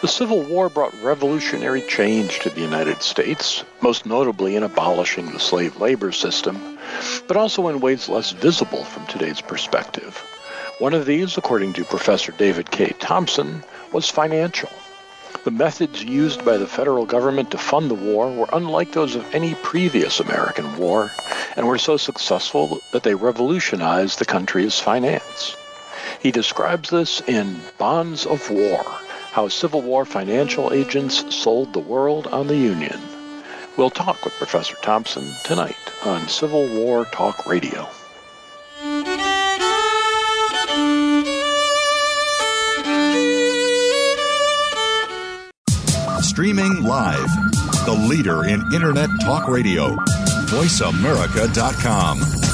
The 0.00 0.08
Civil 0.08 0.42
War 0.42 0.68
brought 0.68 1.02
revolutionary 1.02 1.80
change 1.88 2.40
to 2.40 2.50
the 2.50 2.60
United 2.60 3.00
States, 3.02 3.64
most 3.80 4.04
notably 4.04 4.54
in 4.54 4.62
abolishing 4.62 5.30
the 5.30 5.40
slave 5.40 5.80
labor 5.80 6.12
system, 6.12 6.78
but 7.26 7.38
also 7.38 7.68
in 7.68 7.80
ways 7.80 8.08
less 8.08 8.32
visible 8.32 8.84
from 8.84 9.06
today's 9.06 9.40
perspective. 9.40 10.18
One 10.78 10.92
of 10.92 11.06
these, 11.06 11.38
according 11.38 11.72
to 11.74 11.84
Professor 11.84 12.32
David 12.32 12.70
K. 12.70 12.92
Thomson, 12.98 13.62
was 13.92 14.10
financial. 14.10 14.68
The 15.44 15.50
methods 15.50 16.02
used 16.02 16.44
by 16.44 16.58
the 16.58 16.66
federal 16.66 17.06
government 17.06 17.50
to 17.52 17.58
fund 17.58 17.90
the 17.90 17.94
war 17.94 18.30
were 18.30 18.48
unlike 18.52 18.92
those 18.92 19.14
of 19.14 19.34
any 19.34 19.54
previous 19.54 20.20
American 20.20 20.76
war 20.76 21.12
and 21.56 21.66
were 21.66 21.78
so 21.78 21.96
successful 21.96 22.80
that 22.92 23.04
they 23.04 23.14
revolutionized 23.14 24.18
the 24.18 24.24
country's 24.26 24.78
finance. 24.78 25.56
He 26.20 26.30
describes 26.30 26.90
this 26.90 27.20
in 27.22 27.60
Bonds 27.78 28.26
of 28.26 28.50
War 28.50 28.84
how 29.34 29.48
Civil 29.48 29.82
War 29.82 30.04
financial 30.04 30.72
agents 30.72 31.34
sold 31.34 31.72
the 31.72 31.80
world 31.80 32.28
on 32.28 32.46
the 32.46 32.54
Union. 32.54 33.00
We'll 33.76 33.90
talk 33.90 34.24
with 34.24 34.32
Professor 34.34 34.76
Thomson 34.80 35.28
tonight 35.42 35.74
on 36.04 36.28
Civil 36.28 36.68
War 36.68 37.04
Talk 37.06 37.44
Radio. 37.44 37.88
Streaming 46.20 46.84
live, 46.84 47.26
the 47.86 48.06
leader 48.08 48.44
in 48.44 48.62
Internet 48.72 49.10
Talk 49.24 49.48
Radio, 49.48 49.96
VoiceAmerica.com. 50.46 52.53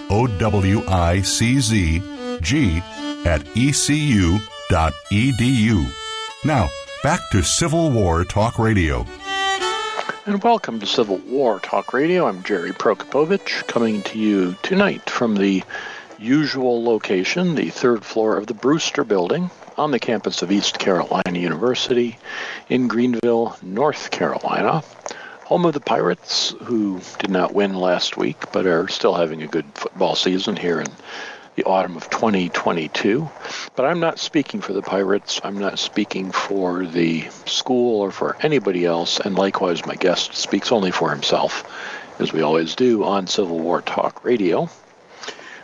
O 0.11 0.27
W 0.27 0.83
I 0.89 1.21
C 1.21 1.61
Z 1.61 2.01
G 2.41 2.83
at 3.25 3.41
ecu.edu. 3.55 4.41
Now, 6.43 6.69
back 7.01 7.21
to 7.31 7.41
Civil 7.41 7.91
War 7.91 8.25
Talk 8.25 8.59
Radio. 8.59 9.05
And 10.25 10.43
welcome 10.43 10.81
to 10.81 10.85
Civil 10.85 11.19
War 11.19 11.61
Talk 11.61 11.93
Radio. 11.93 12.27
I'm 12.27 12.43
Jerry 12.43 12.71
Prokopowicz, 12.71 13.65
coming 13.67 14.01
to 14.01 14.19
you 14.19 14.57
tonight 14.63 15.09
from 15.09 15.35
the 15.35 15.63
usual 16.19 16.83
location, 16.83 17.55
the 17.55 17.69
third 17.69 18.03
floor 18.03 18.35
of 18.35 18.47
the 18.47 18.53
Brewster 18.53 19.05
Building 19.05 19.49
on 19.77 19.91
the 19.91 19.99
campus 19.99 20.41
of 20.41 20.51
East 20.51 20.77
Carolina 20.77 21.39
University 21.39 22.17
in 22.67 22.89
Greenville, 22.89 23.55
North 23.61 24.11
Carolina 24.11 24.83
home 25.51 25.65
of 25.65 25.73
the 25.73 25.81
Pirates, 25.81 26.55
who 26.61 27.01
did 27.19 27.29
not 27.29 27.53
win 27.53 27.73
last 27.73 28.15
week, 28.15 28.37
but 28.53 28.65
are 28.65 28.87
still 28.87 29.13
having 29.13 29.43
a 29.43 29.47
good 29.47 29.65
football 29.75 30.15
season 30.15 30.55
here 30.55 30.79
in 30.79 30.87
the 31.57 31.65
autumn 31.65 31.97
of 31.97 32.09
2022. 32.09 33.29
But 33.75 33.85
I'm 33.85 33.99
not 33.99 34.17
speaking 34.17 34.61
for 34.61 34.71
the 34.71 34.81
Pirates. 34.81 35.41
I'm 35.43 35.57
not 35.57 35.77
speaking 35.77 36.31
for 36.31 36.85
the 36.85 37.27
school 37.45 37.99
or 37.99 38.11
for 38.11 38.37
anybody 38.39 38.85
else. 38.85 39.19
And 39.19 39.35
likewise, 39.35 39.85
my 39.85 39.95
guest 39.95 40.35
speaks 40.35 40.71
only 40.71 40.91
for 40.91 41.09
himself, 41.09 41.69
as 42.17 42.31
we 42.31 42.41
always 42.41 42.73
do 42.73 43.03
on 43.03 43.27
Civil 43.27 43.59
War 43.59 43.81
Talk 43.81 44.23
Radio. 44.23 44.69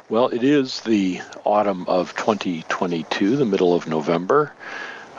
Well, 0.10 0.28
it 0.28 0.44
is 0.44 0.82
the 0.82 1.22
autumn 1.46 1.86
of 1.88 2.14
2022, 2.18 3.38
the 3.38 3.46
middle 3.46 3.74
of 3.74 3.88
November. 3.88 4.52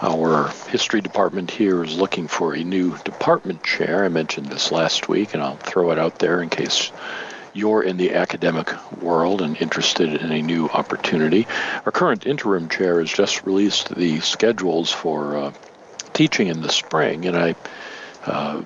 Our 0.00 0.48
history 0.68 1.00
department 1.00 1.50
here 1.50 1.82
is 1.82 1.96
looking 1.96 2.28
for 2.28 2.54
a 2.54 2.62
new 2.62 2.96
department 2.98 3.64
chair. 3.64 4.04
I 4.04 4.08
mentioned 4.08 4.46
this 4.46 4.70
last 4.70 5.08
week, 5.08 5.34
and 5.34 5.42
I'll 5.42 5.56
throw 5.56 5.90
it 5.90 5.98
out 5.98 6.20
there 6.20 6.40
in 6.40 6.50
case 6.50 6.92
you're 7.52 7.82
in 7.82 7.96
the 7.96 8.14
academic 8.14 8.72
world 9.02 9.42
and 9.42 9.60
interested 9.60 10.22
in 10.22 10.30
a 10.30 10.40
new 10.40 10.68
opportunity. 10.68 11.48
Our 11.84 11.90
current 11.90 12.26
interim 12.26 12.68
chair 12.68 13.00
has 13.00 13.12
just 13.12 13.44
released 13.44 13.92
the 13.92 14.20
schedules 14.20 14.92
for 14.92 15.36
uh, 15.36 15.52
teaching 16.12 16.46
in 16.46 16.62
the 16.62 16.70
spring, 16.70 17.26
and 17.26 17.36
I. 17.36 17.54
Uh, 18.24 18.62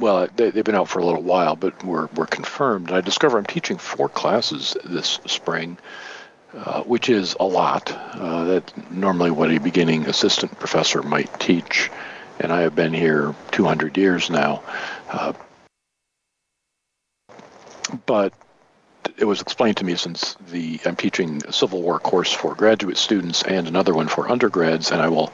well, 0.00 0.26
they, 0.34 0.50
have 0.50 0.64
been 0.64 0.74
out 0.74 0.88
for 0.88 1.00
a 1.00 1.04
little 1.04 1.22
while, 1.22 1.54
but 1.54 1.84
we're, 1.84 2.06
we're 2.14 2.26
confirmed. 2.26 2.90
I 2.90 3.02
discover 3.02 3.36
I'm 3.36 3.44
teaching 3.44 3.76
four 3.76 4.08
classes 4.08 4.76
this 4.82 5.20
spring 5.26 5.76
uh, 6.54 6.82
which 6.82 7.08
is 7.08 7.36
a 7.40 7.44
lot. 7.44 7.90
Uh, 7.92 8.44
that 8.44 8.92
normally 8.92 9.30
what 9.30 9.50
a 9.50 9.58
beginning 9.58 10.06
assistant 10.06 10.58
professor 10.58 11.02
might 11.02 11.40
teach, 11.40 11.90
and 12.40 12.52
I 12.52 12.60
have 12.60 12.74
been 12.74 12.92
here 12.92 13.34
200 13.52 13.96
years 13.96 14.30
now. 14.30 14.62
Uh, 15.10 15.32
but 18.06 18.32
it 19.18 19.24
was 19.24 19.40
explained 19.40 19.76
to 19.78 19.84
me 19.84 19.94
since 19.96 20.36
the 20.50 20.80
I'm 20.84 20.96
teaching 20.96 21.42
a 21.46 21.52
Civil 21.52 21.82
War 21.82 21.98
course 21.98 22.32
for 22.32 22.54
graduate 22.54 22.96
students 22.96 23.42
and 23.42 23.66
another 23.66 23.94
one 23.94 24.08
for 24.08 24.28
undergrads, 24.28 24.90
and 24.90 25.00
I 25.00 25.08
will 25.08 25.32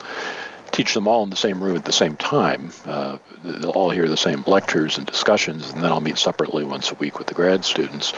teach 0.70 0.94
them 0.94 1.08
all 1.08 1.22
in 1.22 1.30
the 1.30 1.36
same 1.36 1.62
room 1.62 1.76
at 1.76 1.84
the 1.84 1.92
same 1.92 2.16
time. 2.16 2.70
Uh, 2.84 3.18
they'll 3.42 3.70
all 3.70 3.90
hear 3.90 4.08
the 4.08 4.16
same 4.16 4.44
lectures 4.46 4.98
and 4.98 5.06
discussions, 5.06 5.70
and 5.70 5.82
then 5.82 5.90
I'll 5.90 6.00
meet 6.00 6.18
separately 6.18 6.64
once 6.64 6.90
a 6.90 6.94
week 6.94 7.18
with 7.18 7.26
the 7.26 7.34
grad 7.34 7.64
students. 7.64 8.12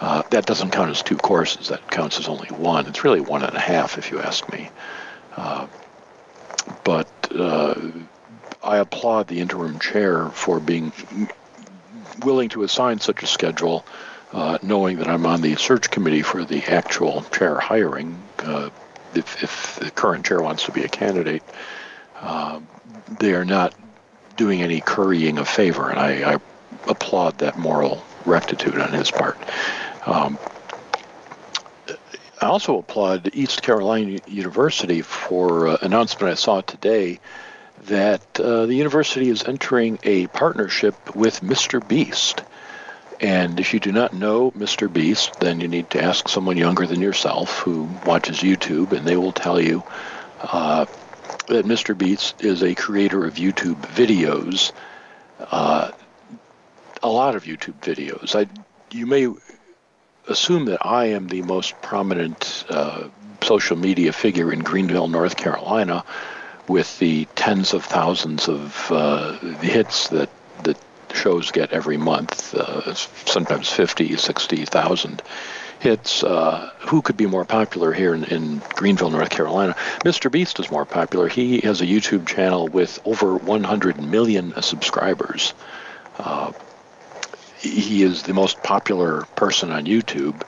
Uh, 0.00 0.22
that 0.30 0.46
doesn't 0.46 0.70
count 0.70 0.90
as 0.90 1.02
two 1.02 1.16
courses. 1.16 1.68
That 1.68 1.90
counts 1.90 2.18
as 2.18 2.28
only 2.28 2.48
one. 2.48 2.86
It's 2.86 3.02
really 3.02 3.20
one 3.20 3.42
and 3.42 3.56
a 3.56 3.60
half, 3.60 3.98
if 3.98 4.10
you 4.10 4.20
ask 4.20 4.50
me. 4.52 4.70
Uh, 5.36 5.66
but 6.84 7.08
uh, 7.34 7.74
I 8.62 8.78
applaud 8.78 9.26
the 9.26 9.40
interim 9.40 9.78
chair 9.78 10.28
for 10.30 10.60
being 10.60 10.92
willing 12.24 12.48
to 12.50 12.62
assign 12.62 13.00
such 13.00 13.22
a 13.22 13.26
schedule, 13.26 13.84
uh, 14.32 14.58
knowing 14.62 14.98
that 14.98 15.08
I'm 15.08 15.26
on 15.26 15.40
the 15.40 15.56
search 15.56 15.90
committee 15.90 16.22
for 16.22 16.44
the 16.44 16.62
actual 16.64 17.22
chair 17.32 17.58
hiring. 17.58 18.20
Uh, 18.38 18.70
if, 19.14 19.42
if, 19.42 19.76
the 19.76 19.90
current 19.90 20.26
chair 20.26 20.42
wants 20.42 20.64
to 20.64 20.72
be 20.72 20.84
a 20.84 20.88
candidate, 20.88 21.42
uh, 22.20 22.60
they 23.18 23.34
are 23.34 23.44
not 23.44 23.74
doing 24.36 24.62
any 24.62 24.80
currying 24.80 25.38
of 25.38 25.48
favor, 25.48 25.90
and 25.90 25.98
I, 25.98 26.34
I 26.34 26.38
applaud 26.86 27.38
that 27.38 27.58
moral 27.58 28.04
rectitude 28.24 28.78
on 28.78 28.92
his 28.92 29.10
part. 29.10 29.38
Um, 30.06 30.38
I 32.40 32.46
also 32.46 32.78
applaud 32.78 33.30
East 33.32 33.62
Carolina 33.62 34.18
University 34.26 35.02
for 35.02 35.68
uh, 35.68 35.78
announcement 35.82 36.32
I 36.32 36.34
saw 36.34 36.60
today 36.60 37.18
that 37.86 38.40
uh, 38.40 38.66
the 38.66 38.74
university 38.74 39.28
is 39.28 39.44
entering 39.44 39.98
a 40.04 40.26
partnership 40.28 41.16
with 41.16 41.40
Mr. 41.40 41.86
Beast. 41.86 42.42
And 43.20 43.58
if 43.58 43.74
you 43.74 43.80
do 43.80 43.90
not 43.90 44.12
know 44.12 44.52
Mr. 44.52 44.92
Beast, 44.92 45.40
then 45.40 45.60
you 45.60 45.66
need 45.66 45.90
to 45.90 46.02
ask 46.02 46.28
someone 46.28 46.56
younger 46.56 46.86
than 46.86 47.00
yourself 47.00 47.58
who 47.58 47.88
watches 48.06 48.38
YouTube, 48.38 48.92
and 48.92 49.06
they 49.06 49.16
will 49.16 49.32
tell 49.32 49.60
you 49.60 49.82
uh, 50.40 50.86
that 51.48 51.66
Mr. 51.66 51.98
Beast 51.98 52.44
is 52.44 52.62
a 52.62 52.74
creator 52.76 53.26
of 53.26 53.34
YouTube 53.34 53.80
videos 53.86 54.72
uh, 55.40 55.90
a 57.02 57.08
lot 57.08 57.34
of 57.34 57.44
YouTube 57.44 57.78
videos. 57.80 58.34
I, 58.34 58.48
you 58.90 59.06
may 59.06 59.28
assume 60.28 60.66
that 60.66 60.84
I 60.84 61.06
am 61.06 61.28
the 61.28 61.42
most 61.42 61.80
prominent 61.82 62.64
uh, 62.68 63.08
social 63.42 63.76
media 63.76 64.12
figure 64.12 64.52
in 64.52 64.60
Greenville, 64.60 65.08
North 65.08 65.36
Carolina, 65.36 66.04
with 66.66 66.98
the 66.98 67.26
tens 67.34 67.72
of 67.72 67.84
thousands 67.84 68.48
of 68.48 68.90
uh, 68.90 69.32
hits 69.60 70.08
that 70.08 70.28
that 70.64 70.76
shows 71.14 71.50
get 71.50 71.72
every 71.72 71.96
month, 71.96 72.54
uh, 72.54 72.94
sometimes 72.94 73.70
50, 73.70 74.16
60,000 74.16 75.22
hits. 75.80 76.22
Uh, 76.22 76.70
who 76.80 77.00
could 77.02 77.16
be 77.16 77.26
more 77.26 77.44
popular 77.44 77.92
here 77.92 78.14
in, 78.14 78.24
in, 78.24 78.60
Greenville, 78.74 79.10
North 79.10 79.30
Carolina? 79.30 79.74
Mr. 80.04 80.30
Beast 80.30 80.58
is 80.58 80.70
more 80.70 80.84
popular. 80.84 81.28
He 81.28 81.60
has 81.60 81.80
a 81.80 81.86
YouTube 81.86 82.26
channel 82.26 82.68
with 82.68 82.98
over 83.04 83.36
100 83.36 84.02
million 84.02 84.60
subscribers. 84.60 85.54
He 87.58 88.02
is 88.02 88.22
the 88.22 88.34
most 88.34 88.62
popular 88.62 89.22
person 89.34 89.70
on 89.72 89.86
YouTube 89.86 90.42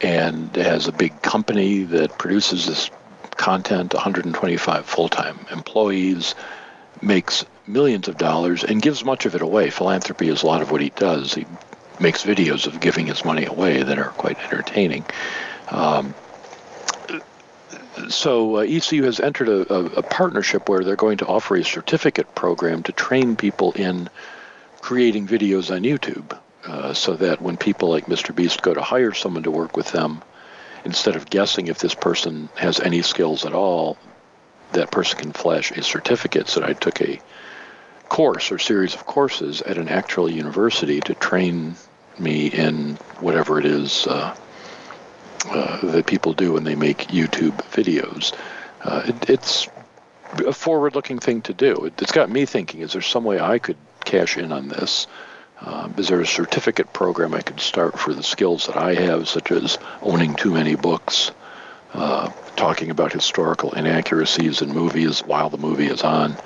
and 0.00 0.54
has 0.56 0.88
a 0.88 0.92
big 0.92 1.22
company 1.22 1.84
that 1.84 2.18
produces 2.18 2.66
this 2.66 2.90
content, 3.36 3.94
125 3.94 4.84
full-time 4.84 5.38
employees, 5.52 6.34
makes 7.00 7.44
millions 7.66 8.08
of 8.08 8.16
dollars 8.18 8.64
and 8.64 8.82
gives 8.82 9.04
much 9.04 9.26
of 9.26 9.34
it 9.34 9.42
away. 9.42 9.70
Philanthropy 9.70 10.28
is 10.28 10.42
a 10.42 10.46
lot 10.46 10.62
of 10.62 10.70
what 10.70 10.80
he 10.80 10.90
does. 10.90 11.34
He 11.34 11.46
makes 12.00 12.24
videos 12.24 12.66
of 12.66 12.80
giving 12.80 13.06
his 13.06 13.24
money 13.24 13.44
away 13.44 13.82
that 13.82 13.98
are 13.98 14.10
quite 14.10 14.38
entertaining. 14.44 15.04
Um, 15.68 16.14
so 18.08 18.56
uh, 18.58 18.60
ECU 18.60 19.04
has 19.04 19.20
entered 19.20 19.48
a, 19.48 19.72
a, 19.72 19.84
a, 19.84 20.02
partnership 20.02 20.68
where 20.68 20.82
they're 20.82 20.96
going 20.96 21.18
to 21.18 21.26
offer 21.26 21.56
a 21.56 21.64
certificate 21.64 22.34
program 22.34 22.82
to 22.84 22.92
train 22.92 23.36
people 23.36 23.72
in 23.72 24.08
creating 24.82 25.26
videos 25.26 25.74
on 25.74 25.82
YouTube, 25.82 26.38
uh, 26.66 26.92
so 26.92 27.14
that 27.14 27.40
when 27.40 27.56
people 27.56 27.88
like 27.88 28.06
Mr. 28.06 28.34
Beast 28.34 28.60
go 28.60 28.74
to 28.74 28.82
hire 28.82 29.14
someone 29.14 29.44
to 29.44 29.50
work 29.50 29.76
with 29.76 29.90
them, 29.92 30.20
instead 30.84 31.16
of 31.16 31.30
guessing 31.30 31.68
if 31.68 31.78
this 31.78 31.94
person 31.94 32.50
has 32.56 32.80
any 32.80 33.00
skills 33.00 33.46
at 33.46 33.54
all, 33.54 33.96
that 34.72 34.90
person 34.90 35.18
can 35.18 35.32
flash 35.32 35.70
a 35.70 35.82
certificate. 35.82 36.48
So 36.48 36.64
I 36.64 36.72
took 36.72 37.00
a 37.00 37.20
course 38.08 38.50
or 38.50 38.58
series 38.58 38.94
of 38.94 39.06
courses 39.06 39.62
at 39.62 39.78
an 39.78 39.88
actual 39.88 40.30
university 40.30 41.00
to 41.00 41.14
train 41.14 41.76
me 42.18 42.48
in 42.48 42.96
whatever 43.20 43.58
it 43.58 43.64
is 43.64 44.06
uh, 44.08 44.36
uh, 45.48 45.86
that 45.92 46.06
people 46.06 46.32
do 46.32 46.52
when 46.52 46.64
they 46.64 46.74
make 46.74 47.06
YouTube 47.08 47.56
videos. 47.70 48.34
Uh, 48.82 49.02
it, 49.06 49.30
it's 49.30 49.68
a 50.46 50.52
forward-looking 50.52 51.20
thing 51.20 51.40
to 51.42 51.54
do. 51.54 51.72
It, 51.84 52.00
has 52.00 52.10
got 52.10 52.28
me 52.28 52.46
thinking: 52.46 52.80
Is 52.80 52.92
there 52.92 53.02
some 53.02 53.24
way 53.24 53.38
I 53.38 53.58
could 53.58 53.76
cash 54.04 54.36
in 54.36 54.52
on 54.52 54.68
this? 54.68 55.06
Um, 55.60 55.94
is 55.96 56.08
there 56.08 56.20
a 56.20 56.26
certificate 56.26 56.92
program 56.92 57.34
I 57.34 57.40
could 57.40 57.60
start 57.60 57.98
for 57.98 58.12
the 58.12 58.22
skills 58.22 58.66
that 58.66 58.76
I 58.76 58.94
have, 58.94 59.28
such 59.28 59.52
as 59.52 59.78
owning 60.02 60.34
too 60.34 60.52
many 60.52 60.74
books, 60.74 61.30
uh, 61.94 62.32
talking 62.56 62.90
about 62.90 63.12
historical 63.12 63.72
inaccuracies 63.72 64.60
in 64.60 64.70
movies 64.70 65.20
while 65.20 65.50
the 65.50 65.58
movie 65.58 65.86
is 65.86 66.02
on? 66.02 66.36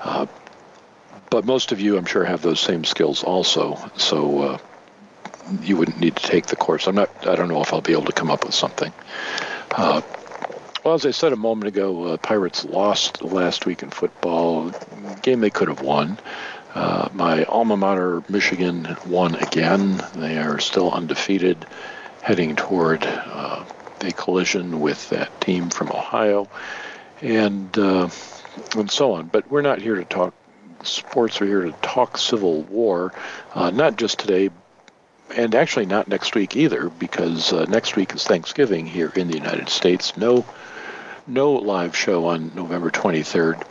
Uh, 0.00 0.26
but 1.30 1.44
most 1.44 1.70
of 1.70 1.80
you, 1.80 1.96
I'm 1.96 2.06
sure, 2.06 2.24
have 2.24 2.42
those 2.42 2.60
same 2.60 2.84
skills 2.84 3.22
also. 3.22 3.78
So 3.96 4.40
uh, 4.40 4.58
you 5.62 5.76
wouldn't 5.76 6.00
need 6.00 6.16
to 6.16 6.26
take 6.26 6.46
the 6.46 6.56
course. 6.56 6.86
I'm 6.86 6.94
not. 6.94 7.10
I 7.26 7.36
don't 7.36 7.48
know 7.48 7.62
if 7.62 7.72
I'll 7.72 7.80
be 7.80 7.92
able 7.92 8.04
to 8.04 8.12
come 8.12 8.30
up 8.30 8.44
with 8.44 8.54
something. 8.54 8.92
Uh, 9.72 10.00
well, 10.84 10.94
as 10.94 11.04
I 11.04 11.10
said 11.10 11.32
a 11.32 11.36
moment 11.36 11.68
ago, 11.68 12.04
uh, 12.04 12.16
Pirates 12.16 12.64
lost 12.64 13.22
last 13.22 13.66
week 13.66 13.82
in 13.82 13.90
football. 13.90 14.72
Game 15.22 15.40
they 15.40 15.50
could 15.50 15.68
have 15.68 15.82
won. 15.82 16.18
Uh, 16.74 17.08
my 17.12 17.44
alma 17.44 17.76
mater, 17.76 18.22
Michigan, 18.28 18.96
won 19.06 19.34
again. 19.36 20.02
They 20.14 20.38
are 20.38 20.58
still 20.58 20.90
undefeated, 20.90 21.64
heading 22.22 22.56
toward 22.56 23.04
uh, 23.04 23.64
a 24.02 24.12
collision 24.12 24.80
with 24.80 25.08
that 25.10 25.40
team 25.40 25.70
from 25.70 25.88
Ohio, 25.88 26.48
and 27.22 27.76
uh, 27.78 28.08
and 28.76 28.90
so 28.90 29.12
on. 29.12 29.26
But 29.26 29.50
we're 29.50 29.62
not 29.62 29.80
here 29.80 29.96
to 29.96 30.04
talk 30.04 30.34
sports. 30.82 31.40
We're 31.40 31.46
here 31.46 31.62
to 31.62 31.72
talk 31.82 32.18
Civil 32.18 32.62
War, 32.62 33.12
uh, 33.54 33.70
not 33.70 33.96
just 33.96 34.18
today, 34.18 34.50
and 35.34 35.54
actually 35.54 35.86
not 35.86 36.08
next 36.08 36.34
week 36.34 36.56
either, 36.56 36.90
because 36.90 37.52
uh, 37.52 37.64
next 37.64 37.96
week 37.96 38.14
is 38.14 38.24
Thanksgiving 38.24 38.86
here 38.86 39.12
in 39.16 39.28
the 39.28 39.34
United 39.34 39.68
States. 39.68 40.16
No, 40.16 40.44
no 41.26 41.52
live 41.52 41.96
show 41.96 42.26
on 42.26 42.52
November 42.54 42.90
23rd, 42.90 43.62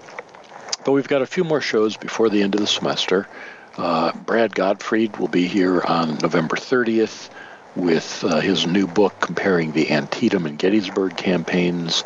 but 0.86 0.92
we've 0.92 1.08
got 1.08 1.24
a 1.24 1.26
few 1.26 1.44
more 1.44 1.60
shows 1.60 1.98
before 1.98 2.30
the 2.30 2.44
end 2.44 2.54
of 2.54 2.62
the 2.62 2.68
semester. 2.68 3.28
Uh, 3.76 4.14
Brad 4.14 4.56
Gottfried 4.56 5.18
will 5.18 5.28
be 5.28 5.48
here 5.48 5.82
on 5.82 6.20
November 6.20 6.56
30th 6.56 7.30
with 7.76 8.24
uh, 8.24 8.40
his 8.40 8.66
new 8.66 8.88
book 8.88 9.20
comparing 9.20 9.72
the 9.72 9.92
Antietam 9.92 10.46
and 10.46 10.58
Gettysburg 10.58 11.18
campaigns. 11.18 12.04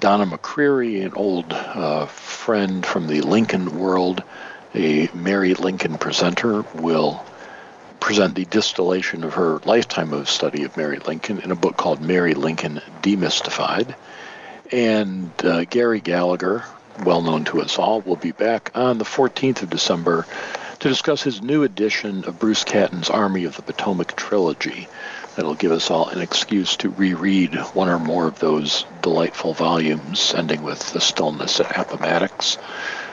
Donna 0.00 0.26
McCreary, 0.26 1.04
an 1.04 1.12
old 1.14 1.52
uh, 1.52 2.06
friend 2.06 2.86
from 2.86 3.08
the 3.08 3.20
Lincoln 3.20 3.78
world, 3.78 4.22
a 4.74 5.08
Mary 5.12 5.54
Lincoln 5.54 5.98
presenter, 5.98 6.62
will 6.74 7.22
present 8.00 8.34
the 8.34 8.44
distillation 8.44 9.24
of 9.24 9.34
her 9.34 9.58
lifetime 9.64 10.12
of 10.12 10.30
study 10.30 10.62
of 10.64 10.76
Mary 10.76 10.98
Lincoln 10.98 11.40
in 11.40 11.50
a 11.50 11.56
book 11.56 11.76
called 11.76 12.00
Mary 12.00 12.34
Lincoln 12.34 12.80
Demystified. 13.02 13.94
And 14.70 15.30
uh, 15.44 15.64
Gary 15.64 16.00
Gallagher, 16.00 16.64
well 17.02 17.22
known 17.22 17.44
to 17.46 17.60
us 17.60 17.78
all, 17.78 18.00
will 18.00 18.16
be 18.16 18.32
back 18.32 18.70
on 18.74 18.98
the 18.98 19.04
14th 19.04 19.62
of 19.62 19.70
December 19.70 20.26
to 20.80 20.88
discuss 20.88 21.22
his 21.22 21.42
new 21.42 21.62
edition 21.62 22.24
of 22.24 22.38
Bruce 22.38 22.64
Catton's 22.64 23.10
Army 23.10 23.44
of 23.44 23.56
the 23.56 23.62
Potomac 23.62 24.16
trilogy. 24.16 24.88
That'll 25.36 25.54
give 25.54 25.72
us 25.72 25.90
all 25.90 26.08
an 26.08 26.20
excuse 26.20 26.76
to 26.76 26.90
reread 26.90 27.54
one 27.74 27.88
or 27.88 27.98
more 27.98 28.26
of 28.26 28.38
those 28.38 28.84
delightful 29.02 29.54
volumes, 29.54 30.34
ending 30.36 30.62
with 30.62 30.92
The 30.92 31.00
Stillness 31.00 31.60
at 31.60 31.76
Appomattox. 31.76 32.58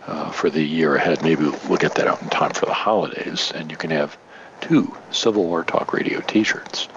uh, 0.07 0.31
for 0.31 0.49
the 0.49 0.61
year 0.63 0.95
ahead. 0.95 1.23
Maybe 1.23 1.43
we'll 1.67 1.77
get 1.77 1.95
that 1.95 2.07
out 2.07 2.21
in 2.21 2.29
time 2.29 2.51
for 2.51 2.65
the 2.65 2.73
holidays, 2.73 3.51
and 3.53 3.71
you 3.71 3.77
can 3.77 3.91
have 3.91 4.17
two 4.61 4.95
Civil 5.11 5.43
War 5.45 5.63
Talk 5.63 5.93
Radio 5.93 6.21
T-shirts. 6.21 6.87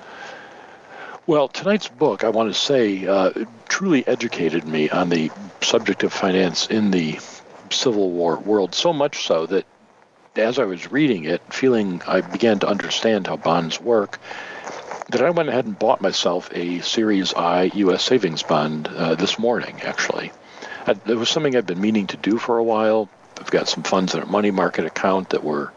Well, 1.27 1.49
tonight's 1.49 1.89
book, 1.89 2.23
I 2.23 2.29
want 2.29 2.53
to 2.53 2.59
say, 2.59 3.07
uh, 3.07 3.33
truly 3.69 4.07
educated 4.07 4.67
me 4.67 4.89
on 4.91 5.09
the 5.09 5.31
subject 5.61 6.05
of 6.05 6.13
finance 6.13 6.69
in 6.69 6.93
the 6.93 7.19
Civil 7.71 8.11
War 8.11 8.37
world, 8.37 8.75
so 8.75 8.93
much 8.93 9.27
so 9.27 9.47
that 9.47 9.67
as 10.37 10.59
I 10.59 10.65
was 10.65 10.93
reading 10.93 11.25
it, 11.25 11.41
feeling 11.53 12.03
I 12.07 12.21
began 12.21 12.59
to 12.61 12.69
understand 12.69 13.27
how 13.27 13.37
bonds 13.37 13.81
work, 13.81 14.21
that 15.09 15.23
I 15.23 15.31
went 15.31 15.49
ahead 15.49 15.65
and 15.65 15.79
bought 15.79 16.01
myself 16.01 16.51
a 16.53 16.81
Series 16.81 17.33
I 17.35 17.71
U.S. 17.75 18.05
savings 18.05 18.43
bond 18.43 18.89
uh, 18.89 19.15
this 19.15 19.39
morning, 19.39 19.81
actually. 19.83 20.33
It 20.87 21.17
was 21.17 21.29
something 21.29 21.57
I've 21.57 21.67
been 21.67 21.81
meaning 21.81 22.07
to 22.09 22.17
do 22.17 22.39
for 22.39 22.59
a 22.59 22.65
while. 22.65 23.09
I've 23.41 23.51
got 23.51 23.69
some 23.69 23.83
funds 23.83 24.15
in 24.15 24.23
a 24.23 24.27
money 24.27 24.51
market 24.51 24.85
account 24.87 25.31
that 25.31 25.43
were 25.45 25.73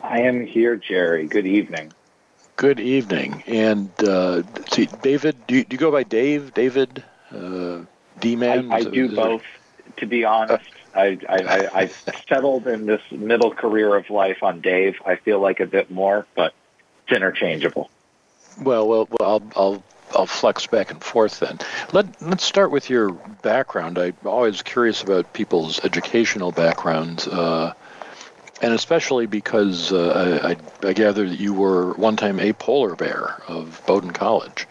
I 0.03 0.21
am 0.21 0.47
here, 0.47 0.77
Jerry. 0.77 1.27
Good 1.27 1.47
evening. 1.47 1.93
Good 2.57 2.79
evening. 2.79 3.43
And 3.47 3.91
uh, 4.03 4.43
see, 4.71 4.87
David, 5.03 5.37
do 5.47 5.57
you, 5.57 5.65
do 5.65 5.75
you, 5.75 5.79
go 5.79 5.91
by 5.91 6.05
Dave, 6.05 6.55
David, 6.55 7.03
uh, 7.33 7.81
D-Man? 8.21 8.71
I, 8.71 8.77
I 8.77 8.85
do 8.85 9.15
both, 9.15 9.43
to 9.97 10.07
be 10.07 10.25
honest. 10.25 10.71
I, 10.95 11.19
I, 11.29 11.69
I, 11.75 11.87
settled 12.29 12.69
in 12.69 12.87
this 12.87 13.03
middle 13.11 13.53
career 13.53 13.97
of 13.97 14.09
life 14.11 14.45
on 14.45 14.61
Dave. 14.61 14.95
I 15.05 15.17
feel 15.17 15.41
like 15.41 15.59
a 15.59 15.67
bit 15.67 15.91
more, 15.91 16.27
but 16.37 16.55
it's 17.03 17.17
interchangeable. 17.17 17.91
Well, 18.63 18.87
well, 18.87 19.09
well 19.11 19.29
I'll, 19.29 19.43
I'll, 19.57 19.83
I'll 20.15 20.27
flex 20.27 20.69
back 20.69 20.93
and 20.93 21.03
forth 21.03 21.41
then. 21.41 21.59
Let, 21.93 22.23
let's 22.23 22.45
start 22.45 22.71
with 22.71 22.89
your 22.89 23.13
background. 23.43 23.99
I'm 23.99 24.15
always 24.25 24.63
curious 24.63 25.03
about 25.03 25.33
people's 25.33 25.85
educational 25.85 26.53
backgrounds, 26.53 27.27
uh, 27.27 27.75
and 28.65 28.73
especially 28.73 29.27
because 29.27 29.93
uh, 29.93 30.41
I, 30.43 30.51
I, 30.51 30.89
I 30.89 30.93
gather 30.95 31.29
that 31.29 31.39
you 31.39 31.53
were 31.53 31.93
one 31.95 32.17
time 32.17 32.41
a 32.41 32.55
polar 32.55 32.97
bear 32.97 33.43
of 33.47 33.83
Bowdoin 33.87 34.13
College. 34.13 34.67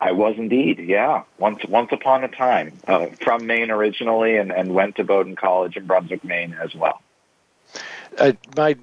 I 0.00 0.12
was 0.12 0.36
indeed, 0.38 0.78
yeah. 0.78 1.24
Once 1.38 1.64
once 1.64 1.90
upon 1.90 2.22
a 2.22 2.28
time, 2.28 2.78
uh, 2.86 3.06
from 3.20 3.46
Maine 3.46 3.72
originally, 3.72 4.36
and, 4.36 4.52
and 4.52 4.72
went 4.72 4.94
to 4.96 5.04
Bowdoin 5.04 5.34
College 5.34 5.76
in 5.76 5.86
Brunswick, 5.86 6.22
Maine, 6.22 6.56
as 6.62 6.72
well. 6.76 7.02
Uh, 8.16 8.32
my 8.56 8.76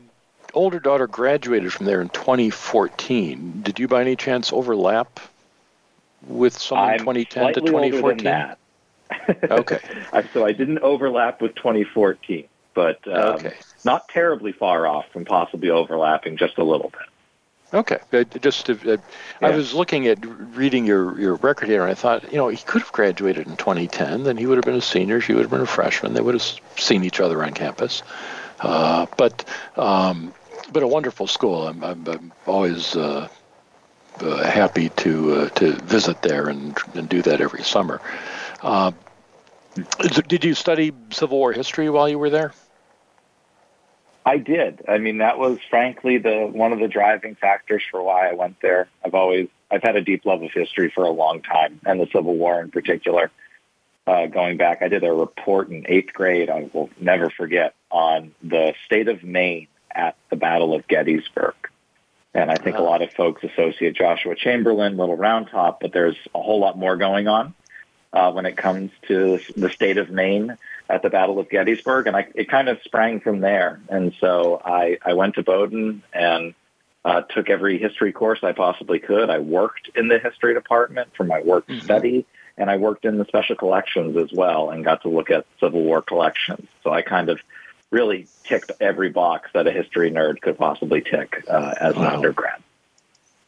older 0.54 0.80
daughter 0.80 1.08
graduated 1.08 1.72
from 1.72 1.86
there 1.86 2.02
in 2.02 2.10
2014. 2.10 3.62
Did 3.62 3.80
you, 3.80 3.88
by 3.88 4.02
any 4.02 4.18
chance, 4.18 4.52
overlap 4.52 5.22
with 6.28 6.60
someone 6.60 6.90
I'm 6.90 7.00
2010 7.00 7.54
to 7.54 7.62
2014? 7.62 8.56
okay. 9.52 9.80
so 10.34 10.46
I 10.46 10.52
didn't 10.52 10.80
overlap 10.80 11.42
with 11.42 11.56
2014, 11.56 12.48
but 12.76 13.00
um, 13.08 13.36
okay. 13.36 13.54
not 13.84 14.08
terribly 14.10 14.52
far 14.52 14.86
off 14.86 15.06
from 15.12 15.26
possibly 15.26 15.72
overlapping 15.72 16.38
just 16.38 16.60
a 16.60 16.64
little 16.64 16.90
bit. 16.90 17.10
Okay, 17.74 18.28
just 18.42 18.70
uh, 18.70 18.76
yeah. 18.84 18.98
I 19.42 19.50
was 19.50 19.74
looking 19.74 20.08
at 20.08 20.24
reading 20.56 20.86
your 20.86 21.20
your 21.20 21.36
record 21.36 21.68
here, 21.68 21.82
and 21.82 21.90
I 21.90 21.96
thought, 21.96 22.32
you 22.32 22.38
know, 22.38 22.48
he 22.48 22.58
could 22.58 22.84
have 22.84 22.92
graduated 22.92 23.48
in 23.48 23.58
2010. 23.58 24.24
Then 24.24 24.38
he 24.38 24.46
would 24.46 24.58
have 24.58 24.66
been 24.66 24.76
a 24.76 24.82
senior. 24.82 25.20
She 25.20 25.34
would 25.34 25.42
have 25.42 25.52
been 25.52 25.62
a 25.62 25.66
freshman. 25.66 26.14
They 26.14 26.22
would 26.22 26.36
have 26.36 26.60
seen 26.78 27.04
each 27.04 27.20
other 27.20 27.44
on 27.44 27.54
campus. 27.54 28.04
Uh, 28.60 29.08
but 29.18 29.44
um, 29.76 30.34
but 30.72 30.84
a 30.84 30.88
wonderful 30.88 31.26
school. 31.26 31.68
I'm 31.68 31.84
I'm, 31.84 32.08
I'm 32.08 32.32
always 32.46 32.96
uh, 32.96 33.28
uh, 34.22 34.44
happy 34.44 34.90
to 34.90 35.34
uh, 35.34 35.50
to 35.50 35.74
visit 35.74 36.22
there 36.22 36.48
and 36.48 36.78
and 36.94 37.10
do 37.10 37.24
that 37.24 37.42
every 37.42 37.64
summer. 37.64 38.00
Uh, 38.62 38.92
did 40.28 40.46
you 40.46 40.54
study 40.54 40.94
Civil 41.10 41.38
War 41.38 41.52
history 41.52 41.90
while 41.90 42.08
you 42.08 42.18
were 42.18 42.30
there? 42.30 42.54
I 44.26 44.38
did. 44.38 44.84
I 44.88 44.98
mean, 44.98 45.20
that 45.20 45.38
was 45.38 45.60
frankly 45.70 46.18
the 46.18 46.48
one 46.52 46.74
of 46.74 46.80
the 46.80 46.88
driving 46.88 47.36
factors 47.36 47.84
for 47.92 48.02
why 48.02 48.30
I 48.30 48.34
went 48.34 48.60
there. 48.60 48.88
I've 49.04 49.14
always 49.14 49.50
I've 49.70 49.84
had 49.84 49.96
a 49.96 50.02
deep 50.02 50.26
love 50.26 50.42
of 50.42 50.52
history 50.52 50.90
for 50.90 51.04
a 51.04 51.12
long 51.12 51.42
time, 51.42 51.80
and 51.86 52.00
the 52.00 52.08
Civil 52.08 52.36
War 52.36 52.62
in 52.62 52.72
particular. 52.72 53.32
Uh, 54.08 54.28
going 54.28 54.58
back, 54.58 54.84
I 54.84 54.88
did 54.88 55.04
a 55.04 55.12
report 55.12 55.70
in 55.70 55.86
eighth 55.88 56.14
grade. 56.14 56.50
I 56.50 56.70
will 56.74 56.92
never 57.00 57.30
forget 57.30 57.74
on 57.90 58.36
the 58.44 58.76
state 58.86 59.08
of 59.08 59.24
Maine 59.24 59.68
at 59.92 60.16
the 60.30 60.36
Battle 60.36 60.76
of 60.76 60.88
Gettysburg. 60.88 61.56
And 62.36 62.52
I 62.52 62.56
think 62.56 62.78
a 62.78 62.84
lot 62.84 63.02
of 63.02 63.12
folks 63.14 63.44
associate 63.44 63.96
Joshua 63.96 64.36
Chamberlain, 64.36 64.98
Little 64.98 65.16
Round 65.16 65.48
Top, 65.48 65.80
but 65.80 65.92
there's 65.92 66.18
a 66.36 66.42
whole 66.42 66.60
lot 66.60 66.78
more 66.78 66.98
going 66.98 67.28
on 67.28 67.56
uh, 68.14 68.32
when 68.32 68.46
it 68.46 68.58
comes 68.58 68.92
to 69.08 69.40
the 69.56 69.70
state 69.70 69.98
of 69.98 70.10
Maine 70.10 70.58
at 70.90 71.02
the 71.02 71.10
Battle 71.10 71.40
of 71.40 71.50
Gettysburg, 71.50 72.08
and 72.08 72.16
I, 72.16 72.28
it 72.36 72.50
kind 72.50 72.70
of 72.70 72.80
sprang 72.84 73.20
from 73.20 73.40
there. 73.40 73.80
And 73.90 74.14
so 74.20 74.62
I, 74.64 74.98
I 75.04 75.14
went 75.14 75.36
to 75.36 75.44
Bowdoin 75.44 76.04
and 76.14 76.54
uh, 77.04 77.22
took 77.22 77.50
every 77.50 77.78
history 77.78 78.12
course 78.12 78.40
I 78.44 78.52
possibly 78.52 79.00
could. 79.00 79.30
I 79.30 79.40
worked 79.40 79.90
in 79.96 80.08
the 80.08 80.20
history 80.20 80.54
department 80.54 81.10
for 81.16 81.24
my 81.24 81.42
work 81.42 81.68
mm-hmm. 81.68 81.84
study, 81.84 82.26
and 82.58 82.70
I 82.70 82.78
worked 82.78 83.06
in 83.06 83.18
the 83.18 83.26
special 83.26 83.56
collections 83.56 84.18
as 84.18 84.32
well, 84.32 84.70
and 84.70 84.84
got 84.84 85.02
to 85.04 85.10
look 85.10 85.30
at 85.30 85.46
Civil 85.60 85.84
War 85.84 86.02
collections. 86.02 86.68
So 86.84 86.92
I 86.92 87.02
kind 87.02 87.30
of 87.30 87.40
really 87.92 88.28
ticked 88.44 88.72
every 88.82 89.10
box 89.10 89.50
that 89.54 89.68
a 89.68 89.72
history 89.72 90.12
nerd 90.12 90.42
could 90.42 90.58
possibly 90.58 91.02
tick 91.02 91.44
uh, 91.48 91.76
as 91.80 91.96
wow. 91.96 92.02
an 92.02 92.08
undergrad. 92.16 92.62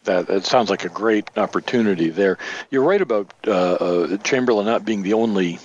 That, 0.03 0.27
that 0.27 0.45
sounds 0.45 0.69
like 0.69 0.85
a 0.85 0.89
great 0.89 1.29
opportunity 1.35 2.09
there. 2.09 2.37
You're 2.69 2.83
right 2.83 3.01
about 3.01 3.33
uh, 3.45 3.51
uh, 3.51 4.17
Chamberlain 4.17 4.65
not 4.65 4.85
being 4.85 5.03
the 5.03 5.13
only 5.13 5.59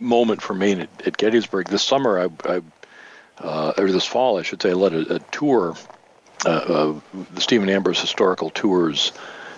moment 0.00 0.42
for 0.42 0.54
me 0.54 0.72
at, 0.72 1.06
at 1.06 1.16
Gettysburg. 1.16 1.68
This 1.68 1.82
summer, 1.82 2.18
I, 2.20 2.52
I 2.52 2.62
uh, 3.38 3.72
or 3.76 3.90
this 3.90 4.06
fall, 4.06 4.38
I 4.38 4.42
should 4.42 4.62
say, 4.62 4.70
I 4.70 4.74
led 4.74 4.94
a, 4.94 5.16
a 5.16 5.18
tour, 5.18 5.76
uh, 6.44 6.48
uh, 6.48 7.00
the 7.34 7.40
Stephen 7.40 7.68
Ambrose 7.68 8.00
Historical 8.00 8.50
Tours 8.50 9.12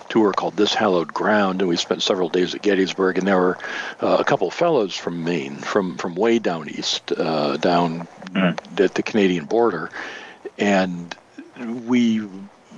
tour 0.09 0.33
called 0.33 0.57
This 0.57 0.73
Hallowed 0.73 1.13
Ground, 1.13 1.61
and 1.61 1.69
we 1.69 1.77
spent 1.77 2.01
several 2.01 2.29
days 2.29 2.55
at 2.55 2.61
Gettysburg. 2.61 3.17
And 3.17 3.27
there 3.27 3.37
were 3.37 3.57
uh, 4.01 4.17
a 4.19 4.23
couple 4.23 4.47
of 4.47 4.53
fellows 4.53 4.95
from 4.95 5.23
Maine, 5.23 5.55
from 5.55 5.97
from 5.97 6.15
way 6.15 6.39
down 6.39 6.67
east, 6.67 7.11
uh, 7.11 7.57
down 7.57 8.07
mm. 8.31 8.79
at 8.79 8.95
the 8.95 9.03
Canadian 9.03 9.45
border, 9.45 9.89
and 10.57 11.15
we 11.85 12.27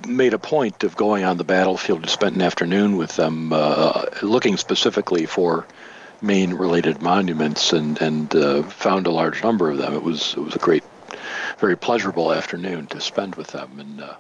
made 0.08 0.34
a 0.34 0.40
point 0.40 0.84
of 0.84 0.96
going 0.96 1.24
on 1.24 1.38
the 1.38 1.44
battlefield 1.44 2.04
to 2.04 2.10
spend 2.10 2.36
an 2.36 2.42
afternoon 2.42 2.98
with 2.98 3.16
them, 3.16 3.54
uh, 3.54 4.06
looking 4.22 4.58
specifically 4.58 5.26
for 5.26 5.66
Maine 6.22 6.54
related 6.54 7.01
monuments 7.01 7.74
and 7.74 8.00
and 8.01 8.36
uh, 8.36 8.63
found 8.63 9.08
a 9.08 9.12
large 9.12 9.44
number 9.44 9.70
of 9.70 9.78
them. 9.78 9.94
It 9.94 10.04
was 10.04 10.34
it 10.34 10.42
was 10.42 10.56
a 10.56 10.60
great, 10.60 10.84
very 11.58 11.75
pleasurable 11.75 12.32
afternoon 12.32 12.88
to 12.88 13.01
spend 13.01 13.36
with 13.36 13.48
them 13.48 13.80
and 13.80 14.01
uh, 14.01 14.16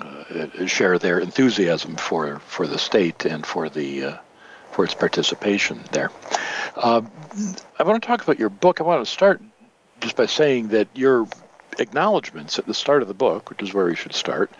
uh, 0.00 0.66
share 0.66 0.98
their 0.98 1.20
enthusiasm 1.20 1.96
for 1.96 2.40
for 2.40 2.66
the 2.66 2.78
state 2.78 3.24
and 3.24 3.46
for 3.46 3.68
the 3.68 4.04
uh, 4.04 4.16
for 4.72 4.84
its 4.84 4.94
participation 4.94 5.80
there. 5.92 6.10
Uh, 6.74 7.02
I 7.78 7.84
want 7.84 8.02
to 8.02 8.06
talk 8.06 8.22
about 8.22 8.38
your 8.38 8.50
book. 8.50 8.80
I 8.80 8.84
want 8.84 9.04
to 9.04 9.10
start 9.10 9.40
just 10.00 10.16
by 10.16 10.26
saying 10.26 10.68
that 10.68 10.88
your 10.94 11.28
acknowledgments 11.78 12.58
at 12.58 12.66
the 12.66 12.74
start 12.74 13.02
of 13.02 13.08
the 13.08 13.14
book, 13.14 13.50
which 13.50 13.62
is 13.62 13.72
where 13.72 13.86
we 13.86 13.94
should 13.94 14.14
start, 14.14 14.50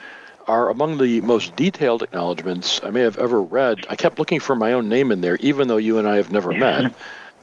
are 0.46 0.70
among 0.70 0.98
the 0.98 1.20
most 1.20 1.56
detailed 1.56 2.02
acknowledgments 2.02 2.80
I 2.82 2.90
may 2.90 3.00
have 3.00 3.18
ever 3.18 3.40
read. 3.40 3.86
I 3.88 3.96
kept 3.96 4.18
looking 4.18 4.40
for 4.40 4.54
my 4.54 4.72
own 4.72 4.88
name 4.88 5.12
in 5.12 5.20
there, 5.20 5.36
even 5.36 5.68
though 5.68 5.76
you 5.76 5.98
and 5.98 6.08
I 6.08 6.16
have 6.16 6.30
never 6.30 6.52
met, 6.56 6.92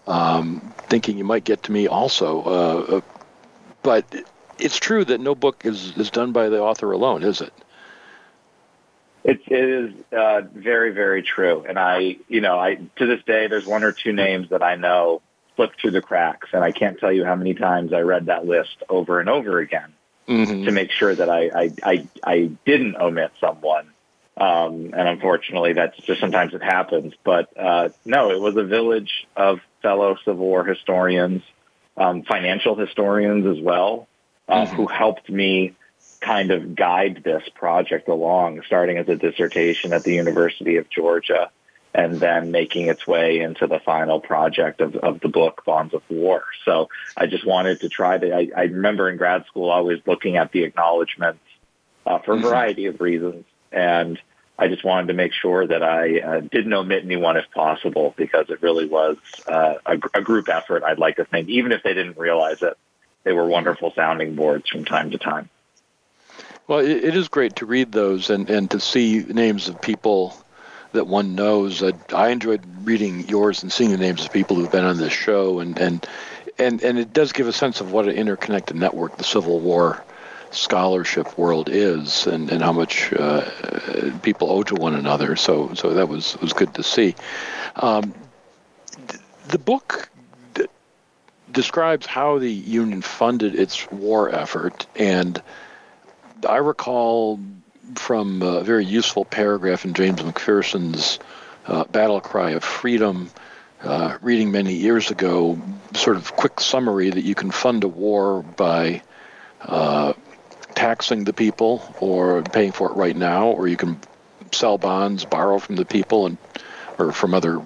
um, 0.08 0.74
thinking 0.90 1.18
you 1.18 1.24
might 1.24 1.44
get 1.44 1.64
to 1.64 1.72
me 1.72 1.88
also. 1.88 2.42
Uh, 2.42 2.96
uh, 2.98 3.02
but 3.84 4.06
it's 4.60 4.78
true 4.78 5.04
that 5.06 5.20
no 5.20 5.36
book 5.36 5.66
is, 5.66 5.98
is 5.98 6.12
done 6.12 6.32
by 6.32 6.50
the 6.50 6.62
author 6.62 6.92
alone, 6.92 7.24
is 7.24 7.42
it? 7.42 7.54
It, 9.24 9.40
it 9.48 9.70
is 9.70 9.94
uh, 10.12 10.42
very, 10.54 10.92
very 10.92 11.22
true. 11.22 11.64
And 11.68 11.78
I, 11.78 12.18
you 12.28 12.42
know, 12.42 12.60
I 12.60 12.76
to 12.96 13.06
this 13.06 13.24
day, 13.24 13.48
there's 13.48 13.68
one 13.68 13.84
or 13.84 13.92
two 13.92 14.14
names 14.14 14.50
that 14.50 14.64
I 14.64 14.76
know 14.76 15.22
slipped 15.56 15.80
through 15.80 15.92
the 15.92 16.02
cracks, 16.02 16.50
and 16.54 16.64
I 16.64 16.72
can't 16.72 17.00
tell 17.00 17.12
you 17.12 17.24
how 17.24 17.36
many 17.36 17.54
times 17.54 17.94
I 17.94 18.00
read 18.00 18.28
that 18.28 18.48
list 18.48 18.82
over 18.90 19.20
and 19.20 19.30
over 19.30 19.60
again 19.60 19.94
mm-hmm. 20.32 20.66
to 20.66 20.72
make 20.72 20.92
sure 20.92 21.14
that 21.14 21.30
I, 21.30 21.50
I, 21.50 21.72
I, 21.84 22.08
I 22.24 22.52
didn't 22.66 22.96
omit 22.96 23.32
someone. 23.40 23.88
Um, 24.38 24.94
and 24.94 25.08
unfortunately, 25.08 25.74
that's 25.74 25.98
just 25.98 26.20
sometimes 26.20 26.54
it 26.54 26.64
happens. 26.64 27.14
But 27.24 27.56
uh, 27.58 27.90
no, 28.06 28.32
it 28.32 28.40
was 28.40 28.56
a 28.56 28.64
village 28.64 29.28
of 29.36 29.60
fellow 29.82 30.18
Civil 30.26 30.46
War 30.46 30.64
historians, 30.64 31.44
um, 31.98 32.24
financial 32.24 32.76
historians 32.76 33.46
as 33.46 33.62
well, 33.62 34.08
uh, 34.48 34.66
mm-hmm. 34.66 34.76
who 34.76 34.88
helped 34.88 35.30
me 35.30 35.76
kind 36.22 36.52
of 36.52 36.76
guide 36.76 37.22
this 37.24 37.44
project 37.56 38.08
along, 38.08 38.62
starting 38.66 38.98
as 38.98 39.10
a 39.10 39.16
dissertation 39.16 39.92
at 39.92 40.04
the 40.04 40.14
University 40.14 40.78
of 40.78 40.90
Georgia 40.90 41.52
and 41.94 42.20
then 42.20 42.52
making 42.52 42.88
its 42.88 43.06
way 43.06 43.40
into 43.40 43.68
the 43.68 43.80
final 43.80 44.20
project 44.20 44.82
of, 44.82 44.96
of 44.96 45.20
the 45.20 45.28
book, 45.28 45.64
Bonds 45.66 45.94
of 45.94 46.02
War. 46.10 46.44
So 46.64 46.90
I 47.18 47.26
just 47.26 47.46
wanted 47.46 47.82
to 47.82 47.90
try 47.90 48.18
to, 48.18 48.34
I, 48.34 48.50
I 48.56 48.64
remember 48.64 49.10
in 49.10 49.18
grad 49.18 49.46
school 49.46 49.70
always 49.70 50.00
looking 50.06 50.38
at 50.38 50.52
the 50.52 50.64
acknowledgments 50.64 51.44
uh, 52.06 52.20
for 52.20 52.34
a 52.34 52.36
mm-hmm. 52.38 52.48
variety 52.48 52.86
of 52.86 53.02
reasons. 53.02 53.46
And 53.72 54.20
I 54.58 54.68
just 54.68 54.84
wanted 54.84 55.08
to 55.08 55.14
make 55.14 55.34
sure 55.34 55.68
that 55.68 55.84
I 55.84 56.20
uh, 56.20 56.40
didn't 56.40 56.74
omit 56.74 57.04
anyone 57.04 57.36
if 57.36 57.50
possible 57.52 58.14
because 58.16 58.50
it 58.50 58.62
really 58.62 58.88
was 58.88 59.18
uh, 59.48 59.76
a, 59.86 60.00
a 60.14 60.22
group 60.22 60.48
effort. 60.50 60.84
I'd 60.84 61.00
like 61.00 61.18
to 61.18 61.26
think, 61.26 61.50
even 61.50 61.72
if 61.72 61.84
they 61.84 61.94
didn't 61.94 62.18
realize 62.18 62.62
it, 62.62 62.78
they 63.24 63.34
were 63.34 63.48
wonderful 63.48 63.92
sounding 63.96 64.36
boards 64.36 64.70
from 64.70 64.86
time 64.86 65.12
to 65.12 65.18
time. 65.18 65.50
Well, 66.68 66.80
it, 66.80 67.04
it 67.04 67.16
is 67.16 67.28
great 67.28 67.58
to 67.58 67.66
read 67.66 67.92
those 67.92 68.30
and, 68.30 68.50
and 68.50 68.72
to 68.72 68.80
see 68.80 69.26
names 69.28 69.68
of 69.68 69.82
people 69.82 70.38
that 70.94 71.08
one 71.08 71.36
knows. 71.36 71.84
I, 71.84 71.94
I 72.14 72.30
enjoyed 72.30 72.62
reading 72.84 73.28
yours 73.28 73.64
and 73.64 73.72
seeing 73.72 73.92
the 73.92 73.98
names 73.98 74.26
of 74.26 74.32
people 74.32 74.56
who've 74.56 74.72
been 74.72 74.86
on 74.86 74.98
this 74.98 75.14
show, 75.14 75.60
and 75.60 75.78
and 75.78 76.06
and 76.58 76.82
and 76.84 77.00
it 77.00 77.14
does 77.14 77.32
give 77.32 77.48
a 77.48 77.54
sense 77.54 77.82
of 77.82 77.92
what 77.92 78.08
an 78.08 78.16
interconnected 78.16 78.76
network 78.76 79.18
the 79.18 79.24
Civil 79.24 79.60
War 79.60 80.04
scholarship 80.52 81.38
world 81.38 81.70
is 81.70 82.28
and, 82.28 82.52
and 82.52 82.62
how 82.62 82.74
much 82.74 83.14
uh, 83.14 83.50
people 84.22 84.52
owe 84.52 84.64
to 84.64 84.76
one 84.76 84.96
another. 84.96 85.36
So 85.36 85.74
so 85.74 85.94
that 85.94 86.08
was 86.08 86.38
was 86.42 86.54
good 86.54 86.74
to 86.76 86.84
see. 86.84 87.16
Um, 87.76 88.14
the 89.48 89.60
book 89.60 90.10
d- 90.54 90.68
describes 91.52 92.06
how 92.06 92.40
the 92.40 92.52
Union 92.52 93.02
funded 93.02 93.56
its 93.56 93.90
war 93.92 94.30
effort, 94.30 94.86
and 94.96 95.42
I 96.48 96.58
recall 96.58 97.40
from 97.96 98.42
a 98.42 98.64
very 98.64 98.86
useful 98.86 99.26
paragraph 99.26 99.86
in 99.86 99.94
James 99.94 100.22
McPherson's 100.22 101.20
uh, 101.68 101.84
Battle 101.86 102.22
Cry 102.22 102.52
of 102.52 102.64
Freedom. 102.64 103.30
Uh, 103.84 104.18
reading 104.22 104.52
many 104.52 104.74
years 104.74 105.10
ago, 105.10 105.60
sort 105.96 106.16
of 106.16 106.36
quick 106.36 106.60
summary 106.60 107.10
that 107.10 107.24
you 107.24 107.34
can 107.34 107.50
fund 107.50 107.84
a 107.84 107.88
war 107.88 108.44
by 108.44 109.02
uh, 109.62 110.14
taxing 110.76 111.24
the 111.24 111.34
people 111.34 111.96
or 112.00 112.44
paying 112.44 112.72
for 112.72 112.92
it 112.92 112.96
right 112.96 113.16
now, 113.16 113.48
or 113.48 113.68
you 113.68 113.78
can 113.78 114.00
sell 114.52 114.78
bonds, 114.78 115.26
borrow 115.26 115.58
from 115.58 115.78
the 115.78 115.86
people, 115.86 116.28
and 116.28 116.38
or 117.00 117.12
from 117.12 117.34
other 117.34 117.62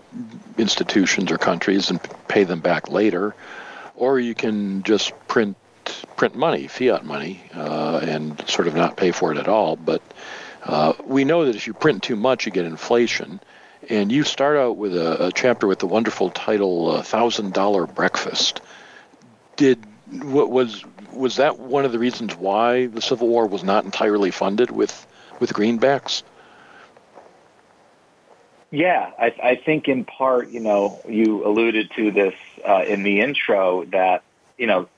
institutions 0.58 1.32
or 1.32 1.38
countries 1.38 1.89
and 1.89 2.00
pay 2.27 2.44
them 2.44 2.62
back 2.62 2.89
later, 2.89 3.36
or 3.96 4.20
you 4.20 4.34
can 4.34 4.84
just 4.84 5.12
print 5.27 5.58
print 6.15 6.36
money, 6.36 6.68
fiat 6.68 7.06
money, 7.06 7.42
uh, 7.54 8.00
and 8.04 8.48
sort 8.48 8.68
of 8.68 8.75
not 8.75 8.98
pay 8.98 9.12
for 9.12 9.32
it 9.32 9.38
at 9.38 9.48
all. 9.48 9.75
But 9.75 10.01
uh, 10.63 10.94
we 11.06 11.24
know 11.24 11.46
that 11.46 11.56
if 11.56 11.68
you 11.68 11.74
print 11.74 12.04
too 12.04 12.15
much, 12.15 12.46
you 12.46 12.51
get 12.51 12.65
inflation. 12.65 13.39
And 13.88 14.12
you 14.12 14.24
start 14.24 14.58
out 14.58 14.77
with 14.77 14.96
a, 14.96 15.27
a 15.27 15.32
chapter 15.32 15.68
with 15.68 15.80
the 15.80 15.86
wonderful 15.86 16.32
title 16.32 16.92
uh, 16.92 17.01
"Thousand 17.04 17.54
Dollar 17.54 17.86
Breakfast." 17.86 18.62
Did 19.58 19.86
what 20.24 20.50
was 20.50 20.84
was 21.13 21.38
that 21.38 21.60
one 21.60 21.86
of 21.86 21.92
the 21.92 22.00
reasons 22.00 22.36
why 22.36 22.88
the 22.88 23.01
Civil 23.01 23.27
War 23.27 23.48
was 23.48 23.63
not 23.63 23.86
entirely 23.86 24.32
funded 24.32 24.72
with 24.72 25.06
with 25.39 25.54
greenbacks? 25.54 26.24
Yeah, 28.72 29.12
I, 29.20 29.34
I 29.42 29.56
think 29.56 29.88
in 29.88 30.04
part, 30.04 30.50
you 30.50 30.60
know, 30.60 31.00
you 31.08 31.46
alluded 31.48 31.92
to 31.96 32.12
this 32.12 32.34
uh, 32.68 32.84
in 32.88 33.04
the 33.04 33.22
intro 33.22 33.86
that 33.86 34.24
you 34.58 34.68
know 34.68 34.89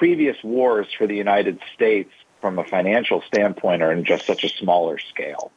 previous 0.00 0.42
wars 0.42 0.86
for 0.96 1.06
the 1.06 1.14
United 1.14 1.60
States 1.74 2.10
from 2.40 2.58
a 2.58 2.64
financial 2.64 3.20
standpoint 3.20 3.82
are 3.82 3.92
in 3.92 4.02
just 4.02 4.24
such 4.26 4.44
a 4.44 4.48
smaller 4.48 4.96
scale, 4.96 5.52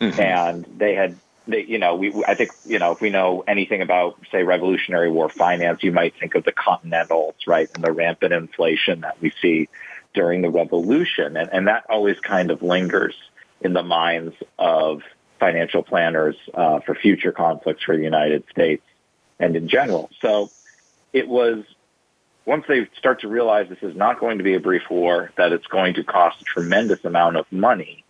mm-hmm. 0.00 0.20
and 0.20 0.64
they 0.78 0.94
had 0.94 1.16
they, 1.48 1.64
you 1.64 1.78
know, 1.78 1.96
we, 1.96 2.14
I 2.24 2.34
think, 2.36 2.52
you 2.64 2.78
know, 2.78 2.92
if 2.92 3.00
we 3.00 3.10
know 3.10 3.42
anything 3.48 3.82
about, 3.82 4.16
say, 4.30 4.44
Revolutionary 4.44 5.10
War 5.10 5.28
finance, 5.28 5.82
you 5.82 5.90
might 5.90 6.14
think 6.20 6.36
of 6.36 6.44
the 6.44 6.52
Continentals, 6.52 7.34
right, 7.48 7.68
and 7.74 7.82
the 7.82 7.90
rampant 7.90 8.32
inflation 8.32 9.00
that 9.00 9.20
we 9.20 9.32
see 9.42 9.68
during 10.14 10.42
the 10.42 10.50
Revolution. 10.50 11.36
And, 11.36 11.50
and 11.52 11.66
that 11.66 11.86
always 11.88 12.20
kind 12.20 12.52
of 12.52 12.62
lingers 12.62 13.16
in 13.60 13.72
the 13.72 13.82
minds 13.82 14.36
of 14.56 15.02
financial 15.40 15.82
planners 15.82 16.36
uh, 16.54 16.78
for 16.78 16.94
future 16.94 17.32
conflicts 17.32 17.82
for 17.82 17.96
the 17.96 18.04
United 18.04 18.44
States 18.52 18.84
and 19.40 19.56
in 19.56 19.66
general. 19.66 20.10
So 20.20 20.50
it 21.12 21.26
was 21.26 21.64
once 22.44 22.64
they 22.68 22.88
start 22.96 23.20
to 23.20 23.28
realize 23.28 23.68
this 23.68 23.82
is 23.82 23.96
not 23.96 24.18
going 24.18 24.38
to 24.38 24.44
be 24.44 24.54
a 24.54 24.60
brief 24.60 24.88
war, 24.90 25.30
that 25.36 25.52
it's 25.52 25.66
going 25.66 25.94
to 25.94 26.04
cost 26.04 26.40
a 26.40 26.44
tremendous 26.44 27.04
amount 27.04 27.36
of 27.36 27.50
money, 27.52 28.04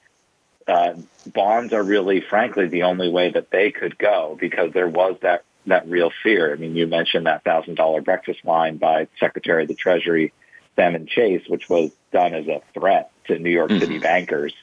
uh, 0.66 0.94
bonds 1.26 1.72
are 1.72 1.82
really, 1.82 2.20
frankly, 2.20 2.68
the 2.68 2.84
only 2.84 3.08
way 3.08 3.30
that 3.30 3.50
they 3.50 3.70
could 3.70 3.98
go 3.98 4.36
because 4.40 4.72
there 4.72 4.88
was 4.88 5.16
that 5.22 5.44
that 5.66 5.88
real 5.88 6.10
fear. 6.22 6.52
I 6.52 6.56
mean, 6.56 6.74
you 6.74 6.86
mentioned 6.86 7.26
that 7.26 7.44
thousand 7.44 7.74
dollar 7.74 8.00
breakfast 8.00 8.44
line 8.44 8.76
by 8.76 9.08
Secretary 9.18 9.62
of 9.62 9.68
the 9.68 9.74
Treasury 9.74 10.32
Salmon 10.76 11.06
Chase, 11.06 11.42
which 11.48 11.68
was 11.68 11.90
done 12.12 12.34
as 12.34 12.46
a 12.48 12.62
threat 12.72 13.10
to 13.26 13.38
New 13.38 13.50
York 13.50 13.70
City 13.70 13.94
mm-hmm. 13.94 14.02
bankers, 14.02 14.54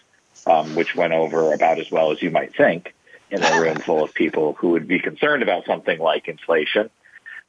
um, 0.45 0.75
which 0.75 0.95
went 0.95 1.13
over 1.13 1.53
about 1.53 1.80
as 1.80 1.91
well 1.91 2.12
as 2.12 2.21
you 2.21 2.32
might 2.32 2.56
think 2.56 2.93
in 3.30 3.43
a 3.43 3.62
room 3.62 3.75
full 3.77 4.03
of 4.03 4.13
people 4.13 4.53
who 4.53 4.69
would 4.69 4.88
be 4.88 4.99
concerned 4.99 5.43
about 5.43 5.65
something 5.65 5.99
like 5.99 6.27
inflation. 6.27 6.89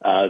Uh, 0.01 0.29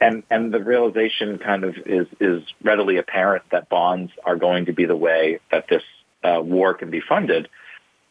and 0.00 0.22
and 0.30 0.52
the 0.52 0.62
realization 0.62 1.38
kind 1.38 1.64
of 1.64 1.76
is 1.86 2.06
is 2.20 2.42
readily 2.62 2.96
apparent 2.96 3.44
that 3.50 3.68
bonds 3.68 4.12
are 4.24 4.36
going 4.36 4.66
to 4.66 4.72
be 4.72 4.84
the 4.84 4.96
way 4.96 5.38
that 5.50 5.68
this 5.68 5.82
uh, 6.24 6.40
war 6.42 6.74
can 6.74 6.90
be 6.90 7.00
funded 7.00 7.48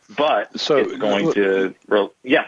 but 0.10 0.60
so, 0.60 0.78
it's 0.78 0.96
going 0.98 1.34
to, 1.34 1.74
yeah. 2.24 2.48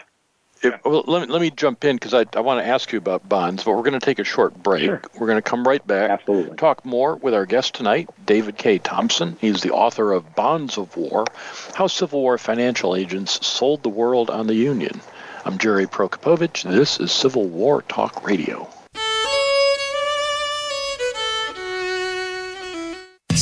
If, 0.60 0.84
well, 0.84 1.04
let 1.06 1.26
me, 1.26 1.32
let 1.32 1.40
me 1.40 1.50
jump 1.50 1.84
in 1.84 1.96
because 1.96 2.14
I, 2.14 2.24
I 2.34 2.40
want 2.40 2.64
to 2.64 2.68
ask 2.68 2.92
you 2.92 2.98
about 2.98 3.28
bonds, 3.28 3.62
but 3.62 3.76
we're 3.76 3.82
going 3.82 3.98
to 3.98 4.04
take 4.04 4.18
a 4.18 4.24
short 4.24 4.60
break. 4.60 4.84
Sure. 4.84 5.00
We're 5.18 5.28
going 5.28 5.38
to 5.38 5.42
come 5.42 5.66
right 5.66 5.84
back. 5.86 6.10
Absolutely. 6.10 6.56
Talk 6.56 6.84
more 6.84 7.14
with 7.16 7.32
our 7.32 7.46
guest 7.46 7.74
tonight, 7.74 8.10
David 8.26 8.58
K. 8.58 8.78
Thomson. 8.78 9.36
He's 9.40 9.60
the 9.60 9.70
author 9.70 10.12
of 10.12 10.34
Bonds 10.34 10.76
of 10.76 10.96
War 10.96 11.26
How 11.74 11.86
Civil 11.86 12.22
War 12.22 12.38
Financial 12.38 12.96
Agents 12.96 13.46
Sold 13.46 13.84
the 13.84 13.88
World 13.88 14.30
on 14.30 14.48
the 14.48 14.54
Union. 14.54 15.00
I'm 15.44 15.58
Jerry 15.58 15.86
Prokopowicz. 15.86 16.62
This 16.62 16.98
is 16.98 17.12
Civil 17.12 17.46
War 17.46 17.82
Talk 17.82 18.26
Radio. 18.26 18.68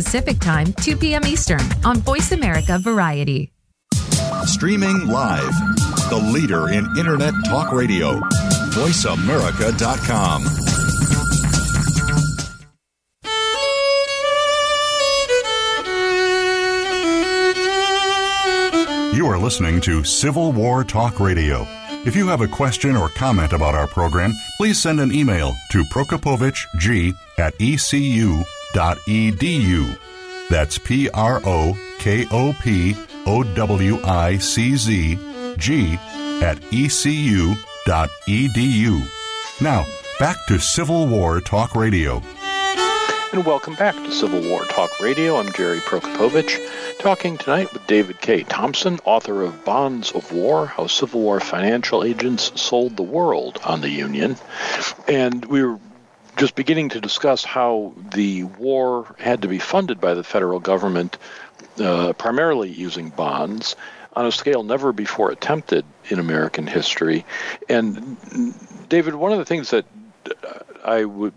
Pacific 0.00 0.38
Time, 0.38 0.72
2 0.72 0.96
p.m. 0.96 1.26
Eastern 1.26 1.60
on 1.84 1.98
Voice 1.98 2.32
America 2.32 2.78
Variety. 2.78 3.52
Streaming 4.46 5.06
live, 5.06 5.52
the 6.08 6.16
leader 6.32 6.70
in 6.70 6.86
Internet 6.96 7.34
Talk 7.44 7.70
Radio, 7.70 8.18
voiceamerica.com. 8.72 10.44
You 19.14 19.26
are 19.26 19.38
listening 19.38 19.82
to 19.82 20.02
Civil 20.02 20.52
War 20.52 20.82
Talk 20.82 21.20
Radio. 21.20 21.66
If 22.06 22.16
you 22.16 22.26
have 22.28 22.40
a 22.40 22.48
question 22.48 22.96
or 22.96 23.10
comment 23.10 23.52
about 23.52 23.74
our 23.74 23.86
program, 23.86 24.32
please 24.56 24.80
send 24.80 24.98
an 24.98 25.12
email 25.12 25.54
to 25.72 25.84
prokopowiczg 25.92 27.12
at 27.38 27.52
ecu 27.58 28.42
edu. 28.74 29.98
That's 30.48 30.78
P 30.78 31.08
R 31.10 31.40
O 31.44 31.78
K 31.98 32.26
O 32.30 32.54
P 32.60 32.96
O 33.26 33.42
W 33.42 34.00
I 34.04 34.38
C 34.38 34.76
Z 34.76 35.18
G 35.56 35.98
at 36.42 36.58
ecu.edu. 36.72 37.56
Now, 39.60 39.86
back 40.18 40.36
to 40.48 40.58
Civil 40.58 41.06
War 41.06 41.40
Talk 41.40 41.74
Radio. 41.74 42.22
And 43.32 43.46
welcome 43.46 43.76
back 43.76 43.94
to 43.94 44.10
Civil 44.10 44.40
War 44.48 44.64
Talk 44.64 44.98
Radio. 44.98 45.36
I'm 45.36 45.52
Jerry 45.52 45.78
Prokopowicz, 45.78 46.98
talking 46.98 47.38
tonight 47.38 47.72
with 47.72 47.86
David 47.86 48.20
K. 48.20 48.42
Thomson, 48.42 48.98
author 49.04 49.42
of 49.42 49.64
Bonds 49.64 50.10
of 50.10 50.32
War 50.32 50.66
How 50.66 50.88
Civil 50.88 51.20
War 51.20 51.38
Financial 51.38 52.02
Agents 52.02 52.50
Sold 52.60 52.96
the 52.96 53.04
World 53.04 53.60
on 53.64 53.82
the 53.82 53.88
Union. 53.88 54.36
And 55.06 55.44
we 55.44 55.62
were 55.62 55.78
just 56.36 56.54
beginning 56.54 56.90
to 56.90 57.00
discuss 57.00 57.44
how 57.44 57.92
the 58.12 58.44
war 58.44 59.14
had 59.18 59.42
to 59.42 59.48
be 59.48 59.58
funded 59.58 60.00
by 60.00 60.14
the 60.14 60.24
federal 60.24 60.60
government, 60.60 61.18
uh, 61.78 62.12
primarily 62.14 62.70
using 62.70 63.10
bonds, 63.10 63.76
on 64.14 64.26
a 64.26 64.32
scale 64.32 64.62
never 64.62 64.92
before 64.92 65.30
attempted 65.30 65.84
in 66.08 66.18
American 66.18 66.66
history. 66.66 67.24
And 67.68 68.16
David, 68.88 69.14
one 69.14 69.32
of 69.32 69.38
the 69.38 69.44
things 69.44 69.70
that 69.70 69.84
I 70.84 71.04
would 71.04 71.34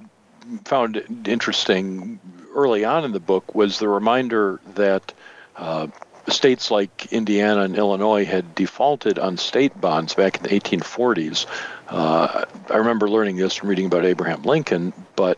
found 0.66 1.26
interesting 1.26 2.20
early 2.56 2.86
on 2.86 3.06
in 3.06 3.12
the 3.12 3.20
book 3.20 3.56
was 3.56 3.80
the 3.80 3.88
reminder 3.88 4.60
that 4.76 5.14
uh, 5.56 5.88
states 6.28 6.72
like 6.72 7.12
Indiana 7.12 7.62
and 7.62 7.78
Illinois 7.78 8.26
had 8.26 8.56
defaulted 8.56 9.20
on 9.20 9.38
state 9.38 9.80
bonds 9.80 10.14
back 10.14 10.38
in 10.38 10.44
the 10.44 10.50
1840s. 10.50 11.46
Uh, 11.88 12.46
I 12.70 12.78
remember 12.78 13.10
learning 13.10 13.38
this 13.38 13.56
from 13.56 13.70
reading 13.70 13.86
about 13.86 14.06
Abraham 14.06 14.44
Lincoln, 14.44 14.94
but 15.16 15.38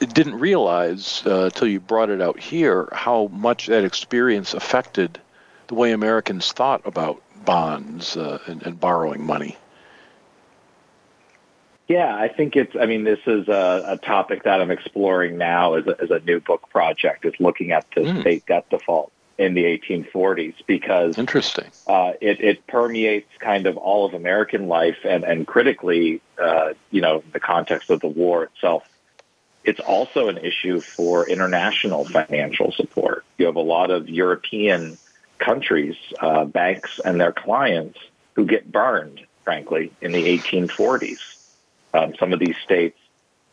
it 0.00 0.14
didn't 0.14 0.38
realize 0.38 1.22
uh, 1.26 1.44
until 1.44 1.68
you 1.68 1.80
brought 1.80 2.10
it 2.10 2.20
out 2.20 2.38
here 2.38 2.88
how 2.92 3.28
much 3.28 3.66
that 3.66 3.84
experience 3.84 4.54
affected 4.54 5.20
the 5.66 5.74
way 5.74 5.92
Americans 5.92 6.52
thought 6.52 6.80
about 6.86 7.22
bonds 7.44 8.16
uh, 8.16 8.38
and, 8.46 8.62
and 8.62 8.80
borrowing 8.80 9.24
money. 9.24 9.56
Yeah, 11.88 12.14
I 12.14 12.28
think 12.28 12.54
it's. 12.54 12.76
I 12.80 12.86
mean, 12.86 13.02
this 13.02 13.18
is 13.26 13.48
a, 13.48 13.84
a 13.88 13.96
topic 13.96 14.44
that 14.44 14.60
I'm 14.60 14.70
exploring 14.70 15.38
now 15.38 15.74
as 15.74 15.86
a, 15.88 16.00
as 16.00 16.10
a 16.10 16.20
new 16.20 16.38
book 16.38 16.68
project. 16.70 17.24
Is 17.24 17.34
looking 17.40 17.72
at 17.72 17.84
the 17.96 18.02
mm. 18.02 18.20
state 18.20 18.46
debt 18.46 18.70
default 18.70 19.12
in 19.38 19.54
the 19.54 19.64
1840s 19.64 20.54
because 20.66 21.18
interesting. 21.18 21.66
Uh, 21.86 22.12
it, 22.20 22.40
it 22.40 22.66
permeates 22.66 23.30
kind 23.38 23.66
of 23.66 23.76
all 23.76 24.06
of 24.06 24.14
American 24.14 24.68
life, 24.68 24.98
and 25.04 25.24
and 25.24 25.46
critically, 25.46 26.20
uh, 26.38 26.74
you 26.90 27.00
know, 27.00 27.22
the 27.32 27.40
context 27.40 27.90
of 27.90 28.00
the 28.00 28.08
war 28.08 28.44
itself. 28.44 28.84
It's 29.62 29.80
also 29.80 30.28
an 30.28 30.38
issue 30.38 30.80
for 30.80 31.28
international 31.28 32.04
financial 32.06 32.72
support. 32.72 33.24
You 33.36 33.46
have 33.46 33.56
a 33.56 33.60
lot 33.60 33.90
of 33.90 34.08
European 34.08 34.96
countries, 35.38 35.96
uh, 36.18 36.44
banks, 36.46 36.98
and 37.04 37.20
their 37.20 37.32
clients 37.32 37.98
who 38.34 38.46
get 38.46 38.70
burned, 38.70 39.20
frankly, 39.44 39.92
in 40.00 40.12
the 40.12 40.38
1840s 40.38 41.18
um, 41.92 42.14
some 42.18 42.32
of 42.32 42.38
these 42.38 42.56
states, 42.64 42.98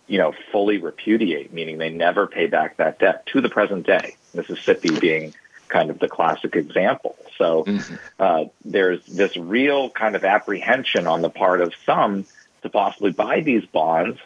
you 0.08 0.18
know, 0.18 0.34
fully 0.52 0.78
repudiate, 0.78 1.54
meaning 1.54 1.78
they 1.78 1.90
never 1.90 2.28
pay 2.28 2.48
back 2.48 2.78
that 2.78 3.00
debt 3.00 3.26
to 3.28 3.42
the 3.42 3.50
present 3.50 3.86
day. 3.86 4.16
Mississippi 4.34 4.98
being 5.00 5.34
kind 5.67 5.89
of 5.89 5.99
the 5.99 6.08
classic 6.08 6.56
example. 6.56 7.15
So 7.38 7.63
mm-hmm. 7.63 7.95
uh, 8.19 8.45
there's 8.65 9.06
this 9.06 9.38
real 9.38 9.89
kind 9.89 10.15
of 10.15 10.23
apprehension 10.23 11.08
on 11.08 11.21
the 11.21 11.30
part 11.30 11.62
of 11.62 11.73
some 11.86 12.25
to 12.63 12.69
possibly 12.69 13.12
buy 13.12 13.41
these 13.41 13.65
bonds, 13.65 14.19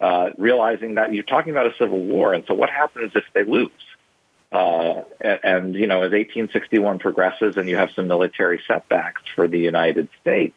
uh, 0.00 0.30
realizing 0.38 0.94
that 0.94 1.12
you're 1.12 1.24
talking 1.24 1.50
about 1.50 1.66
a 1.66 1.74
civil 1.76 1.98
war, 1.98 2.34
and 2.34 2.44
so 2.46 2.54
what 2.54 2.70
happens 2.70 3.12
if 3.14 3.24
they 3.32 3.44
lose? 3.44 3.70
Uh, 4.52 5.02
and, 5.20 5.40
and, 5.42 5.74
you 5.74 5.86
know, 5.88 5.96
as 5.96 6.12
1861 6.12 7.00
progresses 7.00 7.56
and 7.56 7.68
you 7.68 7.76
have 7.76 7.90
some 7.90 8.06
military 8.06 8.62
setbacks 8.68 9.22
for 9.34 9.48
the 9.48 9.58
United 9.58 10.08
States, 10.20 10.54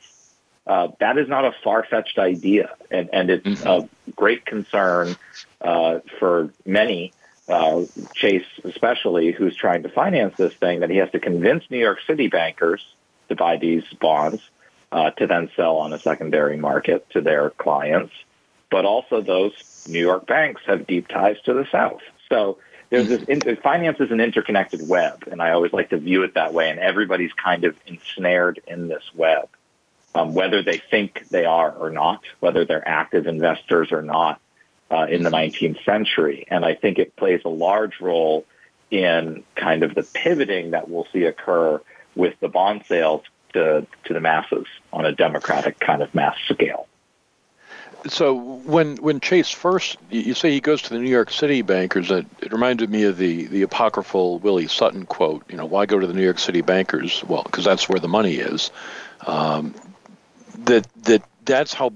uh, 0.67 0.89
that 0.99 1.17
is 1.17 1.27
not 1.27 1.45
a 1.45 1.53
far-fetched 1.63 2.19
idea, 2.19 2.75
and, 2.91 3.09
and 3.13 3.29
it's 3.29 3.47
mm-hmm. 3.61 3.87
a 3.87 4.11
great 4.11 4.45
concern 4.45 5.15
uh, 5.61 5.99
for 6.19 6.53
many, 6.65 7.13
uh, 7.47 7.83
Chase 8.13 8.45
especially, 8.63 9.31
who's 9.31 9.55
trying 9.55 9.83
to 9.83 9.89
finance 9.89 10.36
this 10.38 10.53
thing, 10.53 10.81
that 10.81 10.89
he 10.89 10.97
has 10.97 11.12
to 11.12 11.19
convince 11.19 11.69
New 11.69 11.79
York 11.79 11.99
City 12.05 12.27
bankers 12.27 12.86
to 13.29 13.36
buy 13.36 13.57
these 13.57 13.83
bonds 13.99 14.41
uh, 14.91 15.12
to 15.12 15.27
then 15.27 15.49
sell 15.55 15.77
on 15.77 15.93
a 15.93 15.99
secondary 15.99 16.57
market 16.57 17.10
to 17.12 17.21
their 17.21 17.49
clients. 17.51 18.13
But 18.69 18.86
also, 18.86 19.21
those 19.21 19.86
New 19.88 19.99
York 19.99 20.27
banks 20.27 20.62
have 20.65 20.88
deep 20.88 21.07
ties 21.07 21.39
to 21.45 21.53
the 21.53 21.65
South, 21.71 22.01
so 22.29 22.57
there's 22.89 23.07
this 23.07 23.21
mm-hmm. 23.21 23.62
finance 23.62 23.99
is 23.99 24.12
an 24.12 24.19
interconnected 24.19 24.88
web, 24.88 25.23
and 25.29 25.41
I 25.41 25.51
always 25.51 25.73
like 25.73 25.89
to 25.89 25.97
view 25.97 26.23
it 26.23 26.33
that 26.36 26.53
way. 26.53 26.69
And 26.69 26.79
everybody's 26.79 27.33
kind 27.33 27.65
of 27.65 27.77
ensnared 27.86 28.62
in 28.67 28.88
this 28.88 29.03
web 29.13 29.49
um, 30.17 30.33
whether 30.33 30.63
they 30.63 30.77
think 30.77 31.27
they 31.29 31.45
are 31.45 31.71
or 31.71 31.89
not, 31.89 32.23
whether 32.39 32.65
they're 32.65 32.88
active 32.88 33.27
investors 33.27 33.91
or 33.91 34.01
not 34.01 34.39
uh, 34.91 35.08
in 35.10 35.23
the 35.23 35.30
19th 35.30 35.84
century. 35.84 36.45
And 36.50 36.65
I 36.65 36.76
think 36.76 37.00
it 37.00 37.15
plays 37.15 37.41
a 37.45 37.50
large 37.50 38.00
role 38.00 38.45
in 38.89 39.43
kind 39.56 39.84
of 39.84 39.95
the 39.95 40.04
pivoting 40.04 40.71
that 40.71 40.89
we'll 40.89 41.08
see 41.12 41.23
occur 41.23 41.82
with 42.15 42.39
the 42.39 42.47
bond 42.47 42.84
sales 42.88 43.23
to, 43.54 43.86
to 44.06 44.13
the 44.13 44.19
masses 44.19 44.65
on 44.93 45.06
a 45.06 45.12
democratic 45.12 45.80
kind 45.80 46.02
of 46.02 46.13
mass 46.15 46.38
scale. 46.50 46.88
So 48.06 48.36
when 48.36 48.97
when 48.97 49.19
Chase 49.19 49.50
first, 49.50 49.97
you 50.12 50.34
say 50.34 50.52
he 50.52 50.62
goes 50.62 50.84
to 50.84 50.89
the 50.91 51.00
New 51.00 51.10
York 51.10 51.32
City 51.32 51.62
bankers. 51.62 52.12
It, 52.12 52.26
it 52.39 52.54
reminded 52.54 52.89
me 52.89 53.04
of 53.04 53.17
the 53.17 53.47
the 53.47 53.63
apocryphal 53.63 54.39
Willie 54.39 54.67
Sutton 54.67 55.06
quote. 55.06 55.43
You 55.50 55.58
know, 55.58 55.65
why 55.65 55.88
go 55.88 56.00
to 56.00 56.08
the 56.08 56.13
New 56.13 56.23
York 56.23 56.39
City 56.39 56.62
bankers? 56.62 57.23
Well, 57.28 57.43
because 57.43 57.65
that's 57.65 57.89
where 57.89 58.00
the 58.00 58.08
money 58.08 58.36
is. 58.36 58.71
Um, 59.26 59.73
that 60.60 60.88
that 61.04 61.23
that's 61.43 61.73
how 61.73 61.91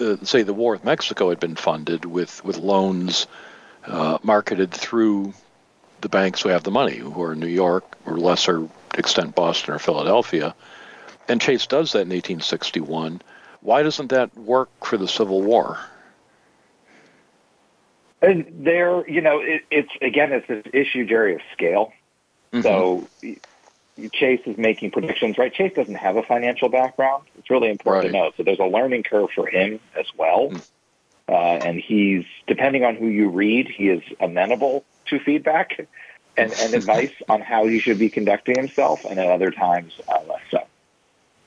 the, 0.00 0.18
say 0.26 0.42
the 0.42 0.54
war 0.54 0.72
with 0.72 0.84
Mexico 0.84 1.28
had 1.28 1.38
been 1.38 1.54
funded 1.54 2.04
with 2.04 2.42
with 2.44 2.56
loans 2.56 3.26
uh, 3.86 4.18
marketed 4.22 4.72
through 4.72 5.32
the 6.00 6.08
banks 6.08 6.40
who 6.40 6.48
have 6.48 6.64
the 6.64 6.70
money, 6.70 6.96
who 6.96 7.22
are 7.22 7.36
New 7.36 7.46
York 7.46 7.84
or 8.06 8.18
lesser 8.18 8.66
extent 8.96 9.34
Boston 9.34 9.74
or 9.74 9.78
Philadelphia, 9.78 10.54
and 11.28 11.40
Chase 11.40 11.66
does 11.66 11.92
that 11.92 12.00
in 12.00 12.08
1861. 12.08 13.22
Why 13.60 13.82
doesn't 13.82 14.08
that 14.08 14.34
work 14.36 14.70
for 14.84 14.96
the 14.96 15.06
Civil 15.06 15.42
War? 15.42 15.78
And 18.22 18.46
there, 18.64 19.08
you 19.08 19.20
know, 19.20 19.40
it, 19.40 19.62
it's 19.70 19.92
again, 20.00 20.32
it's 20.32 20.48
this 20.48 20.64
issue, 20.72 21.06
Jerry, 21.06 21.34
of 21.34 21.40
scale. 21.52 21.92
Mm-hmm. 22.52 22.62
So 22.62 23.06
Chase 24.08 24.40
is 24.46 24.56
making 24.56 24.90
predictions, 24.90 25.38
right? 25.38 25.52
Chase 25.52 25.72
doesn't 25.74 25.94
have 25.94 26.16
a 26.16 26.22
financial 26.22 26.68
background. 26.68 27.24
It's 27.38 27.50
really 27.50 27.70
important 27.70 28.04
right. 28.04 28.12
to 28.12 28.18
know. 28.18 28.32
So 28.36 28.42
there's 28.42 28.58
a 28.58 28.64
learning 28.64 29.04
curve 29.04 29.30
for 29.34 29.46
him 29.46 29.80
as 29.98 30.06
well. 30.16 30.50
Mm. 30.50 30.68
Uh, 31.28 31.32
and 31.32 31.80
he's, 31.80 32.24
depending 32.46 32.84
on 32.84 32.96
who 32.96 33.06
you 33.06 33.28
read, 33.28 33.68
he 33.68 33.88
is 33.88 34.02
amenable 34.18 34.84
to 35.06 35.20
feedback 35.20 35.78
and, 36.36 36.52
and 36.52 36.74
advice 36.74 37.12
on 37.28 37.40
how 37.40 37.66
he 37.66 37.78
should 37.78 37.98
be 37.98 38.08
conducting 38.08 38.56
himself, 38.56 39.04
and 39.04 39.18
at 39.20 39.26
other 39.26 39.50
times, 39.50 39.92
uh, 40.08 40.18
less 40.28 40.42
so. 40.50 40.66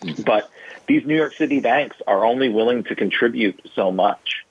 Mm. 0.02 0.26
But 0.26 0.50
these 0.88 1.06
New 1.06 1.16
York 1.16 1.34
City 1.34 1.60
banks 1.60 1.98
are 2.08 2.26
only 2.26 2.50
willing 2.50 2.84
to 2.86 2.96
contribute 2.96 3.60
so 3.76 3.92
much. 3.92 4.46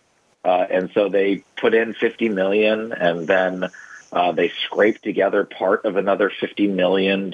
Uh, 0.44 0.66
and 0.70 0.90
so 0.92 1.08
they 1.08 1.44
put 1.56 1.72
in 1.72 1.94
50 1.94 2.28
million 2.30 2.92
and 2.92 3.28
then 3.28 3.70
uh, 4.12 4.33
they 4.33 4.51
scraped 4.64 5.03
together 5.03 5.44
part 5.44 5.85
of 5.87 5.96
another 5.96 6.31
$50 6.31 6.70
million 6.70 7.31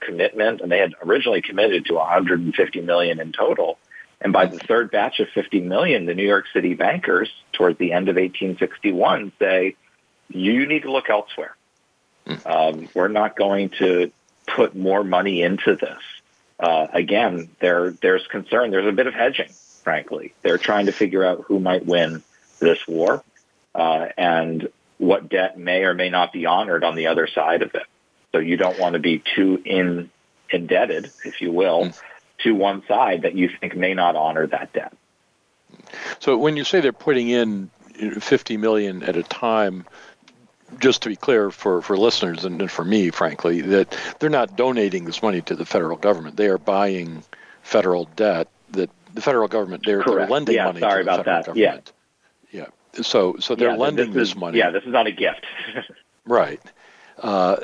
commitment, 0.00 0.60
and 0.60 0.70
they 0.70 0.78
had 0.78 0.94
originally 1.02 1.42
committed 1.42 1.86
to 1.86 1.94
150 1.94 2.80
million 2.82 3.20
in 3.20 3.32
total. 3.32 3.78
And 4.20 4.32
by 4.32 4.46
the 4.46 4.58
third 4.58 4.92
batch 4.92 5.18
of 5.18 5.28
50 5.30 5.60
million, 5.62 6.06
the 6.06 6.14
New 6.14 6.26
York 6.26 6.44
City 6.52 6.74
bankers, 6.74 7.28
towards 7.52 7.78
the 7.78 7.92
end 7.92 8.08
of 8.08 8.14
1861, 8.14 9.32
say, 9.40 9.74
you 10.28 10.66
need 10.66 10.82
to 10.82 10.92
look 10.92 11.10
elsewhere. 11.10 11.56
Um, 12.46 12.88
we're 12.94 13.08
not 13.08 13.34
going 13.34 13.70
to 13.80 14.12
put 14.46 14.76
more 14.76 15.02
money 15.02 15.42
into 15.42 15.74
this. 15.74 15.98
Uh, 16.58 16.86
again, 16.92 17.48
there, 17.58 17.90
there's 17.90 18.24
concern. 18.28 18.70
There's 18.70 18.86
a 18.86 18.92
bit 18.92 19.08
of 19.08 19.14
hedging, 19.14 19.50
frankly. 19.82 20.34
They're 20.42 20.58
trying 20.58 20.86
to 20.86 20.92
figure 20.92 21.24
out 21.24 21.44
who 21.48 21.58
might 21.58 21.84
win 21.84 22.22
this 22.60 22.86
war. 22.86 23.24
Uh, 23.74 24.08
and 24.16 24.68
what 25.02 25.28
debt 25.28 25.58
may 25.58 25.82
or 25.82 25.94
may 25.94 26.08
not 26.08 26.32
be 26.32 26.46
honored 26.46 26.84
on 26.84 26.94
the 26.94 27.08
other 27.08 27.26
side 27.26 27.62
of 27.62 27.74
it. 27.74 27.82
So 28.30 28.38
you 28.38 28.56
don't 28.56 28.78
want 28.78 28.92
to 28.92 29.00
be 29.00 29.20
too 29.34 29.60
in 29.64 30.10
indebted, 30.48 31.10
if 31.24 31.40
you 31.40 31.50
will, 31.50 31.86
mm. 31.86 32.00
to 32.44 32.54
one 32.54 32.84
side 32.86 33.22
that 33.22 33.34
you 33.34 33.48
think 33.48 33.74
may 33.76 33.94
not 33.94 34.14
honor 34.14 34.46
that 34.46 34.72
debt. 34.72 34.94
So 36.20 36.38
when 36.38 36.56
you 36.56 36.62
say 36.62 36.80
they're 36.80 36.92
putting 36.92 37.28
in 37.28 37.68
50 38.20 38.56
million 38.58 39.02
at 39.02 39.16
a 39.16 39.24
time, 39.24 39.86
just 40.78 41.02
to 41.02 41.08
be 41.08 41.16
clear 41.16 41.50
for, 41.50 41.82
for 41.82 41.96
listeners 41.96 42.44
and, 42.44 42.70
for 42.70 42.84
me, 42.84 43.10
frankly, 43.10 43.60
that 43.60 43.98
they're 44.20 44.30
not 44.30 44.56
donating 44.56 45.04
this 45.04 45.20
money 45.20 45.40
to 45.42 45.56
the 45.56 45.66
federal 45.66 45.96
government. 45.96 46.36
They 46.36 46.46
are 46.46 46.58
buying 46.58 47.24
federal 47.62 48.04
debt 48.16 48.46
that 48.70 48.88
the 49.14 49.20
federal 49.20 49.48
government 49.48 49.82
they're, 49.84 50.04
they're 50.04 50.28
lending 50.28 50.54
yeah, 50.54 50.66
money 50.66 50.80
sorry 50.80 51.02
to 51.02 51.04
the 51.04 51.12
about 51.12 51.24
federal 51.24 51.42
that. 51.42 51.46
government. 51.46 51.86
Yeah. 51.86 52.01
So 53.00 53.36
so 53.38 53.54
they're 53.54 53.70
yeah, 53.70 53.76
lending 53.76 54.12
this, 54.12 54.30
this 54.30 54.36
money. 54.36 54.58
Yeah, 54.58 54.70
this 54.70 54.82
is 54.84 54.92
not 54.92 55.06
a 55.06 55.12
gift. 55.12 55.46
right. 56.26 56.60
Uh, 57.18 57.56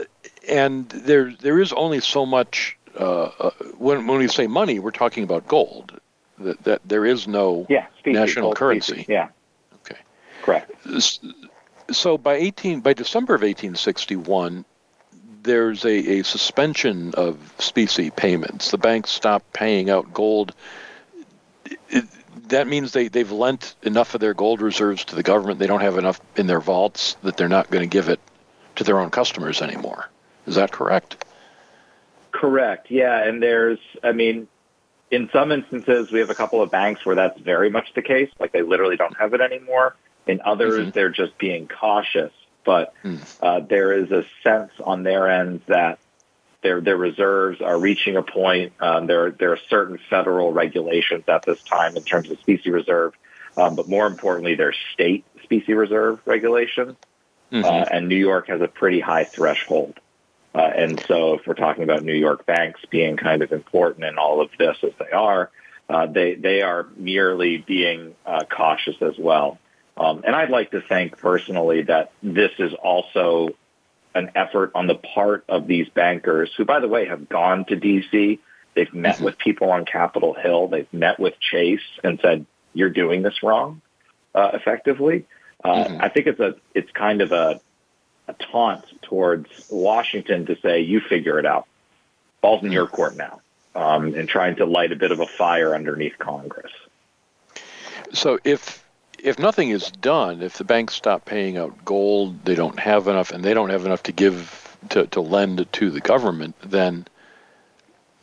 and 0.49 0.89
there 0.89 1.33
there 1.41 1.61
is 1.61 1.73
only 1.73 2.01
so 2.01 2.25
much. 2.25 2.77
Uh, 2.99 3.31
uh, 3.39 3.51
when 3.77 4.07
when 4.07 4.19
we 4.19 4.29
say 4.29 4.47
money, 4.47 4.79
we're 4.79 4.91
talking 4.91 5.25
about 5.25 5.47
gold. 5.47 6.01
That, 6.39 6.63
that 6.65 6.81
there 6.85 7.05
is 7.05 7.27
no 7.27 7.67
yeah, 7.69 7.87
national 8.07 8.55
currency. 8.55 8.93
Specie. 8.95 9.13
Yeah. 9.13 9.29
Okay. 9.83 9.99
Correct. 10.43 10.71
So 11.91 12.17
by 12.17 12.35
18 12.35 12.81
by 12.81 12.93
December 12.93 13.35
of 13.35 13.41
1861, 13.41 14.65
there's 15.43 15.85
a, 15.85 16.21
a 16.21 16.23
suspension 16.25 17.15
of 17.15 17.39
specie 17.59 18.11
payments. 18.11 18.71
The 18.71 18.79
banks 18.79 19.11
stop 19.11 19.43
paying 19.53 19.91
out 19.91 20.13
gold. 20.13 20.55
It, 21.89 22.05
that 22.49 22.67
means 22.67 22.93
they, 22.93 23.09
they've 23.09 23.31
lent 23.31 23.75
enough 23.83 24.15
of 24.15 24.21
their 24.21 24.35
gold 24.35 24.61
reserves 24.61 25.05
to 25.07 25.15
the 25.15 25.23
government. 25.23 25.59
They 25.59 25.67
don't 25.67 25.81
have 25.81 25.99
enough 25.99 26.21
in 26.37 26.47
their 26.47 26.61
vaults 26.61 27.17
that 27.23 27.37
they're 27.37 27.49
not 27.49 27.71
going 27.71 27.83
to 27.83 27.89
give 27.89 28.09
it 28.09 28.21
to 28.77 28.85
their 28.85 28.99
own 28.99 29.11
customers 29.11 29.63
anymore. 29.63 30.09
Is 30.47 30.55
that 30.55 30.73
correct? 30.73 31.25
Correct. 32.33 32.91
Yeah. 32.91 33.23
And 33.23 33.43
there's, 33.43 33.79
I 34.03 34.13
mean, 34.13 34.49
in 35.11 35.29
some 35.33 35.53
instances, 35.53 36.13
we 36.13 36.21
have 36.21 36.31
a 36.31 36.35
couple 36.35 36.63
of 36.63 36.71
banks 36.71 37.05
where 37.05 37.17
that's 37.17 37.39
very 37.41 37.71
much 37.71 37.93
the 37.95 38.03
case. 38.03 38.31
Like 38.39 38.53
they 38.53 38.63
literally 38.63 38.97
don't 38.97 39.17
have 39.17 39.35
it 39.35 39.41
anymore. 39.41 39.97
In 40.27 40.41
others, 40.45 40.79
mm-hmm. 40.79 40.91
they're 40.91 41.11
just 41.11 41.39
being 41.39 41.69
cautious. 41.69 42.33
But 42.65 42.93
mm. 43.03 43.19
uh, 43.41 43.61
there 43.61 43.93
is 43.93 44.11
a 44.11 44.25
sense 44.43 44.73
on 44.85 45.03
their 45.03 45.31
end 45.31 45.63
that 45.67 45.99
their 46.63 46.81
their 46.81 46.97
reserves 46.97 47.61
are 47.61 47.79
reaching 47.79 48.17
a 48.17 48.23
point. 48.23 48.73
Um, 48.81 49.07
there 49.07 49.31
there 49.31 49.53
are 49.53 49.59
certain 49.69 49.99
federal 50.11 50.53
regulations 50.53 51.25
at 51.29 51.45
this 51.45 51.63
time 51.63 51.97
in 51.97 52.03
terms 52.03 52.31
of 52.31 52.39
specie 52.41 52.71
reserve, 52.71 53.15
um, 53.57 53.77
but 53.77 53.89
more 53.89 54.07
importantly, 54.07 54.55
there's 54.55 54.77
state 54.93 55.25
specie 55.43 55.75
reserve 55.75 56.21
regulations, 56.25 56.97
mm-hmm. 57.53 57.65
uh, 57.65 57.85
and 57.91 58.09
New 58.09 58.17
York 58.17 58.49
has 58.49 58.61
a 58.61 58.69
pretty 58.69 59.01
high 59.01 59.25
threshold. 59.25 59.99
Uh, 60.55 60.71
and 60.75 61.01
so, 61.07 61.35
if 61.35 61.47
we're 61.47 61.55
talking 61.55 61.85
about 61.85 62.03
New 62.03 62.15
York 62.15 62.45
banks 62.47 62.81
being 62.91 63.17
kind 63.17 63.43
of 63.43 63.53
important 63.53 64.05
in 64.05 64.19
all 64.19 64.41
of 64.41 64.51
this 64.59 64.77
as 64.83 64.93
they 64.99 65.13
are, 65.13 65.51
uh, 65.89 66.07
they 66.07 66.35
they 66.35 66.63
are 66.63 66.89
merely 66.97 67.59
being 67.59 68.15
uh, 68.27 68.45
cautious 68.45 68.97
as 69.01 69.17
well. 69.19 69.59
Um, 69.97 70.23
and 70.25 70.35
I'd 70.35 70.51
like 70.51 70.71
to 70.73 70.81
think 70.81 71.19
personally 71.19 71.83
that 71.83 72.13
this 72.23 72.53
is 72.59 72.73
also 72.75 73.51
an 74.19 74.33
effort 74.35 74.73
on 74.75 74.87
the 74.87 74.95
part 74.95 75.45
of 75.49 75.67
these 75.67 75.89
bankers 75.89 76.51
who, 76.57 76.65
by 76.65 76.81
the 76.81 76.89
way, 76.89 77.07
have 77.07 77.29
gone 77.29 77.65
to 77.67 77.77
D.C. 77.77 78.39
They've 78.75 78.95
met 78.95 79.17
mm-hmm. 79.17 79.25
with 79.25 79.39
people 79.39 79.71
on 79.71 79.85
Capitol 79.85 80.35
Hill. 80.35 80.69
They've 80.69 80.93
met 80.93 81.19
with 81.19 81.39
Chase 81.41 81.81
and 82.05 82.21
said, 82.21 82.47
"You're 82.75 82.91
doing 82.91 83.23
this 83.23 83.43
wrong." 83.43 83.81
Uh, 84.35 84.51
effectively, 84.53 85.25
uh, 85.65 85.85
mm-hmm. 85.85 86.03
I 86.03 86.09
think 86.09 86.27
it's 86.27 86.41
a 86.41 86.57
it's 86.75 86.91
kind 86.93 87.23
of 87.23 87.33
a 87.33 87.61
a 88.29 88.35
taunt 88.35 88.85
towards 89.03 89.49
Washington 89.71 90.47
to 90.47 90.57
say, 90.61 90.81
"You 90.81 91.01
figure 91.01 91.39
it 91.39 91.47
out. 91.47 91.67
Ball's 92.41 92.63
in 92.63 92.73
your 92.73 92.87
mm-hmm. 92.87 92.97
court 92.97 93.17
now," 93.17 93.41
um, 93.75 94.15
and 94.15 94.29
trying 94.29 94.57
to 94.57 94.67
light 94.67 94.93
a 94.93 94.97
bit 94.97 95.13
of 95.13 95.21
a 95.21 95.27
fire 95.27 95.75
underneath 95.75 96.19
Congress. 96.19 96.73
So 98.13 98.39
if 98.45 98.85
if 99.23 99.39
nothing 99.39 99.71
is 99.71 99.91
done, 99.91 100.43
if 100.43 100.59
the 100.59 100.65
banks 100.65 100.95
stop 100.95 101.25
paying 101.25 101.57
out 101.57 101.85
gold, 101.85 102.45
they 102.45 102.55
don't 102.55 102.79
have 102.79 103.09
enough, 103.09 103.31
and 103.31 103.45
they 103.45 103.55
don't 103.55 103.71
have 103.71 103.87
enough 103.87 104.03
to 104.05 104.13
give 104.13 104.77
to, 104.91 105.07
to 105.09 105.21
lend 105.21 105.71
to 105.73 105.91
the 105.91 106.01
government, 106.01 106.55
then 106.63 107.07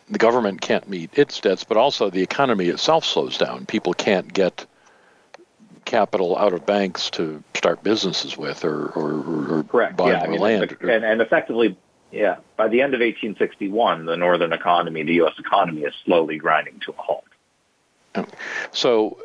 the 0.10 0.18
government 0.18 0.62
can't 0.62 0.88
meet 0.88 1.18
its 1.18 1.40
debts, 1.40 1.64
but 1.64 1.78
also 1.78 2.10
the 2.10 2.22
economy 2.22 2.68
itself 2.68 3.06
slows 3.06 3.38
down. 3.38 3.66
People 3.66 3.94
can't 3.94 4.32
get 4.34 4.66
capital 5.84 6.38
out 6.38 6.54
of 6.54 6.66
banks 6.66 7.10
to 7.12 7.44
start 7.54 7.84
businesses 7.84 8.38
with 8.38 8.66
or, 8.66 8.88
or, 8.90 9.58
or 9.58 9.64
Correct. 9.64 9.98
buy 9.98 10.12
yeah, 10.12 10.24
I 10.24 10.28
mean, 10.28 10.40
land. 10.40 10.78
And, 10.82 11.04
and 11.04 11.22
effectively, 11.22 11.78
yeah, 12.12 12.38
by 12.58 12.68
the 12.68 12.82
end 12.82 12.94
of 12.94 13.02
1861, 13.02 14.06
the 14.06 14.18
northern 14.18 14.54
economy, 14.54 15.04
the 15.04 15.16
U.S. 15.16 15.34
economy, 15.38 15.82
is 15.82 15.94
slowly 16.06 16.38
grinding 16.38 16.80
to 16.82 16.92
a 16.92 17.02
halt. 17.02 17.26
So 18.72 19.18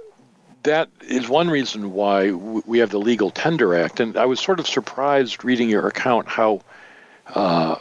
that 0.62 0.88
is 1.09 1.29
one 1.29 1.49
reason 1.49 1.92
why 1.92 2.33
we 2.33 2.79
have 2.79 2.90
the 2.90 2.99
Legal 2.99 3.31
Tender 3.31 3.75
Act. 3.75 4.01
And 4.01 4.16
I 4.16 4.27
was 4.27 4.40
sort 4.40 4.61
of 4.61 4.66
surprised 4.66 5.44
reading 5.44 5.68
your 5.68 5.87
account 5.87 6.29
how 6.29 6.61
uh, 7.35 7.77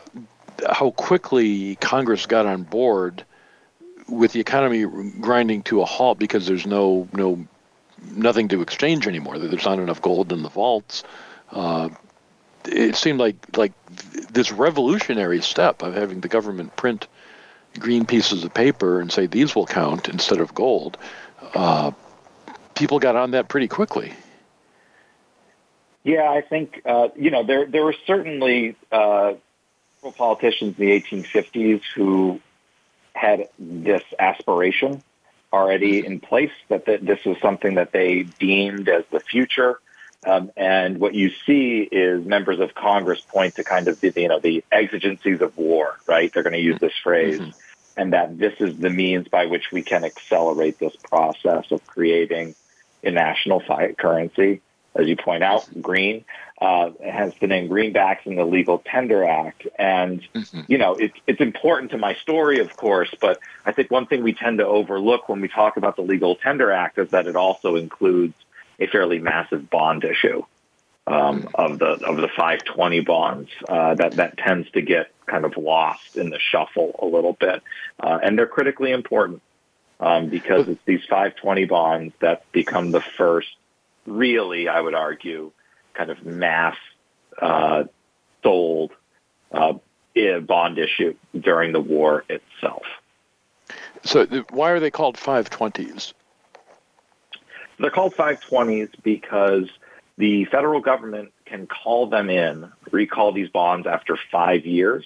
how 0.70 0.92
quickly 0.92 1.76
Congress 1.76 2.26
got 2.26 2.46
on 2.46 2.64
board 2.64 3.24
with 4.08 4.34
the 4.34 4.40
economy 4.40 4.86
grinding 5.20 5.64
to 5.64 5.82
a 5.82 5.86
halt 5.86 6.20
because 6.20 6.48
there's 6.48 6.66
no 6.66 7.08
no 7.14 7.46
nothing 8.12 8.48
to 8.50 8.62
exchange 8.62 9.08
anymore. 9.08 9.38
There's 9.38 9.66
not 9.66 9.80
enough 9.80 10.02
gold 10.02 10.32
in 10.32 10.44
the 10.44 10.50
vaults. 10.50 11.04
Uh, 11.52 11.90
it 12.66 12.96
seemed 12.96 13.20
like 13.20 13.36
like 13.58 13.74
this 14.32 14.52
revolutionary 14.52 15.42
step 15.42 15.82
of 15.82 15.96
having 15.96 16.22
the 16.22 16.28
government 16.28 16.76
print 16.76 17.08
green 17.78 18.06
pieces 18.06 18.44
of 18.44 18.54
paper 18.54 19.00
and 19.00 19.12
say 19.12 19.26
these 19.26 19.56
will 19.56 19.66
count 19.66 20.10
instead 20.10 20.40
of 20.40 20.54
gold. 20.56 20.98
Uh, 21.54 21.92
people 22.80 22.98
got 22.98 23.16
on 23.16 23.32
that 23.32 23.50
pretty 23.50 23.68
quickly. 23.68 24.14
Yeah, 26.04 26.32
I 26.32 26.42
think 26.42 26.82
uh, 26.86 27.10
you 27.16 27.30
know 27.30 27.44
there 27.44 27.66
there 27.68 27.84
were 27.84 27.96
certainly 28.08 28.76
uh, 28.92 29.34
politicians 30.16 30.80
in 30.80 30.86
the 30.86 31.02
1850s 31.02 31.82
who 31.94 32.40
had 33.14 33.50
this 33.60 34.02
aspiration 34.18 35.04
already 35.52 36.06
in 36.06 36.20
place 36.20 36.52
that 36.70 36.86
th- 36.86 37.02
this 37.02 37.24
was 37.26 37.38
something 37.42 37.76
that 37.76 37.92
they 37.92 38.24
deemed 38.24 38.88
as 38.88 39.04
the 39.12 39.20
future. 39.20 39.80
Um, 40.26 40.52
and 40.56 41.00
what 41.00 41.14
you 41.14 41.32
see 41.46 41.82
is 41.82 42.26
members 42.26 42.60
of 42.60 42.76
Congress 42.76 43.22
point 43.22 43.56
to 43.56 43.64
kind 43.64 43.88
of 43.88 44.00
the, 44.00 44.14
you 44.16 44.30
know 44.30 44.40
the 44.40 44.64
exigencies 44.72 45.42
of 45.42 45.58
war, 45.58 45.98
right? 46.08 46.34
They're 46.34 46.44
going 46.44 46.54
to 46.54 46.62
use 46.62 46.80
this 46.80 46.96
phrase, 47.04 47.40
mm-hmm. 47.40 47.52
and 47.98 48.14
that 48.14 48.38
this 48.38 48.54
is 48.60 48.78
the 48.78 48.90
means 48.90 49.28
by 49.28 49.46
which 49.48 49.72
we 49.72 49.82
can 49.82 50.04
accelerate 50.06 50.80
this 50.80 50.96
process 50.96 51.72
of 51.72 51.86
creating 51.88 52.56
in 53.04 53.14
national 53.14 53.60
fiat 53.62 53.98
currency. 53.98 54.62
As 54.96 55.08
you 55.08 55.16
point 55.16 55.44
out, 55.44 55.68
green 55.82 56.26
uh, 56.62 56.92
has 57.04 57.34
the 57.40 57.48
name 57.48 57.70
greenbacks 57.70 58.26
in 58.26 58.36
the 58.36 58.44
Legal 58.44 58.80
Tender 58.80 59.24
Act. 59.24 59.68
And, 59.78 60.22
mm-hmm. 60.34 60.62
you 60.68 60.78
know, 60.78 60.96
it, 60.96 61.14
it's 61.28 61.40
important 61.40 61.92
to 61.92 61.98
my 61.98 62.16
story, 62.16 62.60
of 62.60 62.76
course, 62.76 63.14
but 63.22 63.40
I 63.66 63.72
think 63.72 63.92
one 63.92 64.08
thing 64.08 64.24
we 64.24 64.34
tend 64.34 64.58
to 64.58 64.66
overlook 64.66 65.30
when 65.30 65.42
we 65.42 65.48
talk 65.48 65.78
about 65.78 65.96
the 65.96 66.02
Legal 66.02 66.36
Tender 66.36 66.72
Act 66.72 66.98
is 66.98 67.12
that 67.12 67.28
it 67.28 67.36
also 67.36 67.76
includes 67.76 68.34
a 68.80 68.88
fairly 68.88 69.20
massive 69.20 69.70
bond 69.70 70.04
issue 70.04 70.44
um, 71.08 71.44
mm-hmm. 71.44 71.56
of 71.56 71.80
the 71.80 72.06
of 72.06 72.18
the 72.18 72.28
520 72.28 73.02
bonds. 73.02 73.50
Uh, 73.68 73.96
that 73.96 74.14
that 74.14 74.38
tends 74.38 74.70
to 74.72 74.82
get 74.82 75.12
kind 75.26 75.46
of 75.46 75.56
lost 75.58 76.18
in 76.18 76.30
the 76.30 76.40
shuffle 76.40 76.96
a 77.02 77.06
little 77.06 77.34
bit, 77.34 77.62
uh, 78.00 78.20
and 78.22 78.38
they're 78.38 78.48
critically 78.48 78.92
important 78.92 79.42
um, 80.00 80.30
because 80.30 80.68
it's 80.68 80.82
these 80.86 81.02
520 81.10 81.66
bonds 81.66 82.14
that 82.22 82.50
become 82.52 82.92
the 82.92 83.02
first, 83.02 83.50
really, 84.06 84.68
I 84.68 84.80
would 84.80 84.96
argue, 84.96 85.52
kind 85.94 86.10
of 86.10 86.26
mass 86.26 86.78
uh, 87.42 87.84
sold 88.44 88.92
uh, 89.52 89.74
bond 90.46 90.78
issue 90.78 91.16
during 91.38 91.72
the 91.74 91.82
war 91.82 92.24
itself. 92.30 92.84
So, 94.04 94.26
why 94.50 94.72
are 94.72 94.80
they 94.80 94.92
called 94.92 95.18
520s? 95.18 96.14
They're 97.78 97.92
called 97.92 98.14
520s 98.16 98.90
because 99.04 99.70
the 100.18 100.46
federal 100.46 100.82
government 100.82 101.32
can 101.46 101.68
call 101.68 102.08
them 102.08 102.30
in, 102.30 102.72
recall 102.92 103.32
these 103.32 103.50
bonds 103.50 103.88
after 103.88 104.18
five 104.32 104.66
years, 104.66 105.06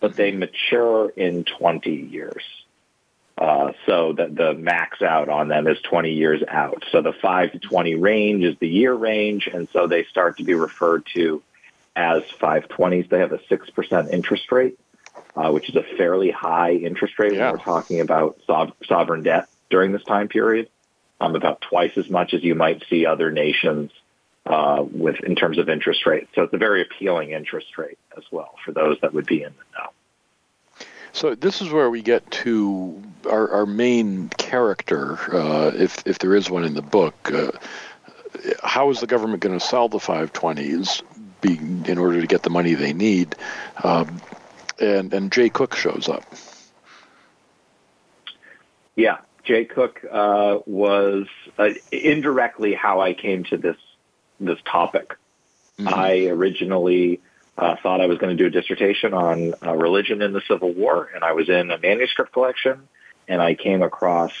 but 0.00 0.14
they 0.14 0.30
mature 0.30 1.08
in 1.10 1.44
20 1.44 1.90
years. 1.90 2.44
Uh, 3.38 3.72
so 3.84 4.14
the, 4.14 4.28
the 4.28 4.54
max 4.54 5.02
out 5.02 5.28
on 5.28 5.48
them 5.48 5.66
is 5.66 5.78
20 5.82 6.12
years 6.12 6.42
out. 6.48 6.84
So 6.90 7.02
the 7.02 7.12
5 7.12 7.52
to 7.52 7.58
20 7.58 7.94
range 7.96 8.44
is 8.44 8.56
the 8.58 8.68
year 8.68 8.94
range, 8.94 9.46
and 9.46 9.68
so 9.72 9.86
they 9.86 10.04
start 10.04 10.38
to 10.38 10.44
be 10.44 10.54
referred 10.54 11.04
to 11.14 11.42
as 11.94 12.22
520s. 12.40 13.08
They 13.10 13.18
have 13.18 13.32
a 13.32 13.38
6% 13.38 14.10
interest 14.10 14.50
rate, 14.50 14.78
uh, 15.34 15.50
which 15.50 15.68
is 15.68 15.76
a 15.76 15.82
fairly 15.98 16.30
high 16.30 16.72
interest 16.72 17.18
rate 17.18 17.34
yeah. 17.34 17.50
when 17.50 17.58
we're 17.58 17.64
talking 17.64 18.00
about 18.00 18.40
sov- 18.46 18.72
sovereign 18.86 19.22
debt 19.22 19.48
during 19.68 19.92
this 19.92 20.04
time 20.04 20.28
period, 20.28 20.70
um, 21.20 21.34
about 21.34 21.60
twice 21.60 21.92
as 21.96 22.08
much 22.08 22.32
as 22.32 22.42
you 22.42 22.54
might 22.54 22.84
see 22.88 23.04
other 23.04 23.30
nations 23.30 23.90
uh, 24.46 24.82
with 24.90 25.20
in 25.20 25.34
terms 25.34 25.58
of 25.58 25.68
interest 25.68 26.06
rates. 26.06 26.28
So 26.34 26.42
it's 26.44 26.54
a 26.54 26.58
very 26.58 26.80
appealing 26.80 27.32
interest 27.32 27.76
rate 27.76 27.98
as 28.16 28.24
well 28.30 28.54
for 28.64 28.72
those 28.72 28.96
that 29.02 29.12
would 29.12 29.26
be 29.26 29.42
in 29.42 29.52
the 29.52 29.78
know. 29.78 29.90
So 31.12 31.34
this 31.34 31.60
is 31.60 31.70
where 31.70 31.90
we 31.90 32.02
get 32.02 32.30
to 32.42 33.02
our, 33.28 33.50
our 33.50 33.66
main 33.66 34.28
character, 34.30 35.18
uh, 35.34 35.72
if 35.74 36.06
if 36.06 36.18
there 36.18 36.34
is 36.34 36.50
one 36.50 36.64
in 36.64 36.74
the 36.74 36.82
book. 36.82 37.32
Uh, 37.32 37.52
how 38.62 38.90
is 38.90 39.00
the 39.00 39.06
government 39.06 39.40
going 39.40 39.58
to 39.58 39.64
sell 39.64 39.88
the 39.88 39.98
520s 39.98 41.02
be, 41.40 41.56
in 41.90 41.98
order 41.98 42.20
to 42.20 42.26
get 42.26 42.42
the 42.42 42.50
money 42.50 42.74
they 42.74 42.92
need? 42.92 43.34
Um, 43.82 44.20
and 44.78 45.12
and 45.12 45.32
Jay 45.32 45.48
Cooke 45.48 45.76
shows 45.76 46.08
up. 46.08 46.24
Yeah, 48.94 49.18
Jay 49.44 49.64
Cooke 49.64 50.04
uh, 50.10 50.58
was 50.66 51.26
uh, 51.58 51.70
indirectly 51.92 52.74
how 52.74 53.00
I 53.00 53.14
came 53.14 53.44
to 53.44 53.56
this 53.56 53.76
this 54.40 54.58
topic. 54.64 55.16
Mm-hmm. 55.78 55.88
I 55.88 56.26
originally 56.26 57.20
uh, 57.58 57.76
thought 57.82 58.00
I 58.00 58.06
was 58.06 58.18
going 58.18 58.36
to 58.36 58.42
do 58.42 58.46
a 58.46 58.50
dissertation 58.50 59.14
on 59.14 59.54
uh, 59.64 59.74
religion 59.74 60.22
in 60.22 60.32
the 60.32 60.42
Civil 60.46 60.72
War, 60.72 61.10
and 61.14 61.24
I 61.24 61.32
was 61.32 61.48
in 61.48 61.70
a 61.70 61.78
manuscript 61.78 62.32
collection, 62.32 62.88
and 63.28 63.40
I 63.40 63.54
came 63.54 63.82
across 63.82 64.32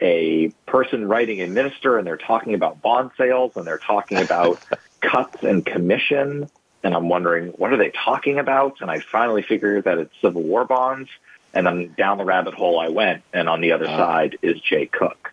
a 0.00 0.48
person 0.66 1.08
writing 1.08 1.42
a 1.42 1.46
minister, 1.46 1.98
and 1.98 2.06
they're 2.06 2.16
talking 2.16 2.54
about 2.54 2.80
bond 2.80 3.10
sales, 3.18 3.52
and 3.56 3.66
they're 3.66 3.78
talking 3.78 4.18
about 4.18 4.60
cuts 5.00 5.42
and 5.42 5.64
commission, 5.64 6.48
and 6.82 6.94
I'm 6.94 7.08
wondering 7.08 7.48
what 7.48 7.72
are 7.72 7.76
they 7.76 7.90
talking 7.90 8.38
about? 8.38 8.80
And 8.80 8.90
I 8.90 9.00
finally 9.00 9.42
figured 9.42 9.84
that 9.84 9.98
it's 9.98 10.14
Civil 10.22 10.42
War 10.42 10.64
bonds, 10.64 11.10
and 11.52 11.66
then 11.66 11.94
down 11.98 12.18
the 12.18 12.24
rabbit 12.24 12.54
hole 12.54 12.78
I 12.78 12.88
went, 12.88 13.24
and 13.32 13.48
on 13.48 13.60
the 13.60 13.72
other 13.72 13.86
side 13.86 14.38
is 14.42 14.60
Jay 14.60 14.86
Cooke. 14.86 15.32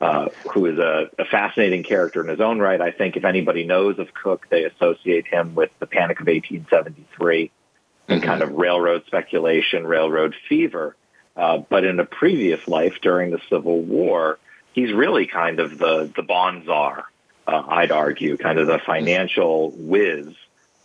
Uh, 0.00 0.28
who 0.52 0.66
is 0.66 0.78
a, 0.78 1.10
a, 1.18 1.24
fascinating 1.24 1.82
character 1.82 2.22
in 2.22 2.28
his 2.28 2.38
own 2.38 2.60
right. 2.60 2.80
I 2.80 2.92
think 2.92 3.16
if 3.16 3.24
anybody 3.24 3.64
knows 3.64 3.98
of 3.98 4.14
Cooke, 4.14 4.46
they 4.48 4.62
associate 4.62 5.26
him 5.26 5.56
with 5.56 5.70
the 5.80 5.88
Panic 5.88 6.20
of 6.20 6.28
1873 6.28 7.46
mm-hmm. 7.46 8.12
and 8.12 8.22
kind 8.22 8.42
of 8.42 8.52
railroad 8.52 9.06
speculation, 9.06 9.84
railroad 9.84 10.36
fever. 10.48 10.94
Uh, 11.36 11.58
but 11.58 11.84
in 11.84 11.98
a 11.98 12.04
previous 12.04 12.68
life 12.68 13.00
during 13.02 13.32
the 13.32 13.40
Civil 13.50 13.80
War, 13.80 14.38
he's 14.72 14.92
really 14.92 15.26
kind 15.26 15.58
of 15.58 15.78
the, 15.78 16.08
the 16.14 16.22
bond 16.22 16.66
czar, 16.66 17.06
uh, 17.48 17.62
I'd 17.66 17.90
argue, 17.90 18.36
kind 18.36 18.60
of 18.60 18.68
the 18.68 18.78
financial 18.78 19.72
whiz. 19.72 20.28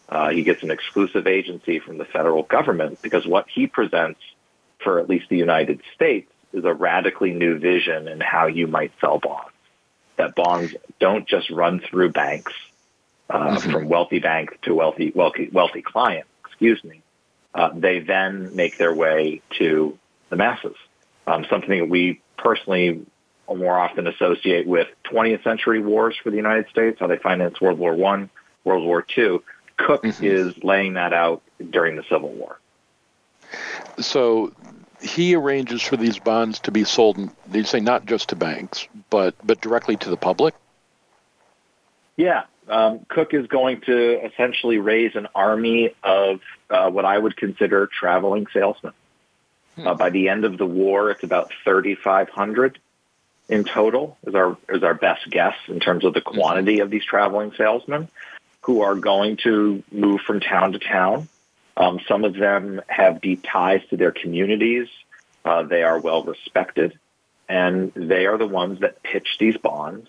Uh, 0.10 0.30
he 0.30 0.42
gets 0.42 0.64
an 0.64 0.72
exclusive 0.72 1.28
agency 1.28 1.78
from 1.78 2.00
the 2.00 2.06
federal 2.06 2.42
government 2.42 3.00
because 3.04 3.28
what 3.28 3.46
he 3.48 3.68
presents 3.68 4.20
for 4.80 5.00
at 5.00 5.08
least 5.08 5.30
the 5.30 5.38
United 5.38 5.82
States 5.94 6.32
is 6.54 6.66
a 6.66 6.74
radically 6.74 7.34
new 7.34 7.58
vision 7.58 8.08
in 8.08 8.20
how 8.22 8.48
you 8.48 8.68
might 8.68 8.92
sell 9.02 9.20
bonds. 9.20 9.52
That 10.18 10.36
bonds 10.36 10.76
don't 11.00 11.28
just 11.28 11.50
run 11.50 11.80
through 11.80 12.12
banks, 12.12 12.54
uh, 13.30 13.58
mm-hmm. 13.58 13.72
from 13.72 13.90
wealthy 13.90 14.20
bank 14.20 14.60
to 14.64 14.76
wealthy 14.76 15.12
wealthy 15.14 15.50
wealthy 15.52 15.82
client. 15.82 16.28
Excuse 16.46 16.84
me. 16.84 17.02
Uh, 17.54 17.70
they 17.74 18.00
then 18.00 18.56
make 18.56 18.78
their 18.78 18.94
way 18.94 19.42
to 19.58 19.98
the 20.30 20.36
masses. 20.36 20.76
Um, 21.26 21.46
something 21.50 21.80
that 21.80 21.90
we 21.90 22.22
personally 22.38 23.06
more 23.48 23.78
often 23.78 24.08
associate 24.08 24.66
with 24.66 24.88
20th 25.06 25.44
century 25.44 25.80
wars 25.80 26.16
for 26.22 26.32
the 26.32 26.38
United 26.38 26.68
States, 26.70 27.00
how 27.00 27.08
they 27.08 27.18
financed 27.18 27.62
World 27.62 27.78
War 27.78 27.94
One, 27.94 28.30
World 28.64 28.84
War 28.84 29.02
Two. 29.02 29.44
Cooke 29.78 30.04
mm-hmm. 30.04 30.24
is 30.24 30.64
laying 30.64 30.94
that 30.94 31.14
out 31.14 31.42
during 31.70 31.96
the 31.96 32.04
Civil 32.04 32.30
War. 32.30 32.60
So 34.00 34.54
he 35.04 35.36
arranges 35.36 35.82
for 35.82 35.98
these 35.98 36.18
bonds 36.18 36.60
to 36.60 36.72
be 36.72 36.84
sold. 36.84 37.30
They 37.48 37.64
say 37.64 37.80
not 37.80 38.06
just 38.06 38.30
to 38.30 38.36
banks, 38.36 38.88
but 39.10 39.36
but 39.46 39.62
directly 39.62 39.98
to 39.98 40.10
the 40.10 40.18
public. 40.18 40.56
Yeah, 42.16 42.44
um, 42.70 43.06
Cooke 43.10 43.34
is 43.34 43.48
going 43.48 43.82
to 43.82 44.26
essentially 44.26 44.78
raise 44.78 45.16
an 45.16 45.28
army 45.36 45.94
of 46.04 46.42
uh, 46.70 46.90
what 46.90 47.06
I 47.06 47.18
would 47.18 47.36
consider 47.36 47.88
traveling 47.88 48.48
salesmen. 48.54 48.94
Hmm. 49.76 49.88
Uh, 49.88 49.94
by 49.96 50.10
the 50.10 50.30
end 50.30 50.46
of 50.46 50.58
the 50.58 50.66
war, 50.66 51.10
it's 51.12 51.24
about 51.24 51.52
3,500 51.64 52.80
in 53.50 53.66
total 53.66 54.18
is 54.26 54.36
our 54.36 54.58
is 54.70 54.84
our 54.84 54.94
best 54.94 55.30
guess 55.30 55.56
in 55.68 55.80
terms 55.82 56.06
of 56.06 56.14
the 56.14 56.22
hmm. 56.22 56.36
quantity 56.36 56.80
of 56.80 56.90
these 56.90 57.04
traveling 57.04 57.52
salesmen 57.58 58.08
who 58.62 58.82
are 58.82 58.96
going 58.96 59.38
to 59.44 59.84
move 59.92 60.22
from 60.22 60.40
town 60.40 60.72
to 60.72 60.80
town 60.80 61.28
um, 61.76 62.00
some 62.08 62.24
of 62.24 62.36
them 62.36 62.82
have 62.88 63.22
deep 63.22 63.44
ties 63.44 63.82
to 63.90 63.98
their 63.98 64.12
communities. 64.12 64.88
Uh, 65.44 65.64
they 65.64 65.84
are 65.84 66.00
well 66.00 66.24
respected, 66.24 66.98
and 67.50 67.92
they 67.96 68.26
are 68.26 68.38
the 68.38 68.48
ones 68.48 68.80
that 68.82 69.04
pitch 69.04 69.38
these 69.40 69.58
bonds 69.58 70.08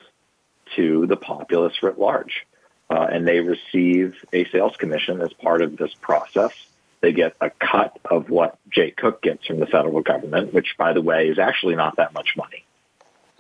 to 0.77 1.07
the 1.07 1.17
populace 1.17 1.83
writ 1.83 1.99
large. 1.99 2.47
Uh, 2.91 3.07
and 3.11 3.27
they 3.27 3.41
receive 3.41 4.15
a 4.33 4.45
sales 4.51 4.77
commission 4.77 5.21
as 5.23 5.33
part 5.33 5.63
of 5.63 5.77
this 5.77 5.95
process. 5.95 6.53
They 7.01 7.13
get 7.13 7.35
a 7.41 7.51
cut 7.51 7.99
of 8.05 8.29
what 8.29 8.59
Jay 8.71 8.91
Cooke 8.91 9.23
gets 9.23 9.47
from 9.47 9.59
the 9.59 9.67
federal 9.67 10.03
government, 10.03 10.53
which, 10.53 10.77
by 10.77 10.93
the 10.93 11.01
way, 11.01 11.29
is 11.29 11.39
actually 11.39 11.77
not 11.77 11.97
that 11.97 12.13
much 12.13 12.37
money 12.37 12.65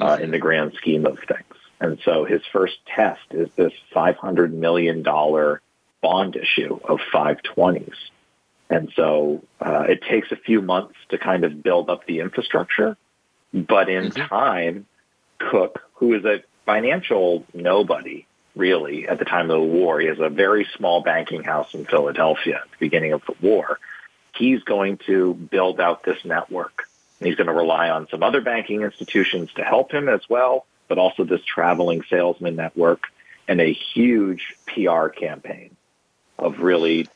uh, 0.00 0.18
in 0.20 0.30
the 0.30 0.38
grand 0.38 0.72
scheme 0.74 1.06
of 1.06 1.18
things. 1.18 1.54
And 1.80 1.98
so 2.04 2.24
his 2.24 2.42
first 2.52 2.76
test 2.86 3.22
is 3.30 3.48
this 3.56 3.72
$500 3.94 4.52
million 4.52 5.02
bond 5.02 6.36
issue 6.36 6.78
of 6.84 7.00
520s. 7.12 7.94
And 8.74 8.92
so 8.96 9.44
uh, 9.60 9.84
it 9.88 10.02
takes 10.02 10.32
a 10.32 10.36
few 10.36 10.60
months 10.60 10.96
to 11.10 11.18
kind 11.18 11.44
of 11.44 11.62
build 11.62 11.88
up 11.88 12.06
the 12.06 12.18
infrastructure. 12.18 12.96
But 13.52 13.88
in 13.88 14.10
mm-hmm. 14.10 14.26
time, 14.26 14.86
Cooke, 15.38 15.80
who 15.94 16.14
is 16.14 16.24
a 16.24 16.42
financial 16.66 17.46
nobody, 17.54 18.26
really, 18.56 19.06
at 19.06 19.20
the 19.20 19.24
time 19.24 19.48
of 19.48 19.60
the 19.60 19.66
war, 19.66 20.00
he 20.00 20.08
has 20.08 20.18
a 20.18 20.28
very 20.28 20.66
small 20.76 21.02
banking 21.02 21.44
house 21.44 21.72
in 21.72 21.84
Philadelphia 21.84 22.62
at 22.64 22.70
the 22.72 22.76
beginning 22.80 23.12
of 23.12 23.22
the 23.26 23.34
war. 23.40 23.78
He's 24.34 24.64
going 24.64 24.98
to 25.06 25.34
build 25.34 25.80
out 25.80 26.02
this 26.02 26.24
network. 26.24 26.88
And 27.20 27.28
he's 27.28 27.36
going 27.36 27.46
to 27.46 27.52
rely 27.52 27.90
on 27.90 28.08
some 28.08 28.24
other 28.24 28.40
banking 28.40 28.82
institutions 28.82 29.52
to 29.54 29.62
help 29.62 29.92
him 29.92 30.08
as 30.08 30.28
well, 30.28 30.66
but 30.88 30.98
also 30.98 31.22
this 31.22 31.44
traveling 31.44 32.02
salesman 32.10 32.56
network 32.56 33.04
and 33.46 33.60
a 33.60 33.72
huge 33.72 34.56
PR 34.66 35.06
campaign 35.06 35.76
of 36.40 36.58
really 36.58 37.06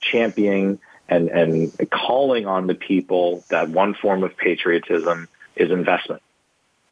championing 0.00 0.78
and, 1.08 1.28
and 1.28 1.90
calling 1.90 2.46
on 2.46 2.66
the 2.66 2.74
people 2.74 3.44
that 3.50 3.68
one 3.68 3.94
form 3.94 4.24
of 4.24 4.36
patriotism 4.36 5.28
is 5.56 5.70
investment. 5.70 6.22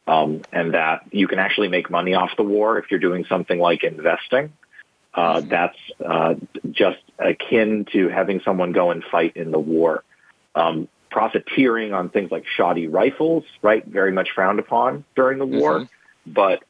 Um, 0.07 0.42
and 0.53 0.75
that 0.75 1.03
you 1.12 1.29
can 1.29 1.38
actually 1.38 1.68
make 1.68 1.88
money 1.88 2.14
off 2.14 2.31
the 2.37 2.42
war 2.42 2.79
if 2.79 2.90
you're 2.90 2.99
doing 2.99 3.27
something 3.27 3.59
like 3.59 3.85
investing. 3.85 4.53
Uh, 5.14 5.40
that's 5.40 5.79
uh, 6.05 6.35
just 6.70 6.99
akin 7.18 7.87
to 7.92 8.09
having 8.09 8.40
someone 8.40 8.73
go 8.73 8.90
and 8.90 9.05
fight 9.05 9.37
in 9.37 9.51
the 9.51 9.59
war. 9.59 10.03
Um, 10.55 10.88
profiteering 11.11 11.92
on 11.92 12.09
things 12.09 12.31
like 12.31 12.44
shoddy 12.46 12.88
rifles, 12.88 13.44
right, 13.62 13.85
very 13.85 14.12
much 14.12 14.31
frowned 14.35 14.59
upon 14.59 15.05
during 15.14 15.38
the 15.38 15.46
war. 15.46 15.81
Mm-hmm. 15.81 16.33
But 16.33 16.64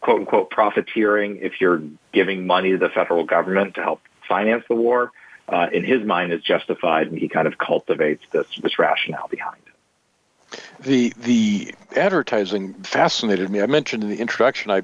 quote 0.00 0.20
unquote 0.20 0.50
profiteering 0.50 1.38
if 1.42 1.60
you're 1.60 1.82
giving 2.12 2.46
money 2.46 2.72
to 2.72 2.78
the 2.78 2.90
federal 2.90 3.24
government 3.24 3.74
to 3.74 3.82
help 3.82 4.00
finance 4.28 4.64
the 4.68 4.74
war 4.74 5.10
uh, 5.48 5.68
in 5.72 5.84
his 5.84 6.04
mind 6.04 6.32
is 6.32 6.42
justified, 6.42 7.08
and 7.08 7.18
he 7.18 7.28
kind 7.28 7.46
of 7.46 7.58
cultivates 7.58 8.24
this 8.30 8.46
this 8.62 8.78
rationale 8.78 9.28
behind 9.28 9.60
it. 9.66 10.62
The 10.80 11.12
the 11.16 11.74
advertising 11.96 12.74
fascinated 12.74 13.50
me. 13.50 13.60
I 13.60 13.66
mentioned 13.66 14.02
in 14.02 14.10
the 14.10 14.20
introduction 14.20 14.70
I 14.70 14.82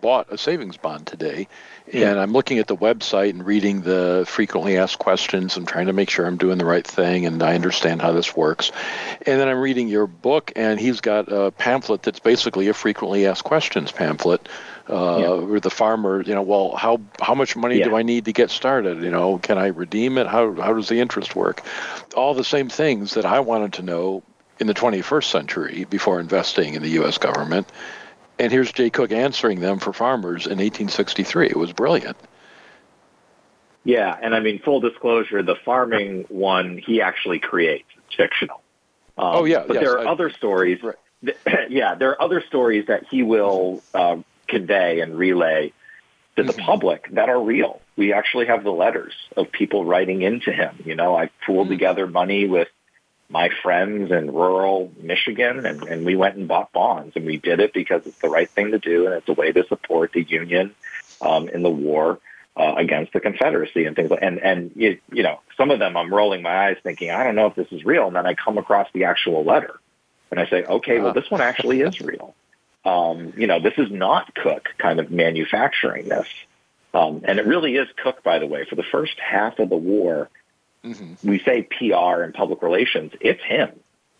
bought 0.00 0.30
a 0.30 0.36
savings 0.36 0.76
bond 0.76 1.06
today, 1.06 1.48
yeah. 1.90 2.10
and 2.10 2.20
I'm 2.20 2.32
looking 2.32 2.58
at 2.58 2.66
the 2.66 2.76
website 2.76 3.30
and 3.30 3.44
reading 3.44 3.80
the 3.80 4.26
frequently 4.28 4.76
asked 4.76 4.98
questions 4.98 5.56
and 5.56 5.66
trying 5.66 5.86
to 5.86 5.94
make 5.94 6.10
sure 6.10 6.26
I'm 6.26 6.36
doing 6.36 6.58
the 6.58 6.66
right 6.66 6.86
thing 6.86 7.24
and 7.24 7.42
I 7.42 7.54
understand 7.54 8.02
how 8.02 8.12
this 8.12 8.36
works. 8.36 8.70
And 9.24 9.40
then 9.40 9.48
I'm 9.48 9.60
reading 9.60 9.88
your 9.88 10.06
book, 10.06 10.52
and 10.56 10.78
he's 10.78 11.00
got 11.00 11.32
a 11.32 11.52
pamphlet 11.52 12.02
that's 12.02 12.20
basically 12.20 12.68
a 12.68 12.74
frequently 12.74 13.26
asked 13.26 13.44
questions 13.44 13.92
pamphlet 13.92 14.46
uh, 14.88 15.18
yeah. 15.18 15.28
or 15.28 15.60
the 15.60 15.70
farmer, 15.70 16.22
you 16.22 16.34
know, 16.34 16.42
well, 16.42 16.74
how 16.76 17.00
how 17.20 17.34
much 17.34 17.56
money 17.56 17.78
yeah. 17.78 17.84
do 17.84 17.96
I 17.96 18.02
need 18.02 18.26
to 18.26 18.32
get 18.32 18.50
started? 18.50 19.02
You 19.02 19.10
know, 19.10 19.38
can 19.38 19.58
I 19.58 19.68
redeem 19.68 20.18
it? 20.18 20.26
How 20.26 20.52
how 20.52 20.74
does 20.74 20.88
the 20.88 21.00
interest 21.00 21.34
work? 21.34 21.62
All 22.14 22.34
the 22.34 22.44
same 22.44 22.68
things 22.68 23.14
that 23.14 23.24
I 23.24 23.40
wanted 23.40 23.74
to 23.74 23.82
know 23.82 24.22
in 24.60 24.66
the 24.66 24.74
21st 24.74 25.24
century 25.24 25.84
before 25.84 26.20
investing 26.20 26.74
in 26.74 26.82
the 26.82 26.90
U.S. 26.90 27.18
government. 27.18 27.66
And 28.38 28.52
here's 28.52 28.72
Jay 28.72 28.90
Cooke 28.90 29.12
answering 29.12 29.60
them 29.60 29.78
for 29.78 29.92
farmers 29.92 30.46
in 30.46 30.58
1863. 30.58 31.48
It 31.48 31.56
was 31.56 31.72
brilliant. 31.72 32.16
Yeah, 33.84 34.16
and 34.20 34.34
I 34.34 34.40
mean, 34.40 34.60
full 34.60 34.80
disclosure, 34.80 35.42
the 35.42 35.56
farming 35.56 36.24
one 36.28 36.78
he 36.78 37.02
actually 37.02 37.38
creates. 37.38 37.88
It's 37.96 38.16
fictional. 38.16 38.62
Um, 39.16 39.36
oh 39.36 39.44
yeah, 39.44 39.64
but 39.66 39.74
yes, 39.74 39.84
there 39.84 39.92
are 39.98 40.08
I, 40.08 40.10
other 40.10 40.30
stories. 40.30 40.80
Right. 40.82 40.96
yeah, 41.68 41.94
there 41.94 42.10
are 42.10 42.22
other 42.22 42.42
stories 42.42 42.86
that 42.86 43.06
he 43.08 43.22
will 43.22 43.82
uh, 43.92 44.16
convey 44.46 45.00
and 45.00 45.16
relay 45.16 45.72
to 46.36 46.42
the 46.42 46.52
mm-hmm. 46.52 46.62
public 46.62 47.08
that 47.12 47.28
are 47.28 47.40
real. 47.40 47.80
We 47.96 48.12
actually 48.12 48.46
have 48.46 48.64
the 48.64 48.72
letters 48.72 49.14
of 49.36 49.52
people 49.52 49.84
writing 49.84 50.22
into 50.22 50.52
him. 50.52 50.76
You 50.84 50.96
know, 50.96 51.16
I 51.16 51.30
pooled 51.46 51.66
mm-hmm. 51.66 51.74
together 51.74 52.06
money 52.06 52.48
with 52.48 52.68
my 53.28 53.50
friends 53.62 54.10
in 54.12 54.32
rural 54.32 54.92
Michigan 55.00 55.64
and, 55.64 55.82
and 55.84 56.04
we 56.04 56.14
went 56.14 56.36
and 56.36 56.46
bought 56.46 56.72
bonds 56.72 57.16
and 57.16 57.24
we 57.24 57.36
did 57.36 57.58
it 57.58 57.72
because 57.72 58.06
it's 58.06 58.18
the 58.18 58.28
right 58.28 58.50
thing 58.50 58.72
to 58.72 58.78
do 58.78 59.06
and 59.06 59.14
it's 59.14 59.28
a 59.28 59.32
way 59.32 59.50
to 59.50 59.66
support 59.66 60.12
the 60.12 60.22
Union 60.22 60.74
um, 61.22 61.48
in 61.48 61.62
the 61.62 61.70
war 61.70 62.20
uh, 62.56 62.74
against 62.76 63.12
the 63.12 63.20
Confederacy 63.20 63.86
and 63.86 63.96
things 63.96 64.10
like 64.10 64.22
and 64.22 64.38
and 64.38 64.72
you, 64.76 64.98
you 65.10 65.22
know 65.22 65.40
some 65.56 65.70
of 65.70 65.78
them 65.78 65.96
I'm 65.96 66.12
rolling 66.12 66.42
my 66.42 66.68
eyes 66.68 66.76
thinking 66.82 67.10
I 67.10 67.24
don't 67.24 67.34
know 67.34 67.46
if 67.46 67.54
this 67.54 67.72
is 67.72 67.84
real 67.84 68.06
and 68.06 68.14
then 68.14 68.26
I 68.26 68.34
come 68.34 68.58
across 68.58 68.88
the 68.92 69.04
actual 69.04 69.42
letter 69.42 69.80
and 70.30 70.38
I 70.38 70.46
say 70.46 70.64
okay 70.64 71.00
well 71.00 71.14
this 71.14 71.30
one 71.30 71.40
actually 71.40 71.80
is 71.80 72.00
real 72.00 72.34
um, 72.84 73.32
you 73.36 73.46
know, 73.46 73.60
this 73.60 73.74
is 73.78 73.90
not 73.90 74.34
Cooke 74.34 74.68
kind 74.78 75.00
of 75.00 75.10
manufacturing 75.10 76.08
this. 76.08 76.28
Um, 76.92 77.22
and 77.24 77.38
it 77.38 77.46
really 77.46 77.76
is 77.76 77.88
Cooke, 78.02 78.22
by 78.22 78.38
the 78.38 78.46
way. 78.46 78.64
For 78.64 78.76
the 78.76 78.84
first 78.84 79.18
half 79.18 79.58
of 79.58 79.68
the 79.68 79.76
war, 79.76 80.28
mm-hmm. 80.84 81.28
we 81.28 81.40
say 81.40 81.62
PR 81.62 82.22
and 82.22 82.32
public 82.34 82.62
relations. 82.62 83.12
It's 83.20 83.42
him. 83.42 83.70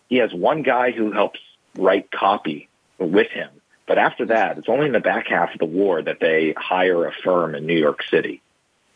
He 0.09 0.17
has 0.17 0.33
one 0.33 0.61
guy 0.61 0.91
who 0.91 1.11
helps 1.11 1.39
write 1.77 2.11
copy 2.11 2.67
with 2.97 3.29
him. 3.29 3.49
But 3.87 3.97
after 3.97 4.25
that, 4.27 4.57
it's 4.57 4.69
only 4.69 4.87
in 4.87 4.93
the 4.93 4.99
back 4.99 5.27
half 5.27 5.53
of 5.53 5.59
the 5.59 5.65
war 5.65 6.01
that 6.01 6.19
they 6.19 6.53
hire 6.57 7.05
a 7.05 7.13
firm 7.13 7.55
in 7.55 7.65
New 7.65 7.77
York 7.77 8.03
City 8.09 8.41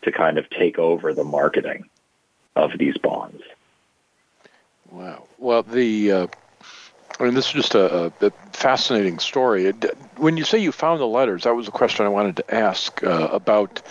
to 0.01 0.11
kind 0.11 0.37
of 0.37 0.49
take 0.49 0.79
over 0.79 1.13
the 1.13 1.23
marketing 1.23 1.89
of 2.55 2.71
these 2.77 2.97
bonds. 2.97 3.43
Wow. 4.89 5.27
Well, 5.37 5.61
the 5.61 6.11
uh, 6.11 6.27
I 7.19 7.23
mean, 7.25 7.33
this 7.33 7.47
is 7.47 7.53
just 7.53 7.75
a, 7.75 8.13
a 8.21 8.31
fascinating 8.53 9.19
story. 9.19 9.71
When 10.17 10.37
you 10.37 10.43
say 10.43 10.59
you 10.59 10.71
found 10.71 11.01
the 11.01 11.07
letters, 11.07 11.43
that 11.43 11.55
was 11.55 11.67
a 11.67 11.71
question 11.71 12.05
I 12.05 12.09
wanted 12.09 12.37
to 12.37 12.53
ask 12.53 13.03
uh, 13.03 13.29
about 13.31 13.81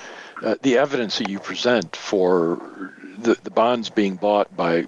uh, 0.42 0.54
the 0.62 0.78
evidence 0.78 1.18
that 1.18 1.28
you 1.28 1.38
present 1.38 1.94
for 1.96 2.92
the, 3.18 3.36
the 3.42 3.50
bonds 3.50 3.90
being 3.90 4.16
bought 4.16 4.54
by 4.56 4.86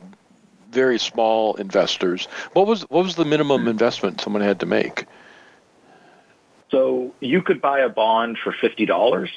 very 0.70 0.99
small 0.99 1.55
investors. 1.57 2.26
What 2.53 2.66
was 2.66 2.83
what 2.83 3.05
was 3.05 3.16
the 3.16 3.24
minimum 3.24 3.68
investment 3.68 4.20
someone 4.20 4.43
had 4.43 4.61
to 4.61 4.66
make? 4.66 5.07
So 6.70 7.12
you 7.20 7.43
could 7.43 7.61
buy 7.61 7.81
a 7.81 7.89
bond 7.89 8.39
for 8.39 8.53
fifty 8.53 8.87
dollars 8.87 9.31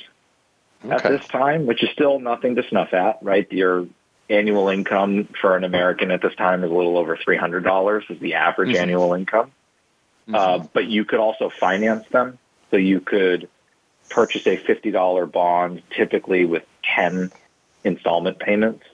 okay. 0.86 0.94
at 0.94 1.04
this 1.04 1.28
time, 1.28 1.66
which 1.66 1.84
is 1.84 1.90
still 1.90 2.20
nothing 2.20 2.56
to 2.56 2.64
snuff 2.70 2.94
at, 2.94 3.18
right? 3.22 3.52
Your 3.52 3.88
annual 4.34 4.70
income 4.70 5.28
for 5.40 5.56
an 5.56 5.64
American 5.64 6.12
at 6.12 6.22
this 6.22 6.36
time 6.36 6.64
is 6.64 6.72
a 6.72 6.74
little 6.74 6.98
over 6.98 7.18
three 7.18 7.38
hundred 7.38 7.64
dollars 7.64 8.04
is 8.10 8.20
the 8.20 8.36
average 8.36 8.70
mm-hmm. 8.70 8.82
annual 8.82 9.14
income. 9.14 9.52
Mm-hmm. 10.28 10.36
Uh, 10.36 10.68
but 10.74 10.88
you 10.88 11.06
could 11.06 11.20
also 11.20 11.50
finance 11.50 12.08
them, 12.10 12.38
so 12.72 12.78
you 12.78 13.00
could 13.00 13.50
purchase 14.10 14.46
a 14.48 14.58
fifty 14.58 14.92
dollar 14.92 15.26
bond, 15.26 15.82
typically 15.96 16.46
with 16.46 16.64
ten 16.84 17.32
installment 17.84 18.40
payments, 18.40 18.86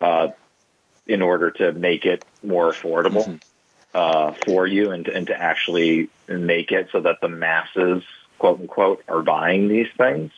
uh, 0.00 0.28
in 1.06 1.22
order 1.22 1.50
to 1.50 1.72
make 1.72 2.04
it 2.06 2.24
more 2.42 2.70
affordable. 2.72 3.26
Mm-hmm 3.26 3.48
uh, 3.94 4.32
for 4.44 4.66
you 4.66 4.90
and, 4.90 5.08
and 5.08 5.26
to 5.26 5.40
actually 5.40 6.08
make 6.28 6.72
it 6.72 6.88
so 6.92 7.00
that 7.00 7.20
the 7.20 7.28
masses, 7.28 8.02
quote 8.38 8.60
unquote, 8.60 9.02
are 9.08 9.22
buying 9.22 9.68
these 9.68 9.88
things. 9.96 10.32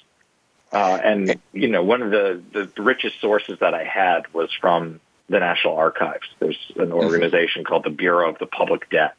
Uh, 0.74 0.98
and 1.04 1.40
you 1.52 1.68
know, 1.68 1.84
one 1.84 2.02
of 2.02 2.10
the, 2.10 2.42
the 2.52 2.82
richest 2.82 3.20
sources 3.20 3.60
that 3.60 3.74
I 3.74 3.84
had 3.84 4.32
was 4.34 4.50
from 4.60 5.00
the 5.28 5.38
National 5.38 5.76
Archives. 5.76 6.26
There's 6.40 6.58
an 6.76 6.86
mm-hmm. 6.86 6.94
organization 6.94 7.62
called 7.62 7.84
the 7.84 7.90
Bureau 7.90 8.28
of 8.28 8.38
the 8.38 8.46
Public 8.46 8.90
Debt, 8.90 9.14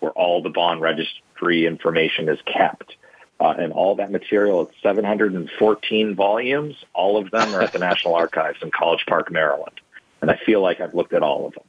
where 0.00 0.10
all 0.12 0.42
the 0.42 0.50
bond 0.50 0.80
registry 0.80 1.64
information 1.64 2.28
is 2.28 2.40
kept. 2.42 2.96
Uh, 3.38 3.54
and 3.58 3.72
all 3.72 3.94
that 3.96 4.10
material, 4.10 4.62
it's 4.62 4.82
714 4.82 6.14
volumes. 6.14 6.74
All 6.92 7.18
of 7.18 7.30
them 7.30 7.54
are 7.54 7.62
at 7.62 7.72
the 7.72 7.78
National 7.90 8.14
Archives 8.14 8.58
in 8.62 8.70
College 8.70 9.04
Park, 9.06 9.30
Maryland. 9.30 9.78
And 10.22 10.30
I 10.30 10.36
feel 10.44 10.60
like 10.60 10.80
I've 10.80 10.94
looked 10.94 11.12
at 11.12 11.22
all 11.22 11.46
of 11.46 11.54
them 11.54 11.64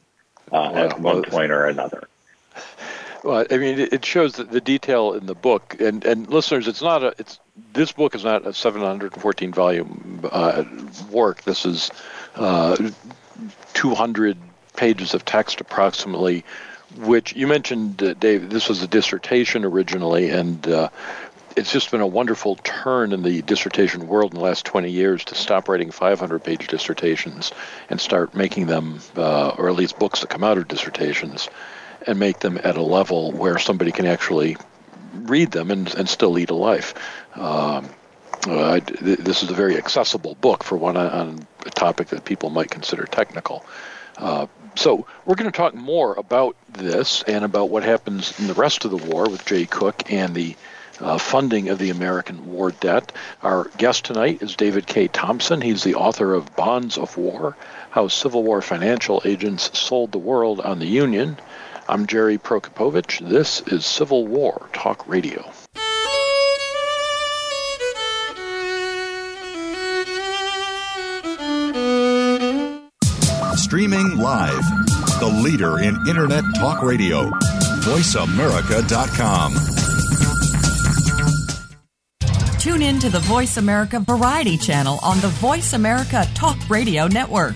uh, 0.52 0.74
at 0.74 1.00
one 1.00 1.22
point 1.24 1.52
or 1.52 1.66
another. 1.66 2.08
Well, 3.24 3.45
I 3.49 3.57
mean, 3.57 3.80
it 3.80 4.05
shows 4.05 4.34
the 4.34 4.61
detail 4.61 5.13
in 5.13 5.26
the 5.26 5.36
book, 5.36 5.76
and, 5.80 6.05
and 6.05 6.30
listeners, 6.30 6.68
it's 6.68 6.82
not 6.82 7.03
a, 7.03 7.13
it's 7.18 7.39
this 7.74 7.91
book 7.91 8.15
is 8.15 8.24
not 8.24 8.45
a 8.45 8.53
714 8.53 9.51
volume 9.51 10.22
uh, 10.32 10.63
work. 11.09 11.41
This 11.43 11.65
is 11.65 11.91
uh, 12.36 12.78
200 13.74 14.38
pages 14.76 15.13
of 15.13 15.26
text 15.26 15.61
approximately, 15.61 16.45
which 16.97 17.36
you 17.36 17.47
mentioned, 17.47 18.01
uh, 18.03 18.13
Dave. 18.13 18.49
This 18.49 18.70
was 18.70 18.84
a 18.84 18.88
dissertation 18.88 19.65
originally, 19.65 20.30
and 20.30 20.68
uh, 20.68 20.89
it's 21.55 21.72
just 21.72 21.89
been 21.89 22.01
a 22.01 22.07
wonderful 22.07 22.55
turn 22.57 23.11
in 23.11 23.24
the 23.24 23.41
dissertation 23.41 24.07
world 24.07 24.32
in 24.34 24.39
the 24.39 24.45
last 24.45 24.63
20 24.65 24.91
years 24.91 25.26
to 25.26 25.36
stop 25.36 25.68
writing 25.68 25.89
500 25.89 26.43
page 26.43 26.68
dissertations 26.68 27.51
and 27.89 27.99
start 27.99 28.36
making 28.36 28.68
them, 28.68 28.99
uh, 29.15 29.49
or 29.57 29.68
at 29.68 29.76
least 29.76 29.97
books 29.97 30.22
that 30.22 30.30
come 30.30 30.43
out 30.43 30.59
of 30.59 30.68
dissertations, 30.68 31.49
and 32.08 32.18
make 32.18 32.39
them 32.39 32.60
at 32.64 32.78
a 32.78 32.82
level 32.82 33.32
where 33.32 33.60
somebody 33.60 33.91
can 33.91 34.05
actually 34.05 34.58
read 35.14 35.51
them 35.51 35.70
and, 35.72 35.93
and 35.95 36.10
still 36.10 36.32
lead 36.32 36.49
a 36.49 36.55
life. 36.55 36.93
Um, 37.36 37.89
uh, 38.47 38.80
this 39.01 39.43
is 39.43 39.49
a 39.49 39.53
very 39.53 39.78
accessible 39.78 40.36
book 40.36 40.64
for 40.64 40.78
one 40.78 40.95
on 40.95 41.45
a 41.66 41.70
topic 41.70 42.08
that 42.08 42.24
people 42.24 42.49
might 42.49 42.72
consider 42.72 43.05
technical. 43.05 43.66
Uh, 44.18 44.47
so 44.76 45.05
we're 45.26 45.36
going 45.36 45.51
to 45.51 45.58
talk 45.58 45.74
more 45.74 46.14
about 46.16 46.55
this 46.72 47.24
and 47.24 47.43
about 47.43 47.70
what 47.70 47.84
happens 47.84 48.39
in 48.39 48.47
the 48.47 48.53
rest 48.53 48.86
of 48.86 48.91
the 48.91 48.97
war 48.97 49.28
with 49.28 49.45
Jay 49.45 49.66
Cooke 49.66 50.12
and 50.12 50.34
the 50.34 50.55
uh, 50.99 51.18
funding 51.18 51.70
of 51.70 51.78
the 51.78 51.89
American 51.89 52.51
war 52.51 52.72
debt. 52.72 53.12
Our 53.43 53.70
guest 53.78 54.05
tonight 54.05 54.41
is 54.41 54.55
David 54.55 54.88
K. 54.88 55.08
Thomson. 55.08 55.62
He's 55.62 55.84
the 55.84 55.95
author 55.95 56.34
of 56.34 56.55
Bonds 56.55 56.97
of 56.97 57.18
War 57.18 57.55
How 57.91 58.08
Civil 58.08 58.43
War 58.43 58.62
Financial 58.62 59.22
Agents 59.26 59.78
Sold 59.78 60.12
the 60.12 60.18
World 60.18 60.62
on 60.62 60.80
the 60.80 60.88
Union. 60.88 61.38
I'm 61.90 62.06
Jerry 62.06 62.38
Prokopowicz. 62.38 63.20
This 63.30 63.62
is 63.62 63.86
Civil 63.86 64.28
War 64.28 64.68
Talk 64.74 65.08
Radio. 65.08 65.50
Streaming 73.56 74.18
live, 74.18 74.64
the 75.20 75.42
leader 75.44 75.80
in 75.80 75.96
Internet 76.08 76.44
Talk 76.58 76.84
Radio, 76.84 77.30
VoiceAmerica.com. 77.84 79.54
Tune 82.60 82.82
in 82.82 83.00
to 83.00 83.10
the 83.10 83.20
Voice 83.20 83.56
America 83.56 84.02
Variety 84.02 84.58
channel 84.58 85.00
on 85.02 85.22
the 85.22 85.30
Voice 85.30 85.72
America 85.72 86.26
Talk 86.34 86.58
Radio 86.70 87.08
Network. 87.08 87.56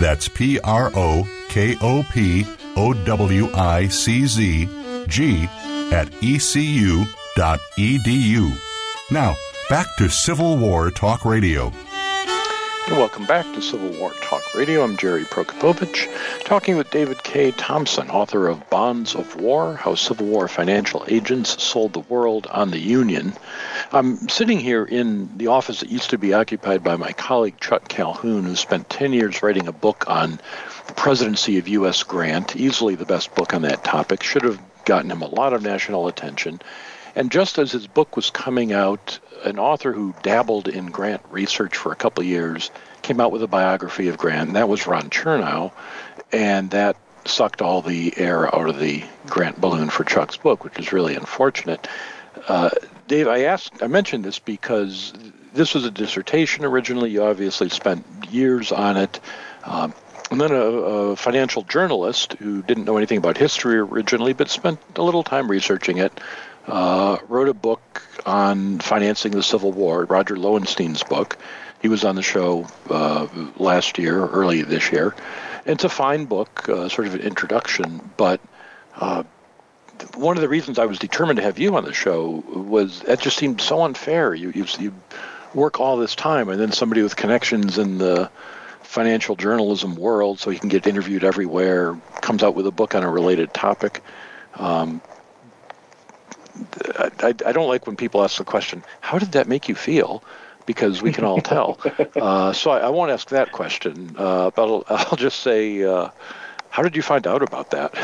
That's 0.00 0.28
P 0.28 0.58
R 0.60 0.90
O 0.94 1.28
K 1.48 1.76
O 1.80 2.02
P 2.10 2.46
O 2.76 2.94
W 3.04 3.50
I 3.54 3.86
C 3.88 4.26
Z 4.26 4.68
G 5.06 5.48
at 5.92 6.08
ecu.edu. 6.22 7.06
Now, 9.10 9.36
back 9.68 9.86
to 9.98 10.08
Civil 10.08 10.56
War 10.56 10.90
Talk 10.90 11.24
Radio. 11.24 11.72
And 12.86 12.98
welcome 12.98 13.24
back 13.26 13.52
to 13.52 13.62
Civil 13.62 13.90
War 13.90 14.14
Talk 14.20 14.54
Radio. 14.54 14.82
I'm 14.82 14.96
Jerry 14.96 15.24
Prokopowicz, 15.24 16.08
talking 16.44 16.76
with 16.76 16.90
David 16.90 17.22
K. 17.22 17.52
Thomson, 17.52 18.10
author 18.10 18.48
of 18.48 18.68
Bonds 18.68 19.14
of 19.14 19.36
War 19.36 19.76
How 19.76 19.94
Civil 19.94 20.26
War 20.26 20.48
Financial 20.48 21.04
Agents 21.06 21.62
Sold 21.62 21.92
the 21.92 22.00
World 22.00 22.48
on 22.48 22.70
the 22.70 22.80
Union. 22.80 23.34
I'm 23.92 24.28
sitting 24.28 24.58
here 24.58 24.84
in 24.84 25.36
the 25.36 25.48
office 25.48 25.80
that 25.80 25.90
used 25.90 26.10
to 26.10 26.18
be 26.18 26.32
occupied 26.32 26.82
by 26.82 26.96
my 26.96 27.12
colleague 27.12 27.60
Chuck 27.60 27.86
Calhoun, 27.86 28.44
who 28.44 28.56
spent 28.56 28.90
10 28.90 29.12
years 29.12 29.42
writing 29.42 29.68
a 29.68 29.72
book 29.72 30.04
on 30.08 30.40
the 30.86 30.92
presidency 30.94 31.58
of 31.58 31.68
U.S. 31.68 32.02
Grant, 32.02 32.56
easily 32.56 32.96
the 32.96 33.06
best 33.06 33.34
book 33.34 33.54
on 33.54 33.62
that 33.62 33.84
topic, 33.84 34.22
should 34.24 34.42
have 34.42 34.60
gotten 34.84 35.10
him 35.10 35.22
a 35.22 35.28
lot 35.28 35.52
of 35.52 35.62
national 35.62 36.08
attention. 36.08 36.60
And 37.14 37.30
just 37.30 37.58
as 37.58 37.72
his 37.72 37.86
book 37.86 38.16
was 38.16 38.30
coming 38.30 38.72
out, 38.72 39.18
an 39.44 39.58
author 39.58 39.92
who 39.92 40.14
dabbled 40.22 40.68
in 40.68 40.86
Grant 40.86 41.22
research 41.30 41.76
for 41.76 41.92
a 41.92 41.96
couple 41.96 42.22
years 42.22 42.70
came 43.02 43.20
out 43.20 43.32
with 43.32 43.42
a 43.42 43.48
biography 43.48 44.08
of 44.08 44.18
Grant, 44.18 44.48
and 44.48 44.56
that 44.56 44.68
was 44.68 44.86
Ron 44.86 45.10
Chernow. 45.10 45.72
And 46.32 46.70
that 46.70 46.96
sucked 47.24 47.62
all 47.62 47.82
the 47.82 48.14
air 48.16 48.54
out 48.54 48.68
of 48.68 48.78
the 48.78 49.04
Grant 49.26 49.60
balloon 49.60 49.90
for 49.90 50.04
Chuck's 50.04 50.36
book, 50.36 50.64
which 50.64 50.78
is 50.78 50.92
really 50.92 51.16
unfortunate. 51.16 51.88
Uh, 52.48 52.70
Dave, 53.08 53.28
I 53.28 53.42
asked, 53.42 53.82
I 53.82 53.86
mentioned 53.88 54.24
this 54.24 54.38
because 54.38 55.12
this 55.52 55.74
was 55.74 55.84
a 55.84 55.90
dissertation 55.90 56.64
originally. 56.64 57.10
You 57.10 57.24
obviously 57.24 57.68
spent 57.68 58.04
years 58.30 58.72
on 58.72 58.96
it. 58.96 59.20
Um, 59.64 59.92
and 60.30 60.40
then 60.40 60.52
a, 60.52 60.54
a, 60.54 61.16
financial 61.16 61.62
journalist 61.62 62.34
who 62.34 62.62
didn't 62.62 62.84
know 62.84 62.96
anything 62.96 63.18
about 63.18 63.36
history 63.36 63.78
originally, 63.78 64.32
but 64.32 64.48
spent 64.48 64.78
a 64.94 65.02
little 65.02 65.24
time 65.24 65.50
researching 65.50 65.98
it, 65.98 66.20
uh, 66.66 67.18
wrote 67.28 67.48
a 67.48 67.54
book 67.54 68.02
on 68.26 68.78
financing 68.78 69.32
the 69.32 69.42
Civil 69.42 69.72
War, 69.72 70.04
Roger 70.04 70.36
Lowenstein's 70.36 71.02
book. 71.02 71.38
He 71.80 71.88
was 71.88 72.04
on 72.04 72.16
the 72.16 72.22
show 72.22 72.66
uh, 72.90 73.26
last 73.56 73.98
year, 73.98 74.26
early 74.26 74.62
this 74.62 74.92
year. 74.92 75.14
It's 75.64 75.84
a 75.84 75.88
fine 75.88 76.26
book, 76.26 76.68
uh, 76.68 76.88
sort 76.88 77.06
of 77.06 77.14
an 77.14 77.20
introduction, 77.22 78.10
but 78.16 78.40
uh, 78.96 79.22
one 80.14 80.36
of 80.36 80.42
the 80.42 80.48
reasons 80.48 80.78
I 80.78 80.86
was 80.86 80.98
determined 80.98 81.38
to 81.38 81.42
have 81.42 81.58
you 81.58 81.76
on 81.76 81.84
the 81.84 81.92
show 81.92 82.42
was 82.48 83.00
that 83.00 83.20
just 83.20 83.36
seemed 83.36 83.60
so 83.60 83.82
unfair. 83.82 84.34
You, 84.34 84.52
you, 84.54 84.66
you 84.78 84.94
work 85.54 85.80
all 85.80 85.96
this 85.96 86.14
time, 86.14 86.48
and 86.48 86.60
then 86.60 86.72
somebody 86.72 87.02
with 87.02 87.16
connections 87.16 87.78
in 87.78 87.98
the 87.98 88.30
financial 88.82 89.36
journalism 89.36 89.96
world, 89.96 90.40
so 90.40 90.50
he 90.50 90.58
can 90.58 90.68
get 90.68 90.86
interviewed 90.86 91.24
everywhere, 91.24 91.96
comes 92.20 92.42
out 92.42 92.54
with 92.54 92.66
a 92.66 92.72
book 92.72 92.94
on 92.94 93.02
a 93.04 93.10
related 93.10 93.54
topic. 93.54 94.02
Um, 94.54 95.00
I, 97.20 97.34
I, 97.46 97.52
don't 97.52 97.68
like 97.68 97.86
when 97.86 97.96
people 97.96 98.22
ask 98.22 98.38
the 98.38 98.44
question, 98.44 98.82
"How 99.00 99.18
did 99.18 99.32
that 99.32 99.48
make 99.48 99.68
you 99.68 99.74
feel?" 99.74 100.22
Because 100.66 101.02
we 101.02 101.12
can 101.12 101.24
all 101.24 101.40
tell. 101.40 101.78
uh, 102.16 102.52
so 102.52 102.70
I, 102.70 102.80
I, 102.80 102.88
won't 102.90 103.10
ask 103.10 103.30
that 103.30 103.50
question, 103.50 104.14
uh, 104.16 104.50
but 104.50 104.62
I'll, 104.62 104.84
I'll, 104.88 105.16
just 105.16 105.40
say, 105.40 105.82
uh, 105.82 106.10
"How 106.68 106.82
did 106.82 106.96
you 106.96 107.02
find 107.02 107.26
out 107.26 107.42
about 107.42 107.70
that?" 107.70 107.94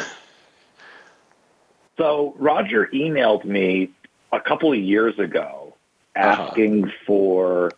So 1.97 2.35
Roger 2.39 2.89
emailed 2.93 3.45
me 3.45 3.91
a 4.33 4.41
couple 4.41 4.73
of 4.73 4.79
years 4.79 5.19
ago 5.19 5.75
asking 6.15 6.85
uh-huh. 6.85 6.93
for 7.07 7.73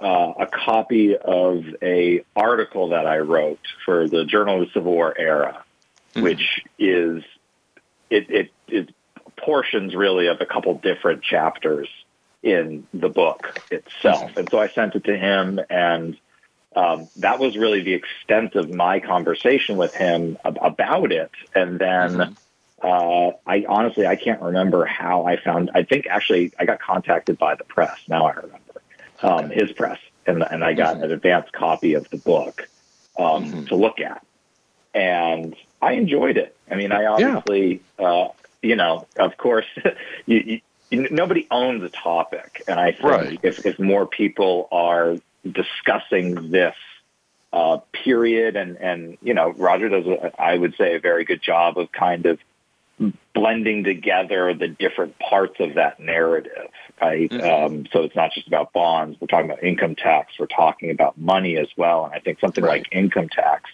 uh, 0.00 0.32
a 0.38 0.46
copy 0.46 1.16
of 1.16 1.64
a 1.82 2.24
article 2.36 2.90
that 2.90 3.06
I 3.06 3.18
wrote 3.18 3.60
for 3.84 4.08
the 4.08 4.24
Journal 4.24 4.62
of 4.62 4.68
the 4.68 4.72
Civil 4.72 4.92
War 4.92 5.14
Era, 5.16 5.64
mm-hmm. 6.14 6.22
which 6.22 6.62
is 6.78 7.22
it, 8.10 8.30
it 8.30 8.50
it 8.68 8.94
portions 9.36 9.94
really 9.94 10.26
of 10.26 10.40
a 10.40 10.46
couple 10.46 10.74
different 10.74 11.22
chapters 11.22 11.88
in 12.42 12.86
the 12.92 13.08
book 13.08 13.60
itself. 13.70 14.36
And 14.36 14.48
so 14.50 14.58
I 14.58 14.68
sent 14.68 14.94
it 14.94 15.04
to 15.04 15.16
him, 15.16 15.60
and 15.70 16.16
um, 16.76 17.08
that 17.16 17.38
was 17.38 17.56
really 17.56 17.82
the 17.82 17.94
extent 17.94 18.54
of 18.54 18.72
my 18.72 19.00
conversation 19.00 19.76
with 19.76 19.94
him 19.94 20.38
ab- 20.44 20.58
about 20.60 21.12
it. 21.12 21.30
And 21.54 21.78
then. 21.78 22.10
Mm-hmm. 22.10 22.32
Uh, 22.82 23.30
I 23.46 23.64
honestly 23.66 24.06
I 24.06 24.14
can't 24.14 24.42
remember 24.42 24.84
how 24.84 25.24
I 25.24 25.40
found. 25.40 25.70
I 25.74 25.84
think 25.84 26.06
actually 26.06 26.52
I 26.58 26.66
got 26.66 26.80
contacted 26.80 27.38
by 27.38 27.54
the 27.54 27.64
press. 27.64 27.98
Now 28.08 28.26
I 28.26 28.32
remember 28.32 28.82
um, 29.22 29.48
his 29.48 29.72
press, 29.72 29.98
and 30.26 30.42
and 30.42 30.62
I 30.62 30.74
got 30.74 30.96
mm-hmm. 30.96 31.04
an 31.04 31.12
advanced 31.12 31.52
copy 31.52 31.94
of 31.94 32.10
the 32.10 32.18
book 32.18 32.68
um, 33.18 33.46
mm-hmm. 33.46 33.64
to 33.66 33.76
look 33.76 34.00
at, 34.00 34.26
and 34.92 35.56
I 35.80 35.92
enjoyed 35.92 36.36
it. 36.36 36.56
I 36.70 36.76
mean, 36.76 36.92
I 36.92 37.06
obviously, 37.06 37.82
yeah. 37.98 38.06
uh, 38.06 38.28
you 38.64 38.76
know, 38.76 39.06
of 39.16 39.36
course, 39.36 39.66
you, 40.26 40.60
you, 40.90 41.08
nobody 41.10 41.46
owns 41.50 41.82
a 41.82 41.88
topic, 41.90 42.62
and 42.66 42.80
I 42.80 42.92
think 42.92 43.04
right. 43.04 43.40
if 43.42 43.66
if 43.66 43.78
more 43.78 44.06
people 44.06 44.68
are 44.72 45.16
discussing 45.44 46.50
this 46.50 46.74
uh, 47.52 47.78
period, 47.92 48.56
and 48.56 48.76
and 48.76 49.18
you 49.22 49.34
know, 49.34 49.50
Roger 49.50 49.88
does, 49.88 50.06
a, 50.06 50.40
I 50.40 50.56
would 50.56 50.74
say, 50.76 50.94
a 50.94 51.00
very 51.00 51.24
good 51.24 51.42
job 51.42 51.78
of 51.78 51.92
kind 51.92 52.26
of 52.26 52.38
blending 53.34 53.82
together 53.82 54.54
the 54.54 54.68
different 54.68 55.18
parts 55.18 55.56
of 55.58 55.74
that 55.74 55.98
narrative, 55.98 56.68
right? 57.00 57.28
Mm-hmm. 57.28 57.74
Um, 57.74 57.86
so 57.92 58.04
it's 58.04 58.14
not 58.14 58.32
just 58.32 58.46
about 58.46 58.72
bonds. 58.72 59.20
We're 59.20 59.26
talking 59.26 59.50
about 59.50 59.64
income 59.64 59.96
tax. 59.96 60.32
We're 60.38 60.46
talking 60.46 60.90
about 60.90 61.18
money 61.18 61.56
as 61.56 61.66
well. 61.76 62.04
And 62.04 62.14
I 62.14 62.20
think 62.20 62.38
something 62.40 62.62
right. 62.62 62.82
like 62.82 62.88
income 62.92 63.28
tax 63.28 63.68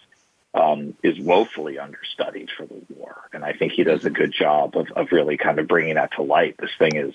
um, 0.55 0.95
is 1.03 1.19
woefully 1.19 1.79
understudied 1.79 2.51
for 2.57 2.67
the 2.67 2.81
war. 2.91 3.17
And 3.33 3.45
I 3.45 3.53
think 3.53 3.73
he 3.73 3.85
does 3.85 4.05
a 4.05 4.11
good 4.11 4.33
job 4.33 4.77
of, 4.77 4.91
of 4.93 5.13
really 5.13 5.37
kind 5.37 5.59
of 5.59 5.69
bringing 5.69 5.95
that 5.95 6.13
to 6.17 6.23
light. 6.23 6.57
This 6.59 6.71
thing 6.79 6.97
is 6.97 7.15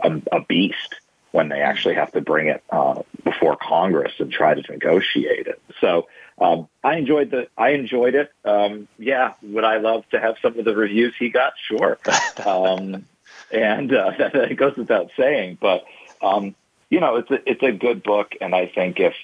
a, 0.00 0.20
a 0.32 0.40
beast 0.40 0.96
when 1.32 1.48
they 1.48 1.60
actually 1.60 1.94
have 1.94 2.12
to 2.12 2.20
bring 2.20 2.46
it 2.48 2.62
uh, 2.70 3.02
before 3.24 3.56
Congress 3.56 4.12
and 4.18 4.32
try 4.32 4.54
to 4.54 4.72
negotiate 4.72 5.46
it. 5.46 5.60
So 5.80 6.08
um, 6.38 6.68
I 6.82 6.96
enjoyed 6.96 7.30
the 7.30 7.48
I 7.58 7.70
enjoyed 7.70 8.14
it. 8.14 8.32
Um, 8.44 8.88
yeah, 8.98 9.34
would 9.42 9.64
I 9.64 9.78
love 9.78 10.08
to 10.10 10.20
have 10.20 10.36
some 10.40 10.58
of 10.58 10.64
the 10.64 10.74
reviews 10.74 11.14
he 11.18 11.30
got? 11.30 11.54
Sure, 11.68 11.98
um, 12.46 13.04
and 13.52 13.94
uh, 13.94 14.12
that, 14.18 14.56
goes 14.56 14.76
without 14.76 15.10
saying. 15.16 15.58
But 15.60 15.84
um, 16.22 16.54
you 16.88 17.00
know, 17.00 17.16
it's 17.16 17.30
a, 17.30 17.50
it's 17.50 17.62
a 17.62 17.72
good 17.72 18.02
book, 18.02 18.32
and 18.40 18.54
I 18.54 18.66
think 18.66 19.00
if 19.00 19.14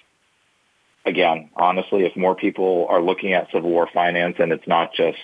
again, 1.04 1.50
honestly, 1.56 2.04
if 2.04 2.16
more 2.16 2.34
people 2.34 2.86
are 2.88 3.02
looking 3.02 3.32
at 3.32 3.50
Civil 3.50 3.70
War 3.70 3.88
finance 3.92 4.36
and 4.38 4.52
it's 4.52 4.66
not 4.66 4.94
just 4.94 5.18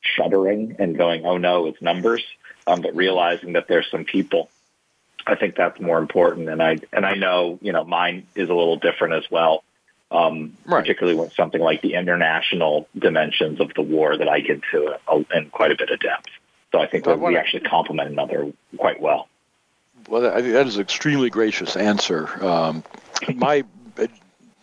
shuddering 0.00 0.76
and 0.78 0.96
going, 0.96 1.24
"Oh 1.24 1.38
no, 1.38 1.66
it's 1.66 1.80
numbers," 1.82 2.24
um, 2.66 2.80
but 2.80 2.94
realizing 2.94 3.54
that 3.54 3.68
there's 3.68 3.90
some 3.90 4.04
people 4.04 4.50
I 5.26 5.34
think 5.34 5.56
that's 5.56 5.80
more 5.80 5.98
important. 5.98 6.48
And 6.48 6.62
I 6.62 6.78
and 6.92 7.04
I 7.04 7.14
know 7.14 7.58
you 7.60 7.72
know 7.72 7.84
mine 7.84 8.26
is 8.34 8.48
a 8.48 8.54
little 8.54 8.76
different 8.76 9.14
as 9.14 9.30
well 9.30 9.64
um, 10.10 10.56
right. 10.64 10.80
particularly 10.80 11.18
with 11.18 11.32
something 11.32 11.60
like 11.60 11.82
the 11.82 11.94
international 11.94 12.88
dimensions 12.96 13.60
of 13.60 13.72
the 13.74 13.82
war 13.82 14.16
that 14.16 14.28
I 14.28 14.40
get 14.40 14.60
to 14.72 14.96
in 15.34 15.50
quite 15.50 15.72
a 15.72 15.76
bit 15.76 15.90
of 15.90 16.00
depth. 16.00 16.28
So 16.72 16.80
I 16.80 16.86
think 16.86 17.06
we 17.06 17.36
actually 17.36 17.60
complement 17.60 18.10
another 18.10 18.52
quite 18.76 19.00
well. 19.00 19.28
Well, 20.08 20.26
I 20.26 20.42
think 20.42 20.52
that 20.52 20.66
is 20.66 20.76
an 20.76 20.82
extremely 20.82 21.30
gracious 21.30 21.76
answer. 21.76 22.28
Um, 22.44 22.84
my 23.34 23.64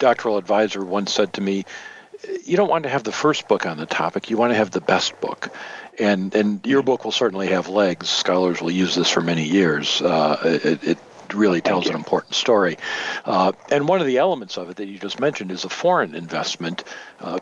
doctoral 0.04 0.38
advisor 0.38 0.84
once 0.84 1.14
said 1.14 1.34
to 1.34 1.42
me, 1.42 1.66
"You 2.44 2.58
don't 2.58 2.70
want 2.70 2.84
to 2.84 2.90
have 2.90 3.04
the 3.04 3.12
first 3.12 3.48
book 3.48 3.66
on 3.66 3.78
the 3.78 3.86
topic; 3.86 4.30
you 4.30 4.38
want 4.38 4.52
to 4.52 4.58
have 4.58 4.72
the 4.72 4.82
best 4.82 5.20
book." 5.22 5.50
And 6.00 6.36
and 6.36 6.66
your 6.66 6.84
book 6.84 7.06
will 7.06 7.12
certainly 7.24 7.48
have 7.48 7.70
legs. 7.70 8.10
Scholars 8.10 8.62
will 8.62 8.72
use 8.72 8.96
this 8.96 9.10
for 9.10 9.22
many 9.22 9.44
years. 9.44 10.02
Uh, 10.02 10.38
it, 10.44 10.84
it 10.84 10.98
really 11.34 11.62
tells 11.62 11.88
an 11.88 11.96
important 11.96 12.36
story. 12.36 12.78
Uh, 13.26 13.52
and 13.72 13.88
one 13.88 14.02
of 14.02 14.08
the 14.08 14.18
elements 14.18 14.58
of 14.58 14.70
it 14.70 14.76
that 14.78 14.88
you 14.88 15.00
just 15.00 15.20
mentioned 15.20 15.52
is 15.52 15.64
a 15.64 15.70
foreign 15.70 16.16
investment. 16.16 16.84
Uh, 17.20 17.40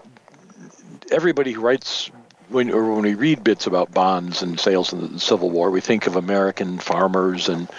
everybody 1.12 1.52
who 1.52 1.62
writes 1.62 2.12
when 2.52 2.72
or 2.72 2.94
when 2.94 3.04
we 3.04 3.16
read 3.16 3.44
bits 3.44 3.68
about 3.68 3.94
bonds 3.94 4.42
and 4.42 4.60
sales 4.60 4.94
in 4.94 5.14
the 5.14 5.20
Civil 5.20 5.50
War, 5.50 5.72
we 5.72 5.82
think 5.82 6.08
of 6.08 6.16
American 6.16 6.78
farmers 6.80 7.50
and 7.50 7.70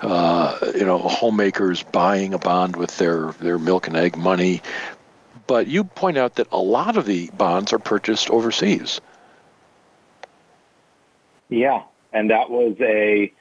uh, 0.00 0.58
you 0.74 0.84
know 0.84 0.98
homemakers 0.98 1.82
buying 1.82 2.34
a 2.34 2.38
bond 2.38 2.76
with 2.76 2.96
their 2.98 3.32
their 3.40 3.58
milk 3.58 3.86
and 3.86 3.96
egg 3.96 4.16
money. 4.16 4.62
But 5.46 5.68
you 5.68 5.84
point 5.84 6.18
out 6.18 6.36
that 6.36 6.48
a 6.50 6.58
lot 6.58 6.96
of 6.96 7.06
the 7.06 7.30
bonds 7.36 7.72
are 7.72 7.78
purchased 7.78 8.30
overseas. 8.30 9.00
Yeah, 11.48 11.82
and 12.12 12.30
that 12.30 12.50
was 12.50 12.76
a 12.80 13.32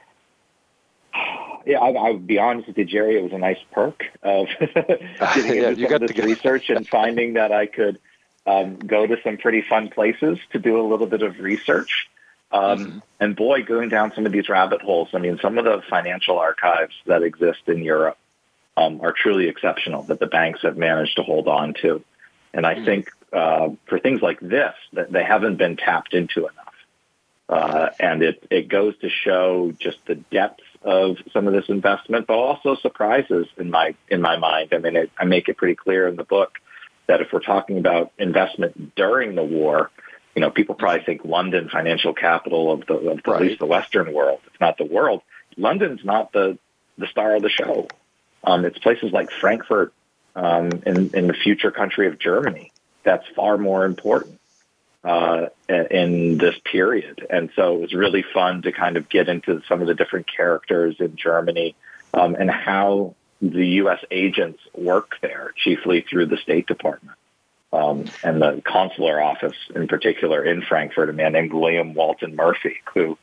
yeah, 1.65 1.79
I, 1.79 1.89
I 1.89 2.11
would 2.11 2.27
be 2.27 2.37
honest 2.37 2.67
with 2.67 2.77
you, 2.77 2.85
Jerry. 2.85 3.17
It 3.17 3.23
was 3.23 3.33
a 3.33 3.39
nice 3.39 3.57
perk 3.71 4.03
of 4.21 4.47
getting 4.59 5.55
yeah, 5.55 5.69
into 5.69 5.87
some 5.89 6.03
of 6.03 6.07
this 6.07 6.17
research 6.17 6.69
and 6.69 6.87
finding 6.87 7.33
that 7.33 7.51
I 7.51 7.65
could 7.65 7.99
um, 8.45 8.77
go 8.77 9.07
to 9.07 9.17
some 9.23 9.37
pretty 9.37 9.61
fun 9.61 9.89
places 9.89 10.37
to 10.51 10.59
do 10.59 10.79
a 10.79 10.85
little 10.87 11.07
bit 11.07 11.21
of 11.21 11.39
research. 11.39 12.09
Um, 12.51 12.79
mm-hmm. 12.79 12.99
And 13.19 13.35
boy, 13.35 13.63
going 13.63 13.89
down 13.89 14.13
some 14.13 14.25
of 14.25 14.31
these 14.31 14.49
rabbit 14.49 14.81
holes. 14.81 15.09
I 15.13 15.19
mean, 15.19 15.39
some 15.41 15.57
of 15.57 15.65
the 15.65 15.81
financial 15.89 16.37
archives 16.37 16.93
that 17.05 17.23
exist 17.23 17.61
in 17.67 17.83
Europe 17.83 18.17
um, 18.77 19.01
are 19.01 19.11
truly 19.11 19.47
exceptional 19.47 20.03
that 20.03 20.19
the 20.19 20.27
banks 20.27 20.61
have 20.61 20.77
managed 20.77 21.15
to 21.17 21.23
hold 21.23 21.47
on 21.47 21.73
to. 21.81 22.03
And 22.53 22.65
I 22.65 22.75
mm-hmm. 22.75 22.85
think 22.85 23.09
uh, 23.33 23.69
for 23.87 23.99
things 23.99 24.21
like 24.21 24.39
this, 24.39 24.73
that 24.93 25.11
they 25.11 25.23
haven't 25.23 25.57
been 25.57 25.75
tapped 25.75 26.13
into 26.13 26.41
enough. 26.41 26.61
Uh, 27.47 27.89
and 27.99 28.23
it, 28.23 28.45
it 28.49 28.67
goes 28.67 28.97
to 28.99 29.09
show 29.09 29.71
just 29.79 29.97
the 30.05 30.15
depth 30.15 30.61
of 30.81 31.17
some 31.33 31.47
of 31.47 31.53
this 31.53 31.67
investment, 31.67 32.27
but 32.27 32.35
also 32.35 32.75
surprises 32.75 33.47
in 33.57 33.69
my 33.69 33.95
in 34.07 34.21
my 34.21 34.37
mind. 34.37 34.69
I 34.71 34.77
mean, 34.77 34.95
it, 34.95 35.11
I 35.17 35.25
make 35.25 35.49
it 35.49 35.57
pretty 35.57 35.75
clear 35.75 36.07
in 36.07 36.15
the 36.15 36.23
book 36.23 36.59
that 37.07 37.21
if 37.21 37.31
we're 37.31 37.39
talking 37.39 37.77
about 37.77 38.11
investment 38.17 38.95
during 38.95 39.35
the 39.35 39.43
war, 39.43 39.91
you 40.35 40.41
know, 40.41 40.49
people 40.49 40.75
probably 40.75 41.03
think 41.03 41.23
London, 41.23 41.69
financial 41.69 42.13
capital 42.13 42.71
of 42.71 42.85
the 42.85 42.95
of 42.95 43.21
right. 43.25 43.35
at 43.35 43.41
least 43.41 43.59
the 43.59 43.65
Western 43.65 44.13
world. 44.13 44.41
It's 44.47 44.59
not 44.59 44.77
the 44.77 44.85
world. 44.85 45.21
London's 45.57 46.03
not 46.03 46.31
the 46.33 46.57
the 46.97 47.07
star 47.07 47.35
of 47.35 47.41
the 47.41 47.49
show. 47.49 47.87
Um, 48.43 48.65
it's 48.65 48.77
places 48.77 49.11
like 49.11 49.31
Frankfurt 49.31 49.93
um, 50.35 50.69
in 50.85 51.11
in 51.13 51.27
the 51.27 51.33
future 51.33 51.71
country 51.71 52.07
of 52.07 52.19
Germany 52.19 52.71
that's 53.05 53.25
far 53.35 53.57
more 53.57 53.85
important 53.85 54.41
uh, 55.05 55.47
in 55.69 56.37
this 56.37 56.55
period. 56.65 57.25
And 57.29 57.51
so 57.55 57.75
it 57.75 57.81
was 57.81 57.93
really 57.93 58.25
fun 58.33 58.63
to 58.63 58.73
kind 58.73 58.97
of 58.97 59.07
get 59.07 59.29
into 59.29 59.61
some 59.69 59.81
of 59.81 59.87
the 59.87 59.93
different 59.93 60.25
characters 60.27 60.97
in 60.99 61.15
Germany 61.15 61.75
um, 62.13 62.35
and 62.35 62.49
how 62.49 63.15
the 63.51 63.67
U.S. 63.67 63.99
agents 64.11 64.59
work 64.73 65.17
there, 65.21 65.53
chiefly 65.55 66.01
through 66.01 66.27
the 66.27 66.37
State 66.37 66.67
Department. 66.67 67.17
um, 67.73 68.05
and 68.23 68.41
the 68.41 68.61
consular 68.65 69.21
office 69.21 69.55
in 69.73 69.87
particular 69.87 70.43
in 70.43 70.61
Frankfurt, 70.61 71.09
a 71.09 71.13
man 71.13 71.33
named 71.33 71.53
William 71.53 71.93
Walton 71.93 72.35
Murphy, 72.35 72.77
who 72.93 73.17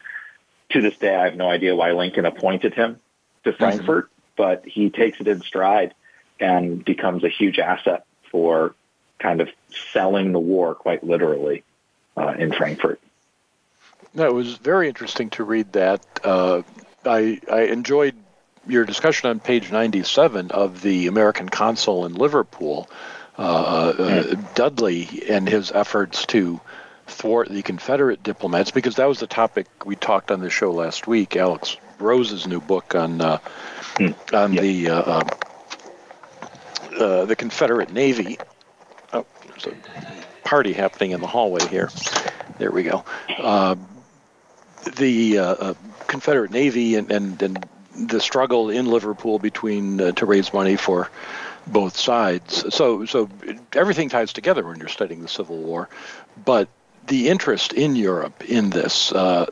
to 0.71 0.81
this 0.81 0.97
day 0.99 1.15
I 1.15 1.25
have 1.25 1.37
no 1.37 1.49
idea 1.49 1.75
why 1.75 1.93
Lincoln 1.93 2.27
appointed 2.27 2.75
him 2.75 3.01
to 3.45 3.51
mm-hmm. 3.51 3.59
Frankfurt, 3.59 4.07
mm-hmm. 4.07 4.23
but 4.37 4.65
he 4.67 4.91
takes 4.91 5.21
it 5.21 5.29
in 5.29 5.41
stride 5.41 5.95
and 6.41 6.85
becomes 6.85 7.25
a 7.25 7.29
huge 7.29 7.59
asset 7.59 8.05
for 8.31 8.75
kind 9.19 9.41
of 9.41 9.49
selling 9.93 10.33
the 10.33 10.41
war 10.41 10.75
quite 10.75 11.05
literally 11.05 11.63
uh, 12.17 12.35
in 12.39 12.53
Frankfurt. 12.53 13.01
No, 14.15 14.27
it 14.27 14.35
was 14.35 14.57
very 14.57 14.89
interesting 14.89 15.31
to 15.31 15.45
read 15.45 15.73
that. 15.73 16.05
Uh, 16.23 16.63
I, 17.05 17.41
I 17.51 17.63
enjoyed 17.63 18.17
your 18.67 18.85
discussion 18.85 19.31
on 19.31 19.41
page 19.41 19.71
97 19.71 20.51
of 20.51 20.83
the 20.83 21.07
American 21.07 21.49
consul 21.49 22.07
in 22.07 22.15
Liverpool, 22.15 22.89
uh, 23.39 23.43
uh, 23.43 24.35
Dudley, 24.55 25.25
and 25.29 25.49
his 25.49 25.73
efforts 25.73 26.27
to 26.27 26.61
thwart 27.07 27.49
the 27.49 27.63
Confederate 27.63 28.23
diplomats, 28.23 28.71
because 28.71 28.97
that 28.97 29.07
was 29.07 29.21
the 29.21 29.27
topic 29.27 29.67
we 29.85 29.97
talked 29.97 30.31
on 30.31 30.41
the 30.41 30.51
show 30.51 30.73
last 30.73 31.07
week. 31.07 31.37
Alex 31.37 31.77
Rose's 31.99 32.47
new 32.47 32.61
book 32.61 32.95
on 32.95 33.21
uh, 33.21 33.39
hmm. 33.97 34.09
on 34.35 34.53
yep. 34.53 34.63
the 34.63 34.91
uh, 34.91 35.01
uh, 35.01 35.25
uh, 36.99 37.25
the 37.25 37.37
Confederate 37.37 37.93
Navy. 37.93 38.39
Oh, 39.13 39.27
there's 39.47 39.67
a 39.67 39.75
party 40.47 40.73
happening 40.73 41.13
in 41.13 41.21
the 41.21 41.27
hallway 41.27 41.67
here. 41.69 41.91
There 42.59 42.71
we 42.71 42.83
go. 42.83 43.05
the 44.97 45.77
Confederate 46.07 46.51
Navy 46.51 46.97
and, 46.97 47.11
and, 47.11 47.43
and 47.43 47.69
the 47.97 48.21
struggle 48.21 48.71
in 48.71 48.87
Liverpool 48.87 49.39
between 49.39 50.01
uh, 50.01 50.13
to 50.13 50.27
raise 50.27 50.53
money 50.53 50.77
for 50.77 51.11
both 51.67 51.97
sides. 51.97 52.75
So 52.75 53.05
so 53.05 53.29
everything 53.75 54.09
ties 54.09 54.33
together 54.33 54.67
when 54.67 54.79
you're 54.79 54.89
studying 54.89 55.23
the 55.23 55.29
Civil 55.29 55.59
War, 55.59 55.89
but 56.45 56.69
the 57.07 57.29
interest 57.29 57.73
in 57.73 57.97
Europe 57.97 58.45
in 58.45 58.71
this. 58.71 59.13
Uh, 59.13 59.47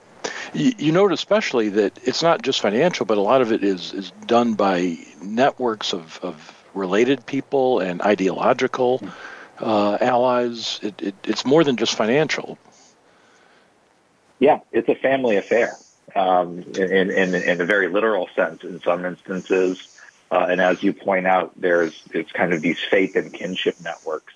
you, 0.52 0.72
you 0.78 0.92
note 0.92 1.12
especially 1.12 1.70
that 1.70 1.98
it's 2.04 2.22
not 2.22 2.42
just 2.42 2.60
financial, 2.60 3.06
but 3.06 3.18
a 3.18 3.22
lot 3.22 3.40
of 3.40 3.52
it 3.52 3.62
is 3.62 3.92
is 3.92 4.10
done 4.26 4.54
by 4.54 4.98
networks 5.22 5.92
of, 5.92 6.18
of 6.22 6.64
related 6.74 7.24
people 7.26 7.80
and 7.80 8.00
ideological 8.02 9.02
uh, 9.58 9.98
allies. 10.00 10.80
It, 10.82 11.00
it, 11.02 11.14
it's 11.24 11.44
more 11.44 11.64
than 11.64 11.76
just 11.76 11.94
financial. 11.94 12.58
Yeah, 14.38 14.60
it's 14.72 14.88
a 14.88 14.94
family 14.94 15.36
affair 15.36 15.76
um, 16.16 16.62
in, 16.76 17.10
in, 17.10 17.34
in 17.34 17.60
a 17.60 17.64
very 17.64 17.88
literal 17.88 18.28
sense 18.34 18.64
in 18.64 18.80
some 18.80 19.04
instances. 19.04 19.88
Uh, 20.30 20.46
and 20.48 20.60
as 20.60 20.82
you 20.82 20.92
point 20.92 21.26
out, 21.26 21.52
there's 21.60 22.02
it's 22.12 22.30
kind 22.32 22.52
of 22.52 22.60
these 22.60 22.78
faith 22.90 23.16
and 23.16 23.32
kinship 23.32 23.76
networks 23.82 24.32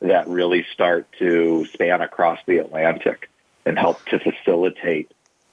that 0.00 0.28
really 0.28 0.64
start 0.72 1.06
to 1.18 1.66
span 1.72 2.00
across 2.00 2.38
the 2.46 2.58
Atlantic 2.58 3.30
and 3.64 3.78
help 3.78 4.04
to 4.06 4.18
facilitate 4.18 5.10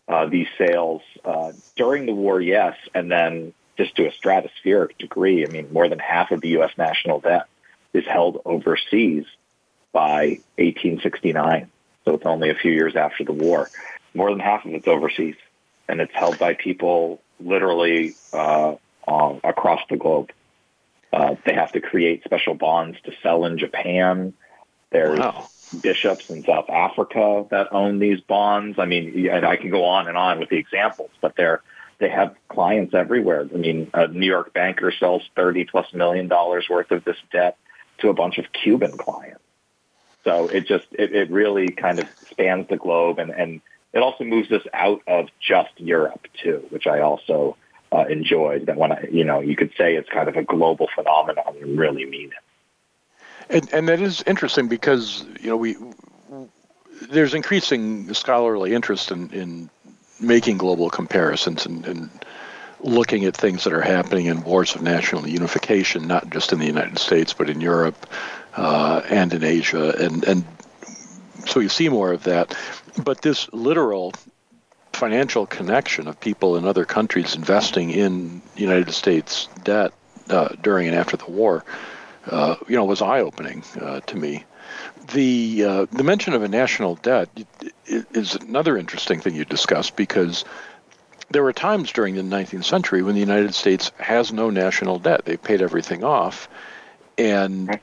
uh, 0.07 0.26
these 0.26 0.47
sales 0.57 1.01
uh, 1.26 1.51
during 1.76 2.05
the 2.05 2.14
war, 2.14 2.39
yes, 2.39 2.78
and 2.93 3.11
then 3.11 3.53
just 3.78 3.95
to 3.95 4.07
a 4.07 4.11
stratospheric 4.11 4.97
degree. 4.97 5.45
I 5.45 5.49
mean, 5.49 5.72
more 5.72 5.89
than 5.89 5.99
half 5.99 6.32
of 6.32 6.41
the 6.41 6.49
U.S. 6.49 6.72
national 6.78 7.20
debt 7.20 7.47
is 7.93 8.05
held 8.05 8.41
overseas 8.45 9.26
by 9.91 10.39
1869, 10.57 11.70
so 12.05 12.14
it's 12.16 12.26
only 12.26 12.49
a 12.49 12.55
few 12.55 12.72
years 12.72 12.95
after 12.95 13.24
the 13.24 13.34
war. 13.34 13.70
More 14.14 14.30
than 14.30 14.39
half 14.39 14.66
of 14.66 14.74
it's 14.74 14.88
overseas 14.88 15.36
and 15.88 16.02
it's 16.02 16.14
held 16.14 16.40
by 16.40 16.54
people 16.54 17.22
literally 17.40 18.16
uh, 18.32 18.76
uh, 19.08 19.36
across 19.44 19.82
the 19.90 19.98
globe. 19.98 20.32
Uh, 21.12 21.36
they 21.46 21.54
have 21.54 21.72
to 21.74 21.82
create 21.82 22.24
special 22.24 22.56
bonds 22.56 22.98
to 23.04 23.12
sell 23.22 23.46
in 23.46 23.58
Japan. 23.58 24.34
There's 24.90 25.20
wow. 25.20 25.48
bishops 25.82 26.30
in 26.30 26.44
South 26.44 26.70
Africa 26.70 27.46
that 27.52 27.72
own 27.72 28.00
these 28.00 28.22
bonds. 28.22 28.80
I 28.80 28.86
mean, 28.86 29.30
and 29.30 29.46
I 29.46 29.58
can 29.58 29.70
go 29.70 29.86
on 29.86 30.08
and 30.08 30.18
on 30.18 30.40
with 30.40 30.50
the 30.50 30.58
examples, 30.58 31.12
but 31.22 31.36
they're 31.36 31.62
they 32.00 32.10
have 32.10 32.36
clients 32.50 32.94
everywhere. 32.94 33.48
I 33.54 33.58
mean, 33.58 33.90
a 33.94 34.08
New 34.08 34.26
York 34.26 34.54
banker 34.54 34.92
sells 34.92 35.22
thirty 35.36 35.66
plus 35.66 35.94
million 35.94 36.28
dollars 36.28 36.68
worth 36.70 36.92
of 36.92 37.04
this 37.04 37.18
debt 37.32 37.58
to 38.00 38.10
a 38.10 38.14
bunch 38.14 38.40
of 38.40 38.52
Cuban 38.52 38.98
clients. 38.98 39.40
So 40.24 40.48
it 40.48 40.66
just 40.66 40.88
it, 40.92 41.14
it 41.14 41.30
really 41.30 41.68
kind 41.70 42.00
of 42.00 42.08
spans 42.32 42.68
the 42.68 42.78
globe 42.78 43.20
and 43.20 43.30
and 43.30 43.62
it 43.94 44.00
also 44.00 44.24
moves 44.24 44.52
us 44.52 44.64
out 44.74 45.02
of 45.08 45.28
just 45.39 45.72
Europe 45.78 46.28
too, 46.41 46.66
which 46.70 46.88
I 46.88 47.00
also 47.00 47.56
uh, 47.91 48.06
enjoyed. 48.10 48.66
That 48.66 48.78
when 48.78 48.91
I, 48.91 49.08
you 49.12 49.24
know, 49.24 49.39
you 49.39 49.56
could 49.56 49.72
say 49.78 49.96
it's 49.96 50.10
kind 50.10 50.28
of 50.28 50.36
a 50.36 50.44
global 50.44 50.89
phenomenon 50.96 51.56
and 51.62 51.78
really 51.78 52.06
mean 52.06 52.30
it. 52.30 52.44
And, 53.50 53.74
and 53.74 53.89
that 53.89 54.02
is 54.02 54.24
interesting 54.26 54.68
because 54.68 55.26
you 55.39 55.50
know 55.50 55.58
we 55.58 55.76
there's 57.10 57.34
increasing 57.34 58.12
scholarly 58.14 58.74
interest 58.74 59.12
in, 59.12 59.30
in 59.32 59.70
making 60.20 60.58
global 60.58 60.89
comparisons 60.89 61.66
and, 61.66 61.86
and 61.86 62.10
looking 62.80 63.26
at 63.26 63.36
things 63.36 63.64
that 63.64 63.74
are 63.74 63.82
happening 63.82 64.26
in 64.28 64.44
wars 64.44 64.76
of 64.76 64.82
national 64.82 65.28
unification, 65.28 66.08
not 66.08 66.30
just 66.30 66.54
in 66.54 66.60
the 66.60 66.66
United 66.66 66.98
States 66.98 67.34
but 67.34 67.50
in 67.50 67.62
Europe 67.62 68.08
uh, 68.56 69.02
and 69.10 69.34
in 69.34 69.44
Asia, 69.44 69.94
and 70.00 70.24
and 70.24 70.46
so 71.46 71.60
you 71.60 71.70
see 71.70 71.89
more 71.89 72.12
of 72.12 72.24
that. 72.24 72.56
But 73.04 73.22
this 73.22 73.52
literal 73.52 74.14
financial 74.94 75.46
connection 75.46 76.08
of 76.08 76.20
people 76.20 76.56
in 76.56 76.66
other 76.66 76.86
countries 76.86 77.36
investing 77.36 77.89
in 77.89 78.41
United 78.56 78.91
States 78.91 79.50
debt 79.64 79.91
uh, 80.30 80.50
during 80.62 80.88
and 80.88 80.96
after 80.96 81.18
the 81.18 81.30
war, 81.30 81.66
uh, 82.28 82.56
you 82.68 82.76
know, 82.76 82.86
was 82.86 83.02
eye-opening 83.02 83.64
uh, 83.82 84.00
to 84.02 84.16
me. 84.16 84.46
The 85.14 85.64
uh, 85.66 85.86
the 85.91 86.04
mention 86.04 86.34
of 86.34 86.44
a 86.44 86.48
national 86.48 86.96
debt 86.96 87.30
is 87.86 88.36
another 88.36 88.78
interesting 88.78 89.20
thing 89.20 89.36
you 89.36 89.44
discussed 89.44 89.96
because 89.98 90.46
there 91.30 91.44
were 91.44 91.52
times 91.52 91.91
during 91.91 92.16
the 92.16 92.22
19th 92.22 92.64
century 92.64 93.04
when 93.04 93.14
the 93.14 93.20
United 93.20 93.54
States 93.54 93.91
has 93.98 94.32
no 94.32 94.50
national 94.50 95.00
debt; 95.00 95.26
they 95.26 95.36
paid 95.36 95.62
everything 95.62 96.04
off, 96.04 96.48
and 97.18 97.78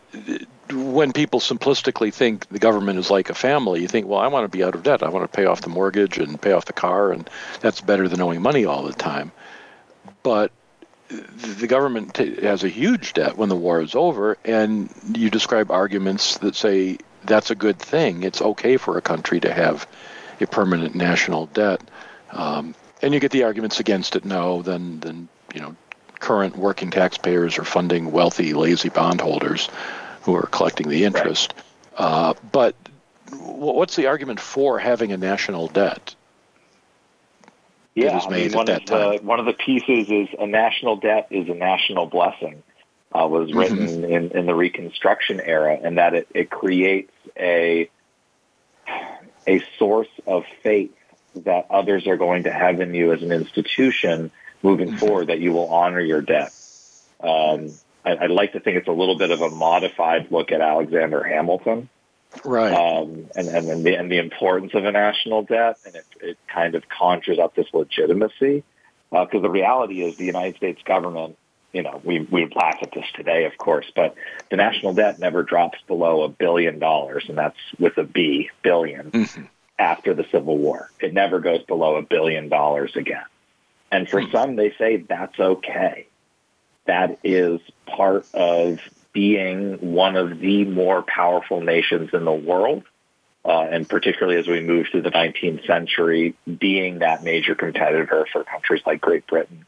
when 0.72 1.12
people 1.12 1.40
simplistically 1.40 2.12
think 2.12 2.48
the 2.48 2.58
government 2.58 2.98
is 2.98 3.10
like 3.10 3.30
a 3.30 3.34
family, 3.34 3.80
you 3.80 3.88
think, 3.88 4.06
well, 4.06 4.18
I 4.18 4.28
want 4.28 4.50
to 4.50 4.56
be 4.56 4.64
out 4.64 4.74
of 4.74 4.82
debt. 4.82 5.02
I 5.02 5.08
want 5.08 5.30
to 5.30 5.36
pay 5.36 5.44
off 5.44 5.60
the 5.60 5.68
mortgage 5.68 6.18
and 6.18 6.40
pay 6.40 6.52
off 6.52 6.64
the 6.64 6.72
car, 6.72 7.12
and 7.12 7.28
that's 7.60 7.80
better 7.80 8.08
than 8.08 8.20
owing 8.20 8.42
money 8.42 8.64
all 8.64 8.82
the 8.82 8.92
time. 8.92 9.32
But 10.22 10.52
the 11.08 11.66
government 11.66 12.14
t- 12.14 12.40
has 12.42 12.62
a 12.62 12.68
huge 12.68 13.14
debt 13.14 13.36
when 13.36 13.48
the 13.48 13.56
war 13.56 13.80
is 13.80 13.94
over, 13.94 14.38
and 14.44 14.90
you 15.14 15.30
describe 15.30 15.70
arguments 15.70 16.38
that 16.38 16.54
say 16.54 16.98
that's 17.24 17.50
a 17.50 17.54
good 17.54 17.78
thing. 17.78 18.22
It's 18.22 18.40
okay 18.40 18.76
for 18.76 18.96
a 18.96 19.02
country 19.02 19.40
to 19.40 19.52
have 19.52 19.86
a 20.40 20.46
permanent 20.46 20.94
national 20.94 21.46
debt, 21.46 21.82
um, 22.30 22.74
and 23.02 23.12
you 23.12 23.20
get 23.20 23.32
the 23.32 23.44
arguments 23.44 23.80
against 23.80 24.16
it. 24.16 24.24
No, 24.24 24.62
then 24.62 25.00
then 25.00 25.28
you 25.54 25.60
know 25.60 25.74
current 26.20 26.56
working 26.56 26.90
taxpayers 26.90 27.58
are 27.58 27.64
funding 27.64 28.12
wealthy, 28.12 28.52
lazy 28.52 28.90
bondholders 28.90 29.68
who 30.22 30.34
are 30.36 30.46
collecting 30.46 30.88
the 30.88 31.04
interest. 31.04 31.54
Right. 31.98 32.04
Uh, 32.04 32.34
but 32.52 32.74
what's 33.32 33.96
the 33.96 34.06
argument 34.06 34.40
for 34.40 34.78
having 34.78 35.12
a 35.12 35.16
national 35.16 35.68
debt? 35.68 36.14
Yeah, 37.94 38.18
I 38.18 38.30
mean, 38.30 38.52
one, 38.52 38.70
of 38.70 38.86
the, 38.86 39.18
one 39.22 39.40
of 39.40 39.46
the 39.46 39.52
pieces 39.52 40.10
is 40.10 40.28
a 40.38 40.46
national 40.46 40.96
debt 40.96 41.26
is 41.30 41.48
a 41.48 41.54
national 41.54 42.06
blessing. 42.06 42.62
Uh, 43.12 43.26
was 43.26 43.48
mm-hmm. 43.48 43.58
written 43.58 43.78
mm-hmm. 43.78 44.04
in, 44.04 44.30
in 44.30 44.46
the 44.46 44.54
Reconstruction 44.54 45.40
era, 45.40 45.76
and 45.82 45.98
that 45.98 46.14
it, 46.14 46.28
it 46.32 46.50
creates 46.50 47.12
a 47.36 47.90
a 49.46 49.60
source 49.78 50.08
of 50.26 50.44
faith 50.62 50.92
that 51.34 51.66
others 51.70 52.06
are 52.06 52.16
going 52.16 52.44
to 52.44 52.52
have 52.52 52.80
in 52.80 52.94
you 52.94 53.12
as 53.12 53.22
an 53.22 53.32
institution 53.32 54.30
moving 54.62 54.90
mm-hmm. 54.90 54.98
forward. 54.98 55.26
That 55.26 55.40
you 55.40 55.52
will 55.52 55.68
honor 55.68 56.00
your 56.00 56.20
debt. 56.20 56.52
Um, 57.20 57.72
I, 58.05 58.14
would 58.14 58.30
like 58.30 58.53
to 58.53 58.61
think 58.61 58.76
it's 58.76 58.88
a 58.88 58.92
little 58.92 59.16
bit 59.16 59.30
of 59.30 59.40
a 59.40 59.51
modified 59.51 60.30
look 60.30 60.53
at 60.53 60.61
Alexander 60.61 61.22
Hamilton. 61.22 61.88
Right. 62.44 62.72
Um, 62.72 63.26
and, 63.34 63.48
and, 63.48 63.84
the, 63.84 63.94
and 63.96 64.11
the 64.11 64.18
importance 64.18 64.72
of 64.74 64.84
a 64.84 64.92
national 64.92 65.42
debt. 65.42 65.78
And 65.84 65.96
it, 65.96 66.05
it 66.20 66.38
kind 66.48 66.74
of 66.74 66.88
conjures 66.88 67.38
up 67.38 67.55
this 67.55 67.66
legitimacy. 67.72 68.62
Because 69.11 69.28
uh, 69.34 69.40
the 69.40 69.51
reality 69.51 70.03
is 70.03 70.16
the 70.16 70.24
United 70.24 70.57
States 70.57 70.80
government, 70.84 71.36
you 71.72 71.82
know, 71.82 72.01
we, 72.05 72.20
we 72.20 72.46
laugh 72.55 72.78
at 72.80 72.92
this 72.92 73.07
today, 73.14 73.44
of 73.44 73.57
course, 73.59 73.90
but 73.94 74.14
the 74.51 74.57
national 74.57 74.94
debt 74.94 75.18
never 75.18 75.42
drops 75.42 75.78
below 75.86 76.22
a 76.22 76.28
billion 76.28 76.78
dollars, 76.78 77.24
and 77.28 77.36
that's 77.36 77.59
with 77.78 77.98
a 77.98 78.05
B, 78.05 78.51
1000000000 78.64 79.11
mm-hmm. 79.11 79.42
after 79.78 80.14
the 80.14 80.24
Civil 80.30 80.59
War. 80.59 80.90
It 81.01 81.12
never 81.12 81.40
goes 81.40 81.62
below 81.64 81.96
a 81.96 82.03
billion 82.03 82.48
dollars 82.48 82.92
again. 82.94 83.24
And 83.90 84.09
for 84.09 84.20
mm-hmm. 84.20 84.30
some, 84.30 84.57
they 84.57 84.72
say 84.78 84.98
that's 84.98 85.38
okay 85.38 86.07
that 86.86 87.18
is 87.22 87.60
part 87.86 88.26
of 88.34 88.80
being 89.12 89.92
one 89.92 90.16
of 90.16 90.38
the 90.40 90.64
more 90.64 91.02
powerful 91.02 91.60
nations 91.60 92.10
in 92.12 92.24
the 92.24 92.32
world. 92.32 92.84
Uh, 93.42 93.62
and 93.62 93.88
particularly 93.88 94.38
as 94.38 94.46
we 94.46 94.60
move 94.60 94.86
through 94.90 95.00
the 95.00 95.10
19th 95.10 95.66
century, 95.66 96.34
being 96.58 96.98
that 96.98 97.24
major 97.24 97.54
competitor 97.54 98.26
for 98.30 98.44
countries 98.44 98.82
like 98.84 99.00
Great 99.00 99.26
Britain, 99.26 99.64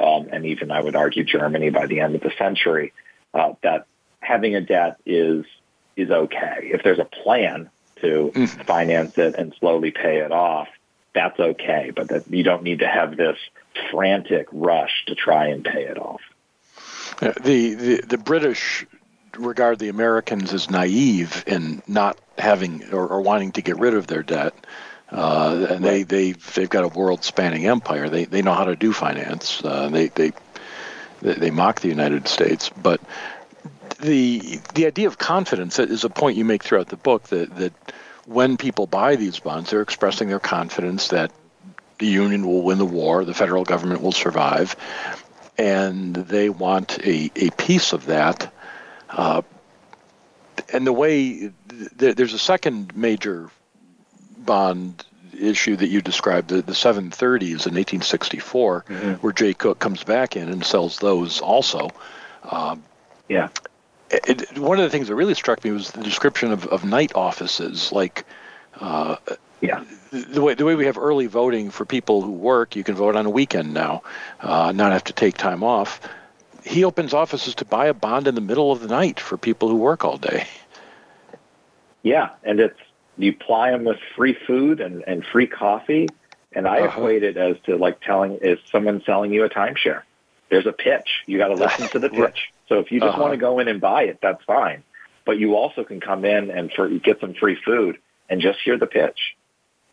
um, 0.00 0.28
and 0.32 0.44
even 0.44 0.72
I 0.72 0.80
would 0.80 0.96
argue 0.96 1.22
Germany 1.22 1.70
by 1.70 1.86
the 1.86 2.00
end 2.00 2.16
of 2.16 2.20
the 2.20 2.32
century, 2.36 2.92
uh, 3.32 3.52
that 3.62 3.86
having 4.18 4.56
a 4.56 4.60
debt 4.60 4.98
is 5.06 5.44
is 5.96 6.10
okay. 6.10 6.70
If 6.72 6.82
there's 6.82 6.98
a 6.98 7.04
plan 7.04 7.70
to 8.00 8.32
mm. 8.34 8.48
finance 8.66 9.16
it 9.18 9.36
and 9.36 9.54
slowly 9.60 9.92
pay 9.92 10.18
it 10.18 10.32
off, 10.32 10.68
that's 11.14 11.38
okay. 11.38 11.92
But 11.94 12.08
that 12.08 12.28
you 12.28 12.42
don't 12.42 12.62
need 12.62 12.80
to 12.80 12.88
have 12.88 13.16
this 13.16 13.36
frantic 13.90 14.48
rush 14.50 15.04
to 15.06 15.14
try 15.14 15.48
and 15.48 15.64
pay 15.64 15.84
it 15.84 15.98
off. 15.98 16.22
The, 17.22 17.74
the 17.74 18.00
the 18.00 18.18
British 18.18 18.84
regard 19.38 19.78
the 19.78 19.88
Americans 19.88 20.52
as 20.52 20.68
naive 20.68 21.44
in 21.46 21.80
not 21.86 22.18
having 22.36 22.92
or, 22.92 23.06
or 23.06 23.20
wanting 23.20 23.52
to 23.52 23.62
get 23.62 23.78
rid 23.78 23.94
of 23.94 24.08
their 24.08 24.24
debt. 24.24 24.54
Uh, 25.10 25.66
and 25.70 25.84
they 25.84 26.02
they 26.02 26.32
they've 26.32 26.68
got 26.68 26.82
a 26.82 26.88
world-spanning 26.88 27.66
empire. 27.66 28.08
They 28.08 28.24
they 28.24 28.42
know 28.42 28.54
how 28.54 28.64
to 28.64 28.74
do 28.74 28.92
finance. 28.92 29.64
Uh, 29.64 29.88
they 29.88 30.08
they 30.08 30.32
they 31.20 31.50
mock 31.52 31.80
the 31.80 31.88
United 31.88 32.26
States, 32.26 32.70
but 32.70 33.00
the 34.00 34.58
the 34.74 34.86
idea 34.86 35.06
of 35.06 35.18
confidence 35.18 35.78
is 35.78 36.02
a 36.02 36.10
point 36.10 36.36
you 36.36 36.44
make 36.44 36.64
throughout 36.64 36.88
the 36.88 36.96
book 36.96 37.24
that 37.28 37.54
that 37.56 37.72
when 38.26 38.56
people 38.56 38.88
buy 38.88 39.14
these 39.14 39.38
bonds, 39.38 39.70
they're 39.70 39.82
expressing 39.82 40.28
their 40.28 40.40
confidence 40.40 41.08
that 41.08 41.30
the 41.98 42.06
Union 42.06 42.44
will 42.46 42.62
win 42.62 42.78
the 42.78 42.84
war, 42.84 43.24
the 43.24 43.34
federal 43.34 43.62
government 43.62 44.02
will 44.02 44.12
survive, 44.12 44.74
and 45.62 46.16
they 46.16 46.50
want 46.50 46.98
a, 47.06 47.30
a 47.36 47.50
piece 47.50 47.92
of 47.92 48.06
that. 48.06 48.52
Uh, 49.08 49.42
and 50.72 50.84
the 50.84 50.92
way 50.92 51.52
th- 51.98 52.16
there's 52.16 52.34
a 52.34 52.38
second 52.38 52.96
major 52.96 53.48
bond 54.36 55.04
issue 55.38 55.76
that 55.76 55.86
you 55.86 56.02
described, 56.02 56.48
the, 56.48 56.62
the 56.62 56.72
730s 56.72 57.66
in 57.68 57.74
1864, 57.74 58.84
mm-hmm. 58.88 59.12
where 59.14 59.32
Jay 59.32 59.54
Cooke 59.54 59.78
comes 59.78 60.02
back 60.02 60.34
in 60.34 60.48
and 60.48 60.64
sells 60.64 60.98
those 60.98 61.40
also. 61.40 61.90
Um, 62.42 62.82
yeah. 63.28 63.48
It, 64.10 64.58
one 64.58 64.78
of 64.78 64.82
the 64.82 64.90
things 64.90 65.06
that 65.08 65.14
really 65.14 65.34
struck 65.34 65.62
me 65.62 65.70
was 65.70 65.92
the 65.92 66.02
description 66.02 66.50
of, 66.50 66.66
of 66.66 66.84
night 66.84 67.12
offices, 67.14 67.92
like 67.92 68.24
uh, 68.80 69.16
yeah. 69.62 69.84
the 70.10 70.42
way 70.42 70.54
the 70.54 70.64
way 70.64 70.74
we 70.74 70.86
have 70.86 70.98
early 70.98 71.26
voting 71.26 71.70
for 71.70 71.84
people 71.86 72.20
who 72.20 72.32
work. 72.32 72.76
You 72.76 72.84
can 72.84 72.94
vote 72.94 73.16
on 73.16 73.24
a 73.24 73.30
weekend 73.30 73.72
now, 73.72 74.02
uh, 74.40 74.72
not 74.72 74.92
have 74.92 75.04
to 75.04 75.12
take 75.12 75.38
time 75.38 75.62
off. 75.62 76.00
He 76.64 76.84
opens 76.84 77.14
offices 77.14 77.54
to 77.56 77.64
buy 77.64 77.86
a 77.86 77.94
bond 77.94 78.28
in 78.28 78.34
the 78.34 78.40
middle 78.40 78.70
of 78.70 78.80
the 78.80 78.88
night 78.88 79.18
for 79.18 79.36
people 79.36 79.68
who 79.68 79.76
work 79.76 80.04
all 80.04 80.18
day. 80.18 80.46
Yeah, 82.02 82.30
and 82.44 82.60
it's 82.60 82.78
you 83.18 83.32
ply 83.32 83.70
them 83.70 83.84
with 83.84 83.98
free 84.16 84.36
food 84.46 84.80
and, 84.80 85.04
and 85.06 85.24
free 85.24 85.46
coffee. 85.46 86.08
And 86.54 86.66
I 86.68 86.80
uh-huh. 86.80 87.00
equate 87.00 87.22
it 87.22 87.36
as 87.36 87.56
to 87.64 87.76
like 87.76 88.00
telling, 88.00 88.38
is 88.42 88.58
someone 88.70 89.02
selling 89.04 89.32
you 89.32 89.44
a 89.44 89.48
timeshare? 89.48 90.02
There's 90.50 90.66
a 90.66 90.72
pitch. 90.72 91.22
You 91.26 91.38
got 91.38 91.48
to 91.48 91.54
listen 91.54 91.88
to 91.88 91.98
the 91.98 92.10
pitch. 92.10 92.52
So 92.68 92.78
if 92.78 92.92
you 92.92 93.00
just 93.00 93.14
uh-huh. 93.14 93.22
want 93.22 93.32
to 93.32 93.38
go 93.38 93.58
in 93.58 93.68
and 93.68 93.80
buy 93.80 94.04
it, 94.04 94.18
that's 94.20 94.44
fine. 94.44 94.82
But 95.24 95.38
you 95.38 95.54
also 95.54 95.84
can 95.84 96.00
come 96.00 96.24
in 96.24 96.50
and 96.50 96.70
for, 96.72 96.88
get 96.88 97.20
some 97.20 97.34
free 97.34 97.56
food 97.64 97.98
and 98.28 98.40
just 98.40 98.58
hear 98.60 98.78
the 98.78 98.86
pitch. 98.86 99.36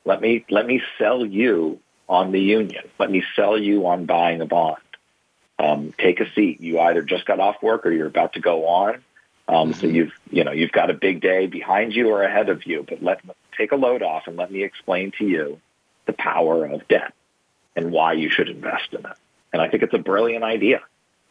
Let 0.09 0.21
me, 0.21 0.43
let 0.49 0.65
me 0.65 0.81
sell 0.97 1.23
you 1.23 1.79
on 2.07 2.31
the 2.31 2.41
union. 2.41 2.83
Let 2.97 3.11
me 3.11 3.23
sell 3.35 3.59
you 3.59 3.85
on 3.85 4.07
buying 4.07 4.41
a 4.41 4.47
bond. 4.47 4.81
Um, 5.59 5.93
take 5.99 6.19
a 6.19 6.31
seat. 6.33 6.59
You 6.61 6.79
either 6.79 7.03
just 7.03 7.27
got 7.27 7.39
off 7.39 7.61
work 7.61 7.85
or 7.85 7.91
you're 7.91 8.07
about 8.07 8.33
to 8.33 8.39
go 8.39 8.65
on. 8.65 8.95
Um, 9.47 9.69
mm-hmm. 9.69 9.71
So 9.73 9.85
you've 9.85 10.13
you 10.31 10.43
know 10.43 10.51
you've 10.51 10.71
got 10.71 10.89
a 10.89 10.95
big 10.95 11.21
day 11.21 11.45
behind 11.45 11.93
you 11.93 12.09
or 12.09 12.23
ahead 12.23 12.49
of 12.49 12.65
you, 12.65 12.85
but 12.89 13.03
let 13.03 13.21
take 13.55 13.71
a 13.71 13.75
load 13.75 14.01
off 14.01 14.23
and 14.25 14.35
let 14.35 14.51
me 14.51 14.63
explain 14.63 15.11
to 15.19 15.25
you 15.25 15.59
the 16.07 16.13
power 16.13 16.65
of 16.65 16.87
debt 16.87 17.13
and 17.75 17.91
why 17.91 18.13
you 18.13 18.31
should 18.31 18.49
invest 18.49 18.93
in 18.93 19.05
it. 19.05 19.17
And 19.53 19.61
I 19.61 19.69
think 19.69 19.83
it's 19.83 19.93
a 19.93 19.99
brilliant 19.99 20.43
idea. 20.43 20.81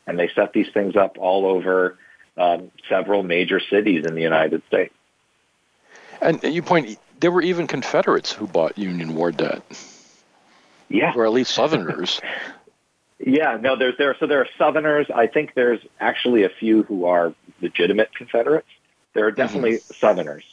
And 0.07 0.17
they 0.17 0.29
set 0.29 0.53
these 0.53 0.69
things 0.73 0.95
up 0.95 1.19
all 1.19 1.47
over 1.47 1.99
um, 2.37 2.71
several 2.89 3.25
major 3.25 3.59
cities 3.59 4.05
in 4.05 4.15
the 4.15 4.23
United 4.23 4.63
States. 4.69 4.95
And 6.21 6.41
you 6.45 6.63
point 6.63 6.99
there 7.21 7.31
were 7.31 7.43
even 7.43 7.67
Confederates 7.67 8.33
who 8.33 8.47
bought 8.47 8.79
Union 8.79 9.15
war 9.15 9.33
debt. 9.33 9.63
Yeah, 10.89 11.13
or 11.15 11.27
at 11.27 11.33
least 11.33 11.53
Southerners. 11.55 12.21
Yeah, 13.21 13.59
no, 13.61 13.75
there's 13.77 13.97
there. 13.99 14.17
So 14.21 14.27
there 14.29 14.41
are 14.41 14.49
Southerners. 14.59 15.09
I 15.13 15.27
think 15.27 15.55
there's 15.55 15.81
actually 15.99 16.45
a 16.45 16.49
few 16.49 16.85
who 16.85 17.07
are 17.07 17.35
legitimate 17.61 18.15
Confederates. 18.15 18.69
There 19.13 19.27
are 19.27 19.33
definitely 19.33 19.79
mm-hmm. 19.79 19.95
Southerners. 19.95 20.45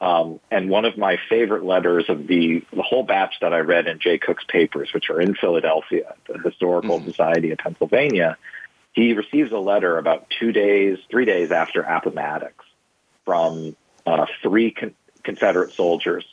Um, 0.00 0.40
and 0.50 0.68
one 0.68 0.84
of 0.84 0.96
my 0.96 1.18
favorite 1.28 1.64
letters 1.64 2.06
of 2.08 2.26
the, 2.26 2.64
the 2.72 2.82
whole 2.82 3.02
batch 3.02 3.34
that 3.40 3.52
I 3.52 3.58
read 3.58 3.86
in 3.86 3.98
Jay 3.98 4.18
Cooke's 4.18 4.44
papers, 4.44 4.92
which 4.92 5.10
are 5.10 5.20
in 5.20 5.34
Philadelphia, 5.34 6.14
the 6.28 6.38
Historical 6.38 6.98
mm-hmm. 6.98 7.08
Society 7.08 7.50
of 7.50 7.58
Pennsylvania, 7.58 8.36
he 8.92 9.14
receives 9.14 9.52
a 9.52 9.58
letter 9.58 9.98
about 9.98 10.26
two 10.38 10.52
days, 10.52 10.98
three 11.10 11.24
days 11.24 11.50
after 11.50 11.82
Appomattox 11.82 12.54
from 13.24 13.76
uh, 14.06 14.26
three 14.42 14.70
con- 14.70 14.94
Confederate 15.22 15.72
soldiers 15.72 16.24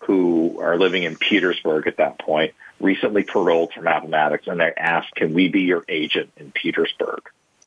who 0.00 0.60
are 0.60 0.78
living 0.78 1.02
in 1.02 1.16
Petersburg 1.16 1.86
at 1.86 1.96
that 1.96 2.18
point, 2.18 2.54
recently 2.80 3.24
paroled 3.24 3.72
from 3.72 3.86
Appomattox, 3.86 4.46
and 4.46 4.60
they 4.60 4.72
ask, 4.76 5.12
can 5.14 5.34
we 5.34 5.48
be 5.48 5.62
your 5.62 5.84
agent 5.88 6.30
in 6.36 6.52
Petersburg 6.52 7.22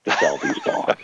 to 0.05 0.11
sell 0.11 0.37
these 0.37 0.59
bonds? 0.59 1.01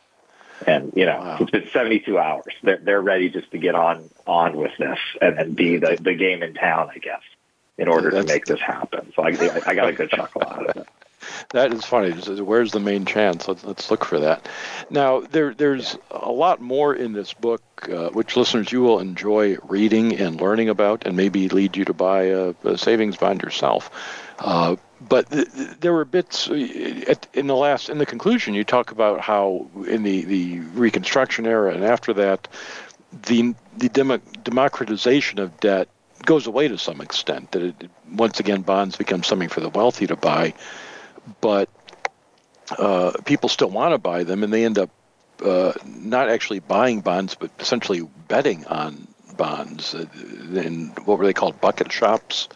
and 0.66 0.92
you 0.96 1.06
know, 1.06 1.18
wow. 1.18 1.38
it's 1.40 1.50
been 1.50 1.68
72 1.68 2.18
hours. 2.18 2.54
They're, 2.62 2.78
they're 2.78 3.02
ready 3.02 3.28
just 3.28 3.50
to 3.52 3.58
get 3.58 3.74
on, 3.74 4.08
on 4.26 4.56
with 4.56 4.72
this 4.78 4.98
and, 5.20 5.38
and 5.38 5.56
be 5.56 5.76
the, 5.76 5.98
the 6.00 6.14
game 6.14 6.42
in 6.42 6.54
town, 6.54 6.90
I 6.92 6.98
guess, 6.98 7.22
in 7.78 7.88
order 7.88 8.10
That's, 8.10 8.26
to 8.26 8.32
make 8.32 8.46
this 8.46 8.60
happen. 8.60 9.12
So 9.14 9.22
I, 9.22 9.28
I 9.66 9.74
got 9.74 9.88
a 9.88 9.92
good 9.92 10.10
chuckle 10.10 10.42
out 10.44 10.68
of 10.70 10.76
it 10.76 10.88
that 11.50 11.72
is 11.72 11.84
funny. 11.84 12.12
Where's 12.12 12.72
the 12.72 12.80
main 12.80 13.04
chance? 13.04 13.48
Let's, 13.48 13.64
let's 13.64 13.90
look 13.90 14.04
for 14.04 14.20
that. 14.20 14.48
Now, 14.90 15.20
there, 15.20 15.54
there's 15.54 15.96
a 16.10 16.30
lot 16.30 16.60
more 16.60 16.94
in 16.94 17.12
this 17.12 17.32
book, 17.32 17.62
uh, 17.90 18.10
which 18.10 18.36
listeners 18.36 18.70
you 18.72 18.82
will 18.82 19.00
enjoy 19.00 19.56
reading 19.64 20.16
and 20.18 20.40
learning 20.40 20.68
about, 20.68 21.06
and 21.06 21.16
maybe 21.16 21.48
lead 21.48 21.76
you 21.76 21.84
to 21.84 21.92
buy 21.92 22.24
a, 22.24 22.54
a 22.64 22.78
savings 22.78 23.16
bond 23.16 23.42
yourself. 23.42 23.90
Uh, 24.38 24.76
but 25.08 25.28
th- 25.30 25.52
th- 25.52 25.70
there 25.80 25.92
were 25.92 26.04
bits 26.04 26.48
uh, 26.48 27.04
at, 27.08 27.26
in 27.34 27.46
the 27.46 27.56
last, 27.56 27.88
in 27.88 27.98
the 27.98 28.06
conclusion, 28.06 28.54
you 28.54 28.64
talk 28.64 28.90
about 28.90 29.20
how 29.20 29.66
in 29.88 30.02
the, 30.02 30.24
the 30.24 30.60
Reconstruction 30.60 31.46
era 31.46 31.74
and 31.74 31.84
after 31.84 32.12
that, 32.14 32.48
the 33.26 33.54
the 33.76 33.88
demo- 33.88 34.20
democratization 34.42 35.38
of 35.38 35.58
debt 35.60 35.88
goes 36.24 36.46
away 36.46 36.68
to 36.68 36.78
some 36.78 37.00
extent. 37.00 37.52
That 37.52 37.62
it, 37.62 37.90
once 38.10 38.40
again 38.40 38.62
bonds 38.62 38.96
become 38.96 39.22
something 39.22 39.48
for 39.48 39.60
the 39.60 39.68
wealthy 39.68 40.06
to 40.06 40.16
buy 40.16 40.54
but 41.40 41.68
uh, 42.78 43.12
people 43.24 43.48
still 43.48 43.70
want 43.70 43.92
to 43.92 43.98
buy 43.98 44.24
them, 44.24 44.42
and 44.42 44.52
they 44.52 44.64
end 44.64 44.78
up 44.78 44.90
uh, 45.44 45.72
not 45.84 46.28
actually 46.28 46.60
buying 46.60 47.00
bonds, 47.00 47.34
but 47.34 47.50
essentially 47.58 48.02
betting 48.28 48.64
on 48.66 49.06
bonds. 49.36 49.94
Uh, 49.94 50.06
in 50.54 50.92
what 51.04 51.18
were 51.18 51.26
they 51.26 51.32
called? 51.32 51.60
Bucket 51.60 51.90
shops. 51.90 52.48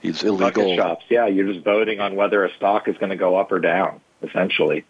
These 0.00 0.22
illegal 0.22 0.64
bucket 0.64 0.76
shops. 0.76 1.04
Yeah, 1.10 1.26
you're 1.26 1.52
just 1.52 1.64
voting 1.64 2.00
on 2.00 2.16
whether 2.16 2.44
a 2.44 2.54
stock 2.54 2.88
is 2.88 2.96
going 2.96 3.10
to 3.10 3.16
go 3.16 3.36
up 3.36 3.52
or 3.52 3.58
down, 3.58 4.00
essentially. 4.22 4.84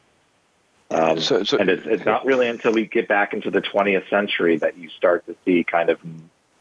Um, 0.91 1.21
so, 1.21 1.45
so, 1.45 1.59
and 1.59 1.71
it's, 1.71 1.87
it's 1.87 2.05
not 2.05 2.25
really 2.25 2.49
until 2.49 2.73
we 2.73 2.87
get 2.87 3.07
back 3.07 3.33
into 3.33 3.51
the 3.51 3.61
20th 3.61 4.09
century 4.11 4.59
that 4.59 4.77
you 4.77 4.89
start 4.89 5.25
to 5.27 5.37
see 5.45 5.63
kind 5.63 5.89
of 5.89 6.01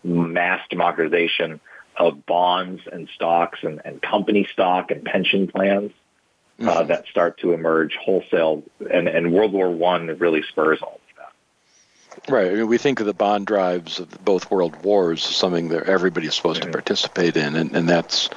mass 0.03 0.61
democratization 0.69 1.59
of 1.97 2.25
bonds 2.25 2.81
and 2.91 3.09
stocks 3.09 3.59
and, 3.63 3.81
and 3.83 4.01
company 4.01 4.47
stock 4.51 4.91
and 4.91 5.03
pension 5.03 5.47
plans 5.47 5.91
uh, 6.61 6.83
that 6.83 7.07
start 7.07 7.37
to 7.39 7.53
emerge 7.53 7.95
wholesale, 7.95 8.63
and, 8.91 9.07
and 9.07 9.33
World 9.33 9.53
War 9.53 9.69
One 9.69 10.07
really 10.17 10.43
spurs 10.43 10.79
all 10.81 10.95
of 10.95 11.15
that. 11.17 12.31
Right. 12.31 12.51
I 12.51 12.55
mean, 12.55 12.67
we 12.67 12.77
think 12.77 12.99
of 12.99 13.05
the 13.05 13.13
bond 13.13 13.47
drives 13.47 13.99
of 13.99 14.25
both 14.25 14.51
world 14.51 14.83
wars 14.83 15.25
as 15.25 15.35
something 15.35 15.69
that 15.69 15.83
everybody's 15.83 16.35
supposed 16.35 16.61
mm-hmm. 16.61 16.71
to 16.71 16.77
participate 16.77 17.37
in, 17.37 17.55
and, 17.55 17.75
and 17.75 17.87
that's. 17.87 18.29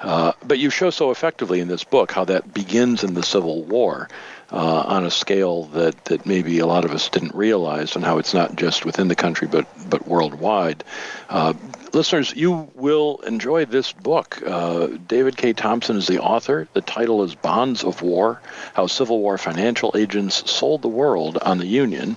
Uh, 0.00 0.32
but 0.46 0.58
you 0.58 0.70
show 0.70 0.90
so 0.90 1.10
effectively 1.10 1.60
in 1.60 1.68
this 1.68 1.84
book 1.84 2.12
how 2.12 2.24
that 2.24 2.52
begins 2.52 3.04
in 3.04 3.14
the 3.14 3.22
Civil 3.22 3.64
War. 3.64 4.08
Uh, 4.52 4.82
on 4.88 5.06
a 5.06 5.12
scale 5.12 5.66
that, 5.66 6.04
that 6.06 6.26
maybe 6.26 6.58
a 6.58 6.66
lot 6.66 6.84
of 6.84 6.90
us 6.90 7.08
didn't 7.08 7.32
realize, 7.36 7.94
and 7.94 8.04
how 8.04 8.18
it's 8.18 8.34
not 8.34 8.56
just 8.56 8.84
within 8.84 9.06
the 9.06 9.14
country 9.14 9.46
but 9.46 9.64
but 9.88 10.08
worldwide. 10.08 10.82
Uh, 11.28 11.52
listeners, 11.92 12.34
you 12.34 12.70
will 12.74 13.20
enjoy 13.26 13.64
this 13.64 13.92
book. 13.92 14.42
Uh, 14.44 14.88
David 15.06 15.36
K. 15.36 15.52
Thomson 15.52 15.96
is 15.96 16.06
the 16.06 16.20
author. 16.20 16.68
The 16.72 16.80
title 16.80 17.22
is 17.22 17.34
Bonds 17.34 17.84
of 17.84 18.02
War 18.02 18.40
How 18.74 18.86
Civil 18.86 19.20
War 19.20 19.38
Financial 19.38 19.92
Agents 19.96 20.50
Sold 20.50 20.82
the 20.82 20.88
World 20.88 21.38
on 21.38 21.58
the 21.58 21.66
Union. 21.66 22.16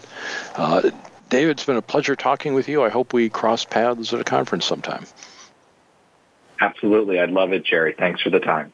Uh, 0.56 0.92
David, 1.30 1.52
it's 1.52 1.66
been 1.66 1.78
a 1.78 1.82
pleasure 1.82 2.16
talking 2.16 2.54
with 2.54 2.68
you. 2.68 2.84
I 2.84 2.90
hope 2.90 3.14
we 3.14 3.30
cross 3.30 3.66
paths 3.66 4.14
at 4.14 4.20
a 4.20 4.24
conference 4.24 4.66
sometime. 4.66 5.06
Absolutely. 6.62 7.20
I'd 7.20 7.32
love 7.32 7.54
it, 7.54 7.66
Jerry. 7.66 7.96
Thanks 7.98 8.22
for 8.22 8.30
the 8.30 8.40
time. 8.40 8.72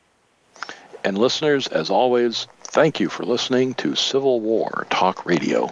And 1.04 1.18
listeners, 1.18 1.68
as 1.68 1.90
always, 1.90 2.48
thank 2.64 3.00
you 3.00 3.10
for 3.10 3.24
listening 3.24 3.74
to 3.76 3.96
Civil 3.96 4.42
War 4.42 4.86
Talk 4.90 5.26
Radio. 5.26 5.72